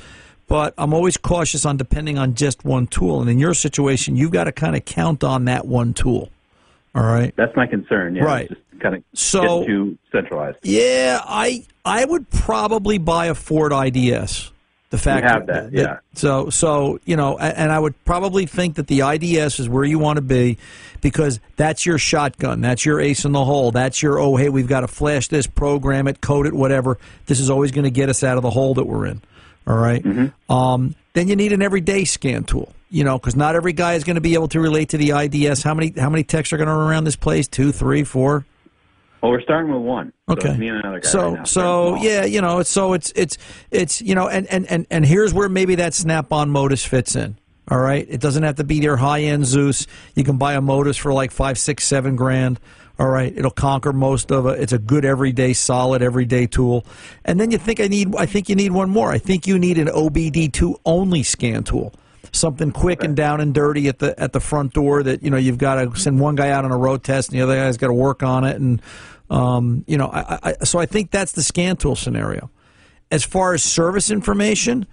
but 0.46 0.74
I'm 0.76 0.92
always 0.92 1.16
cautious 1.16 1.64
on 1.64 1.76
depending 1.78 2.18
on 2.18 2.34
just 2.34 2.64
one 2.64 2.88
tool. 2.88 3.20
And 3.22 3.30
in 3.30 3.38
your 3.38 3.54
situation, 3.54 4.16
you've 4.16 4.32
got 4.32 4.44
to 4.44 4.52
kind 4.52 4.76
of 4.76 4.84
count 4.84 5.24
on 5.24 5.46
that 5.46 5.66
one 5.66 5.94
tool. 5.94 6.28
All 6.94 7.04
right. 7.04 7.32
That's 7.36 7.56
my 7.56 7.66
concern. 7.66 8.16
Yeah, 8.16 8.24
Right. 8.24 8.48
Just 8.50 8.60
kind 8.80 8.94
of 8.96 9.02
So- 9.14 9.60
get 9.60 9.68
too 9.68 9.98
centralized. 10.10 10.58
Yeah, 10.64 11.20
I 11.24 11.64
I 11.84 12.04
would 12.04 12.30
probably 12.30 12.98
buy 12.98 13.26
a 13.26 13.34
Ford 13.34 13.72
IDS. 13.72 14.52
The 14.90 14.98
fact 14.98 15.26
have 15.26 15.46
that, 15.46 15.72
yeah. 15.72 16.00
So 16.12 16.50
so 16.50 17.00
you 17.06 17.16
know, 17.16 17.38
and 17.38 17.72
I 17.72 17.78
would 17.78 17.94
probably 18.04 18.44
think 18.44 18.74
that 18.74 18.88
the 18.88 19.00
IDS 19.00 19.58
is 19.58 19.66
where 19.66 19.84
you 19.84 19.98
want 19.98 20.18
to 20.18 20.22
be, 20.22 20.58
because 21.00 21.40
that's 21.56 21.86
your 21.86 21.96
shotgun, 21.96 22.60
that's 22.60 22.84
your 22.84 23.00
ace 23.00 23.24
in 23.24 23.32
the 23.32 23.42
hole, 23.42 23.70
that's 23.70 24.02
your 24.02 24.20
oh 24.20 24.36
hey 24.36 24.50
we've 24.50 24.68
got 24.68 24.80
to 24.80 24.88
flash 24.88 25.28
this, 25.28 25.46
program 25.46 26.08
it, 26.08 26.20
code 26.20 26.46
it, 26.46 26.52
whatever. 26.52 26.98
This 27.24 27.40
is 27.40 27.48
always 27.48 27.70
going 27.70 27.84
to 27.84 27.90
get 27.90 28.10
us 28.10 28.22
out 28.22 28.36
of 28.36 28.42
the 28.42 28.50
hole 28.50 28.74
that 28.74 28.84
we're 28.84 29.06
in. 29.06 29.22
All 29.66 29.78
right? 29.78 30.02
Mm-hmm. 30.02 30.52
Um, 30.52 30.94
then 31.14 31.28
you 31.28 31.36
need 31.36 31.54
an 31.54 31.62
everyday 31.62 32.04
scan 32.04 32.44
tool. 32.44 32.74
You 32.90 33.04
know, 33.04 33.18
because 33.18 33.34
not 33.34 33.56
every 33.56 33.72
guy 33.72 33.94
is 33.94 34.04
going 34.04 34.16
to 34.16 34.20
be 34.20 34.34
able 34.34 34.48
to 34.48 34.60
relate 34.60 34.90
to 34.90 34.98
the 34.98 35.12
IDS. 35.12 35.62
How 35.62 35.72
many 35.72 35.94
how 35.96 36.10
many 36.10 36.22
techs 36.22 36.52
are 36.52 36.58
going 36.58 36.68
to 36.68 36.74
run 36.74 36.90
around 36.90 37.04
this 37.04 37.16
place? 37.16 37.48
Two, 37.48 37.72
three, 37.72 38.04
four. 38.04 38.44
Well, 39.22 39.30
we're 39.30 39.42
starting 39.42 39.72
with 39.72 39.82
one. 39.82 40.12
Okay. 40.28 40.50
it's 40.50 40.58
me 40.58 40.68
and 40.68 40.78
another 40.78 40.98
guy. 40.98 41.08
So 41.08 41.34
right 41.36 41.46
so 41.46 41.94
yeah, 41.96 42.24
you 42.24 42.40
know, 42.40 42.62
so 42.64 42.92
it's 42.92 43.12
it's 43.14 43.38
it's 43.70 44.02
you 44.02 44.16
know, 44.16 44.28
and 44.28 44.48
and 44.48 44.66
and 44.66 44.86
and 44.90 45.06
here's 45.06 45.32
where 45.32 45.48
maybe 45.48 45.76
that 45.76 45.94
Snap-on 45.94 46.50
MODIS 46.50 46.84
fits 46.84 47.14
in. 47.14 47.38
All 47.68 47.78
right, 47.78 48.04
it 48.08 48.20
doesn't 48.20 48.42
have 48.42 48.56
to 48.56 48.64
be 48.64 48.80
their 48.80 48.96
high-end 48.96 49.46
Zeus. 49.46 49.86
You 50.16 50.24
can 50.24 50.36
buy 50.36 50.54
a 50.54 50.60
MODIS 50.60 50.98
for 50.98 51.12
like 51.12 51.30
five, 51.30 51.56
six, 51.56 51.84
seven 51.84 52.16
grand. 52.16 52.58
All 52.98 53.08
right, 53.08 53.32
it'll 53.36 53.52
conquer 53.52 53.92
most 53.92 54.32
of 54.32 54.46
it. 54.46 54.60
It's 54.60 54.72
a 54.72 54.78
good 54.78 55.04
everyday, 55.04 55.52
solid 55.52 56.02
everyday 56.02 56.46
tool. 56.46 56.84
And 57.24 57.38
then 57.38 57.52
you 57.52 57.58
think 57.58 57.80
I 57.80 57.86
need, 57.86 58.14
I 58.16 58.26
think 58.26 58.48
you 58.48 58.56
need 58.56 58.72
one 58.72 58.90
more. 58.90 59.10
I 59.10 59.18
think 59.18 59.46
you 59.46 59.58
need 59.58 59.78
an 59.78 59.86
OBD2 59.86 60.80
only 60.84 61.22
scan 61.22 61.62
tool 61.62 61.94
something 62.32 62.72
quick 62.72 63.04
and 63.04 63.14
down 63.14 63.40
and 63.40 63.52
dirty 63.52 63.88
at 63.88 63.98
the 63.98 64.18
at 64.18 64.32
the 64.32 64.40
front 64.40 64.72
door 64.72 65.02
that 65.02 65.22
you 65.22 65.30
know 65.30 65.36
you've 65.36 65.58
got 65.58 65.74
to 65.74 65.94
send 66.00 66.18
one 66.18 66.34
guy 66.34 66.50
out 66.50 66.64
on 66.64 66.72
a 66.72 66.76
road 66.76 67.04
test 67.04 67.28
and 67.28 67.38
the 67.38 67.42
other 67.42 67.54
guy's 67.54 67.76
got 67.76 67.88
to 67.88 67.92
work 67.92 68.22
on 68.22 68.44
it 68.44 68.56
and 68.56 68.80
um, 69.32 69.84
you 69.86 69.96
know 69.96 70.06
I, 70.06 70.38
I, 70.42 70.64
so 70.64 70.78
I 70.78 70.86
think 70.86 71.10
that's 71.10 71.32
the 71.32 71.42
scan 71.42 71.76
tool 71.76 71.96
scenario. 71.96 72.50
As 73.10 73.24
far 73.24 73.52
as 73.52 73.62
service 73.62 74.10
information, 74.10 74.86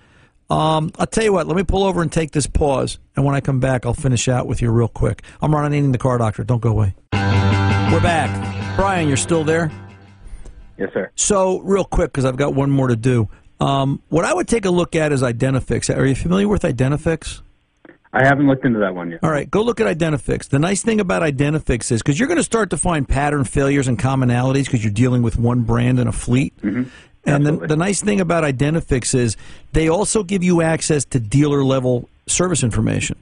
um, 0.49 0.91
I'll 0.97 1.07
tell 1.07 1.23
you 1.23 1.33
what. 1.33 1.47
Let 1.47 1.55
me 1.55 1.63
pull 1.63 1.83
over 1.83 2.01
and 2.01 2.11
take 2.11 2.31
this 2.31 2.47
pause, 2.47 2.99
and 3.15 3.23
when 3.23 3.35
I 3.35 3.41
come 3.41 3.59
back, 3.59 3.85
I'll 3.85 3.93
finish 3.93 4.27
out 4.27 4.47
with 4.47 4.61
you 4.61 4.71
real 4.71 4.87
quick. 4.87 5.23
I'm 5.41 5.53
Ron 5.53 5.71
Ananian, 5.71 5.91
the 5.91 5.97
car 5.97 6.17
doctor. 6.17 6.43
Don't 6.43 6.61
go 6.61 6.69
away. 6.69 6.95
We're 7.13 8.01
back. 8.01 8.75
Brian, 8.75 9.07
you're 9.07 9.17
still 9.17 9.43
there. 9.43 9.71
Yes, 10.77 10.91
sir. 10.93 11.11
So, 11.15 11.59
real 11.59 11.83
quick, 11.83 12.11
because 12.11 12.25
I've 12.25 12.37
got 12.37 12.53
one 12.53 12.71
more 12.71 12.87
to 12.87 12.95
do. 12.95 13.29
Um, 13.59 14.01
what 14.07 14.25
I 14.25 14.33
would 14.33 14.47
take 14.47 14.65
a 14.65 14.69
look 14.69 14.95
at 14.95 15.11
is 15.11 15.21
Identifix. 15.21 15.95
Are 15.95 16.05
you 16.05 16.15
familiar 16.15 16.47
with 16.47 16.61
Identifix? 16.63 17.41
I 18.11 18.25
haven't 18.25 18.47
looked 18.47 18.65
into 18.65 18.79
that 18.79 18.95
one 18.95 19.11
yet. 19.11 19.19
All 19.23 19.29
right, 19.29 19.49
go 19.49 19.61
look 19.61 19.79
at 19.79 19.97
Identifix. 19.97 20.49
The 20.49 20.57
nice 20.57 20.81
thing 20.81 20.99
about 20.99 21.21
Identifix 21.21 21.91
is 21.91 22.01
because 22.01 22.19
you're 22.19 22.27
going 22.27 22.37
to 22.37 22.43
start 22.43 22.71
to 22.71 22.77
find 22.77 23.07
pattern 23.07 23.43
failures 23.43 23.87
and 23.87 23.99
commonalities 23.99 24.65
because 24.65 24.83
you're 24.83 24.93
dealing 24.93 25.21
with 25.21 25.37
one 25.37 25.61
brand 25.61 25.99
in 25.99 26.07
a 26.07 26.11
fleet. 26.11 26.59
Mm-hmm. 26.61 26.83
And 27.25 27.45
the, 27.45 27.51
the 27.67 27.75
nice 27.75 28.01
thing 28.01 28.19
about 28.19 28.43
Identifix 28.43 29.13
is 29.13 29.37
they 29.73 29.89
also 29.89 30.23
give 30.23 30.43
you 30.43 30.61
access 30.61 31.05
to 31.05 31.19
dealer 31.19 31.63
level 31.63 32.09
service 32.27 32.63
information. 32.63 33.17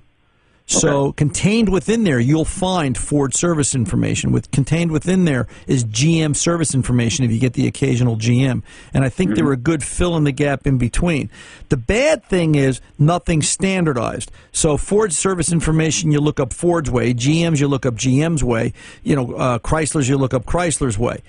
So 0.69 1.13
contained 1.13 1.69
within 1.69 2.03
there, 2.03 2.19
you'll 2.19 2.43
find 2.43 2.97
Ford 2.97 3.33
service 3.33 3.73
information. 3.73 4.33
With 4.33 4.51
contained 4.51 4.91
within 4.91 5.23
there 5.23 5.47
is 5.65 5.85
GM 5.85 6.35
service 6.35 6.75
information 6.75 7.23
if 7.23 7.31
you 7.31 7.39
get 7.39 7.53
the 7.53 7.67
occasional 7.67 8.17
GM. 8.17 8.63
And 8.93 9.05
I 9.05 9.09
think 9.09 9.35
they're 9.35 9.53
a 9.53 9.57
good 9.57 9.81
fill 9.81 10.17
in 10.17 10.25
the 10.25 10.33
gap 10.33 10.67
in 10.67 10.77
between. 10.77 11.29
The 11.69 11.77
bad 11.77 12.25
thing 12.25 12.55
is 12.55 12.81
nothing 12.99 13.41
standardized. 13.41 14.29
So 14.51 14.75
Ford 14.75 15.13
service 15.13 15.53
information, 15.53 16.11
you 16.11 16.19
look 16.19 16.37
up 16.37 16.51
Ford's 16.51 16.91
way. 16.91 17.13
GM's, 17.13 17.61
you 17.61 17.69
look 17.69 17.85
up 17.85 17.95
GM's 17.95 18.43
way. 18.43 18.73
You 19.03 19.15
know, 19.15 19.33
uh, 19.35 19.59
Chrysler's, 19.59 20.09
you 20.09 20.17
look 20.17 20.33
up 20.33 20.45
Chrysler's 20.45 20.97
way. 20.97 21.21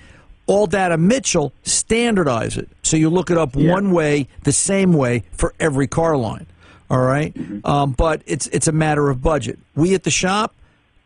ALLDATA 0.49 0.99
Mitchell 0.99 1.53
standardize 1.63 2.57
it. 2.57 2.67
So 2.83 2.97
you 2.97 3.09
look 3.09 3.31
it 3.31 3.37
up 3.37 3.55
one 3.55 3.91
way, 3.91 4.27
the 4.43 4.51
same 4.51 4.93
way 4.93 5.23
for 5.31 5.53
every 5.59 5.87
car 5.87 6.17
line. 6.17 6.47
All 6.89 7.01
right? 7.01 7.35
um, 7.63 7.91
but 7.91 8.21
it's 8.25 8.47
it's 8.47 8.67
a 8.67 8.71
matter 8.71 9.09
of 9.09 9.21
budget. 9.21 9.59
We 9.75 9.93
at 9.93 10.03
the 10.03 10.11
shop, 10.11 10.55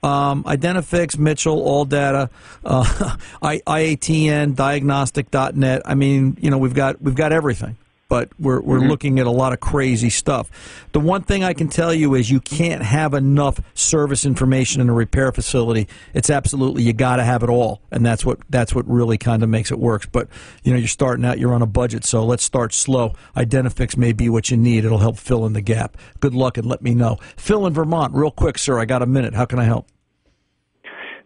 um, 0.01 0.43
Identifix, 0.43 1.17
Mitchell, 1.17 1.61
ALLDATA, 1.61 2.29
uh, 2.65 3.17
I, 3.41 3.59
IATN, 3.59 4.55
Diagnostic.net. 4.55 5.81
I 5.85 5.95
mean, 5.95 6.37
you 6.41 6.49
know, 6.49 6.57
we've 6.57 6.73
got 6.73 7.01
we've 7.01 7.15
got 7.15 7.31
everything. 7.31 7.77
But 8.13 8.29
we're 8.37 8.61
we're 8.61 8.77
mm-hmm. 8.77 8.89
looking 8.89 9.17
at 9.17 9.25
a 9.25 9.31
lot 9.31 9.53
of 9.53 9.59
crazy 9.59 10.11
stuff. 10.11 10.51
The 10.91 10.99
one 10.99 11.23
thing 11.23 11.43
I 11.43 11.53
can 11.53 11.67
tell 11.67 11.91
you 11.91 12.13
is 12.13 12.29
you 12.29 12.39
can't 12.39 12.83
have 12.83 13.15
enough 13.15 13.59
service 13.73 14.23
information 14.23 14.81
in 14.81 14.89
a 14.89 14.93
repair 14.93 15.31
facility. 15.31 15.87
It's 16.13 16.29
absolutely 16.29 16.83
you 16.83 16.93
got 16.93 17.15
to 17.15 17.23
have 17.23 17.41
it 17.41 17.49
all, 17.49 17.81
and 17.89 18.05
that's 18.05 18.23
what 18.23 18.37
that's 18.51 18.75
what 18.75 18.87
really 18.87 19.17
kind 19.17 19.41
of 19.41 19.49
makes 19.49 19.71
it 19.71 19.79
works. 19.79 20.05
But 20.05 20.27
you 20.61 20.71
know, 20.71 20.77
you're 20.77 20.87
starting 20.89 21.25
out, 21.25 21.39
you're 21.39 21.55
on 21.55 21.63
a 21.63 21.65
budget, 21.65 22.05
so 22.05 22.23
let's 22.23 22.43
start 22.43 22.71
slow. 22.71 23.15
Identifix 23.35 23.97
may 23.97 24.11
be 24.11 24.29
what 24.29 24.51
you 24.51 24.57
need. 24.57 24.85
It'll 24.85 24.99
help 24.99 25.17
fill 25.17 25.47
in 25.47 25.53
the 25.53 25.61
gap. 25.61 25.97
Good 26.19 26.35
luck, 26.35 26.59
and 26.59 26.67
let 26.67 26.83
me 26.83 26.93
know. 26.93 27.17
Phil 27.35 27.65
in 27.65 27.73
Vermont, 27.73 28.13
real 28.13 28.29
quick, 28.29 28.59
sir. 28.59 28.77
I 28.77 28.85
got 28.85 29.01
a 29.01 29.07
minute. 29.07 29.33
How 29.33 29.45
can 29.45 29.57
I 29.57 29.63
help? 29.63 29.87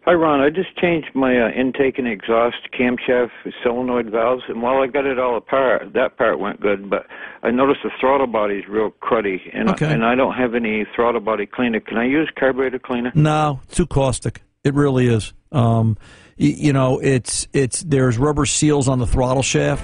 Hi, 0.08 0.14
Ron. 0.14 0.40
I 0.40 0.50
just 0.50 0.74
changed 0.78 1.10
my 1.16 1.38
uh, 1.38 1.50
intake 1.50 1.98
and 1.98 2.08
exhaust 2.08 2.56
camshaft 2.72 3.32
solenoid 3.62 4.10
valves, 4.10 4.44
and 4.48 4.62
while 4.62 4.82
I 4.82 4.88
got 4.88 5.06
it 5.06 5.20
all 5.20 5.36
apart, 5.36 5.92
that 5.96 6.18
part 6.18 6.40
went 6.40 6.62
good. 6.62 6.90
But 6.90 7.08
I 7.44 7.52
noticed 7.52 7.82
the 7.84 7.90
throttle 8.00 8.26
body's 8.26 8.66
real 8.70 8.92
cruddy, 9.04 9.40
and 9.54 9.70
Okay. 9.72 9.92
and 9.94 10.06
I 10.06 10.16
don't 10.16 10.34
have 10.36 10.56
any 10.56 10.86
throttle 10.96 11.20
body 11.20 11.46
cleaner. 11.46 11.82
Can 11.82 11.98
I 11.98 12.06
use 12.06 12.32
carburetor 12.40 12.80
cleaner? 12.80 13.12
No, 13.16 13.60
too 13.70 13.86
caustic. 13.86 14.44
It 14.64 14.74
really 14.76 15.08
is. 15.08 15.34
Um, 15.52 15.98
y- 16.40 16.56
you 16.58 16.72
know, 16.72 17.00
it's 17.00 17.46
it's 17.52 17.82
there's 17.84 18.18
rubber 18.18 18.46
seals 18.46 18.88
on 18.88 19.00
the 19.00 19.08
throttle 19.08 19.44
shaft, 19.44 19.84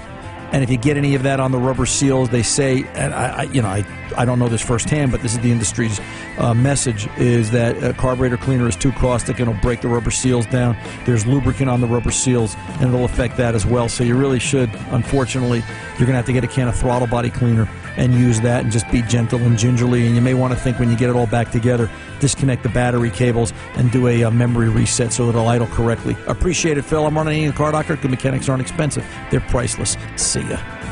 And 0.54 0.62
if 0.62 0.70
you 0.70 0.76
get 0.76 0.96
any 0.96 1.16
of 1.16 1.24
that 1.24 1.40
on 1.40 1.50
the 1.50 1.58
rubber 1.58 1.84
seals, 1.84 2.28
they 2.28 2.44
say, 2.44 2.84
and 2.94 3.12
I, 3.12 3.40
I 3.40 3.42
you 3.42 3.60
know, 3.60 3.66
I, 3.66 3.84
I 4.16 4.24
don't 4.24 4.38
know 4.38 4.46
this 4.46 4.62
firsthand, 4.62 5.10
but 5.10 5.20
this 5.20 5.32
is 5.32 5.40
the 5.40 5.50
industry's 5.50 6.00
uh, 6.38 6.54
message 6.54 7.08
is 7.18 7.50
that 7.50 7.82
a 7.82 7.92
carburetor 7.92 8.36
cleaner 8.36 8.68
is 8.68 8.76
too 8.76 8.92
caustic 8.92 9.40
and 9.40 9.48
it'll 9.48 9.60
break 9.60 9.80
the 9.80 9.88
rubber 9.88 10.12
seals 10.12 10.46
down. 10.46 10.76
There's 11.06 11.26
lubricant 11.26 11.68
on 11.70 11.80
the 11.80 11.88
rubber 11.88 12.12
seals, 12.12 12.54
and 12.74 12.84
it'll 12.84 13.04
affect 13.04 13.36
that 13.38 13.56
as 13.56 13.66
well. 13.66 13.88
So 13.88 14.04
you 14.04 14.16
really 14.16 14.38
should, 14.38 14.70
unfortunately, 14.90 15.64
you're 15.98 16.06
going 16.06 16.10
to 16.10 16.16
have 16.18 16.26
to 16.26 16.32
get 16.32 16.44
a 16.44 16.48
can 16.48 16.68
of 16.68 16.76
throttle 16.76 17.08
body 17.08 17.30
cleaner 17.30 17.68
and 17.96 18.14
use 18.14 18.40
that 18.40 18.62
and 18.62 18.72
just 18.72 18.88
be 18.90 19.02
gentle 19.02 19.40
and 19.40 19.58
gingerly. 19.58 20.06
And 20.06 20.14
you 20.14 20.20
may 20.20 20.34
want 20.34 20.52
to 20.52 20.58
think 20.58 20.78
when 20.78 20.90
you 20.90 20.96
get 20.96 21.10
it 21.10 21.16
all 21.16 21.26
back 21.26 21.50
together, 21.50 21.90
disconnect 22.20 22.62
the 22.62 22.68
battery 22.68 23.10
cables 23.10 23.52
and 23.74 23.90
do 23.90 24.08
a 24.08 24.24
uh, 24.24 24.30
memory 24.30 24.68
reset 24.68 25.12
so 25.12 25.26
that 25.26 25.30
it'll 25.30 25.48
idle 25.48 25.66
correctly. 25.68 26.16
Appreciate 26.26 26.78
it, 26.78 26.82
Phil. 26.82 27.06
I'm 27.06 27.16
Ron 27.16 27.26
Ananian 27.26 27.54
car 27.54 27.72
doctor. 27.72 27.96
Good 27.96 28.10
mechanics 28.10 28.48
aren't 28.48 28.62
expensive, 28.62 29.04
they're 29.30 29.40
priceless. 29.40 29.96
See 30.16 30.43
ya. 30.50 30.83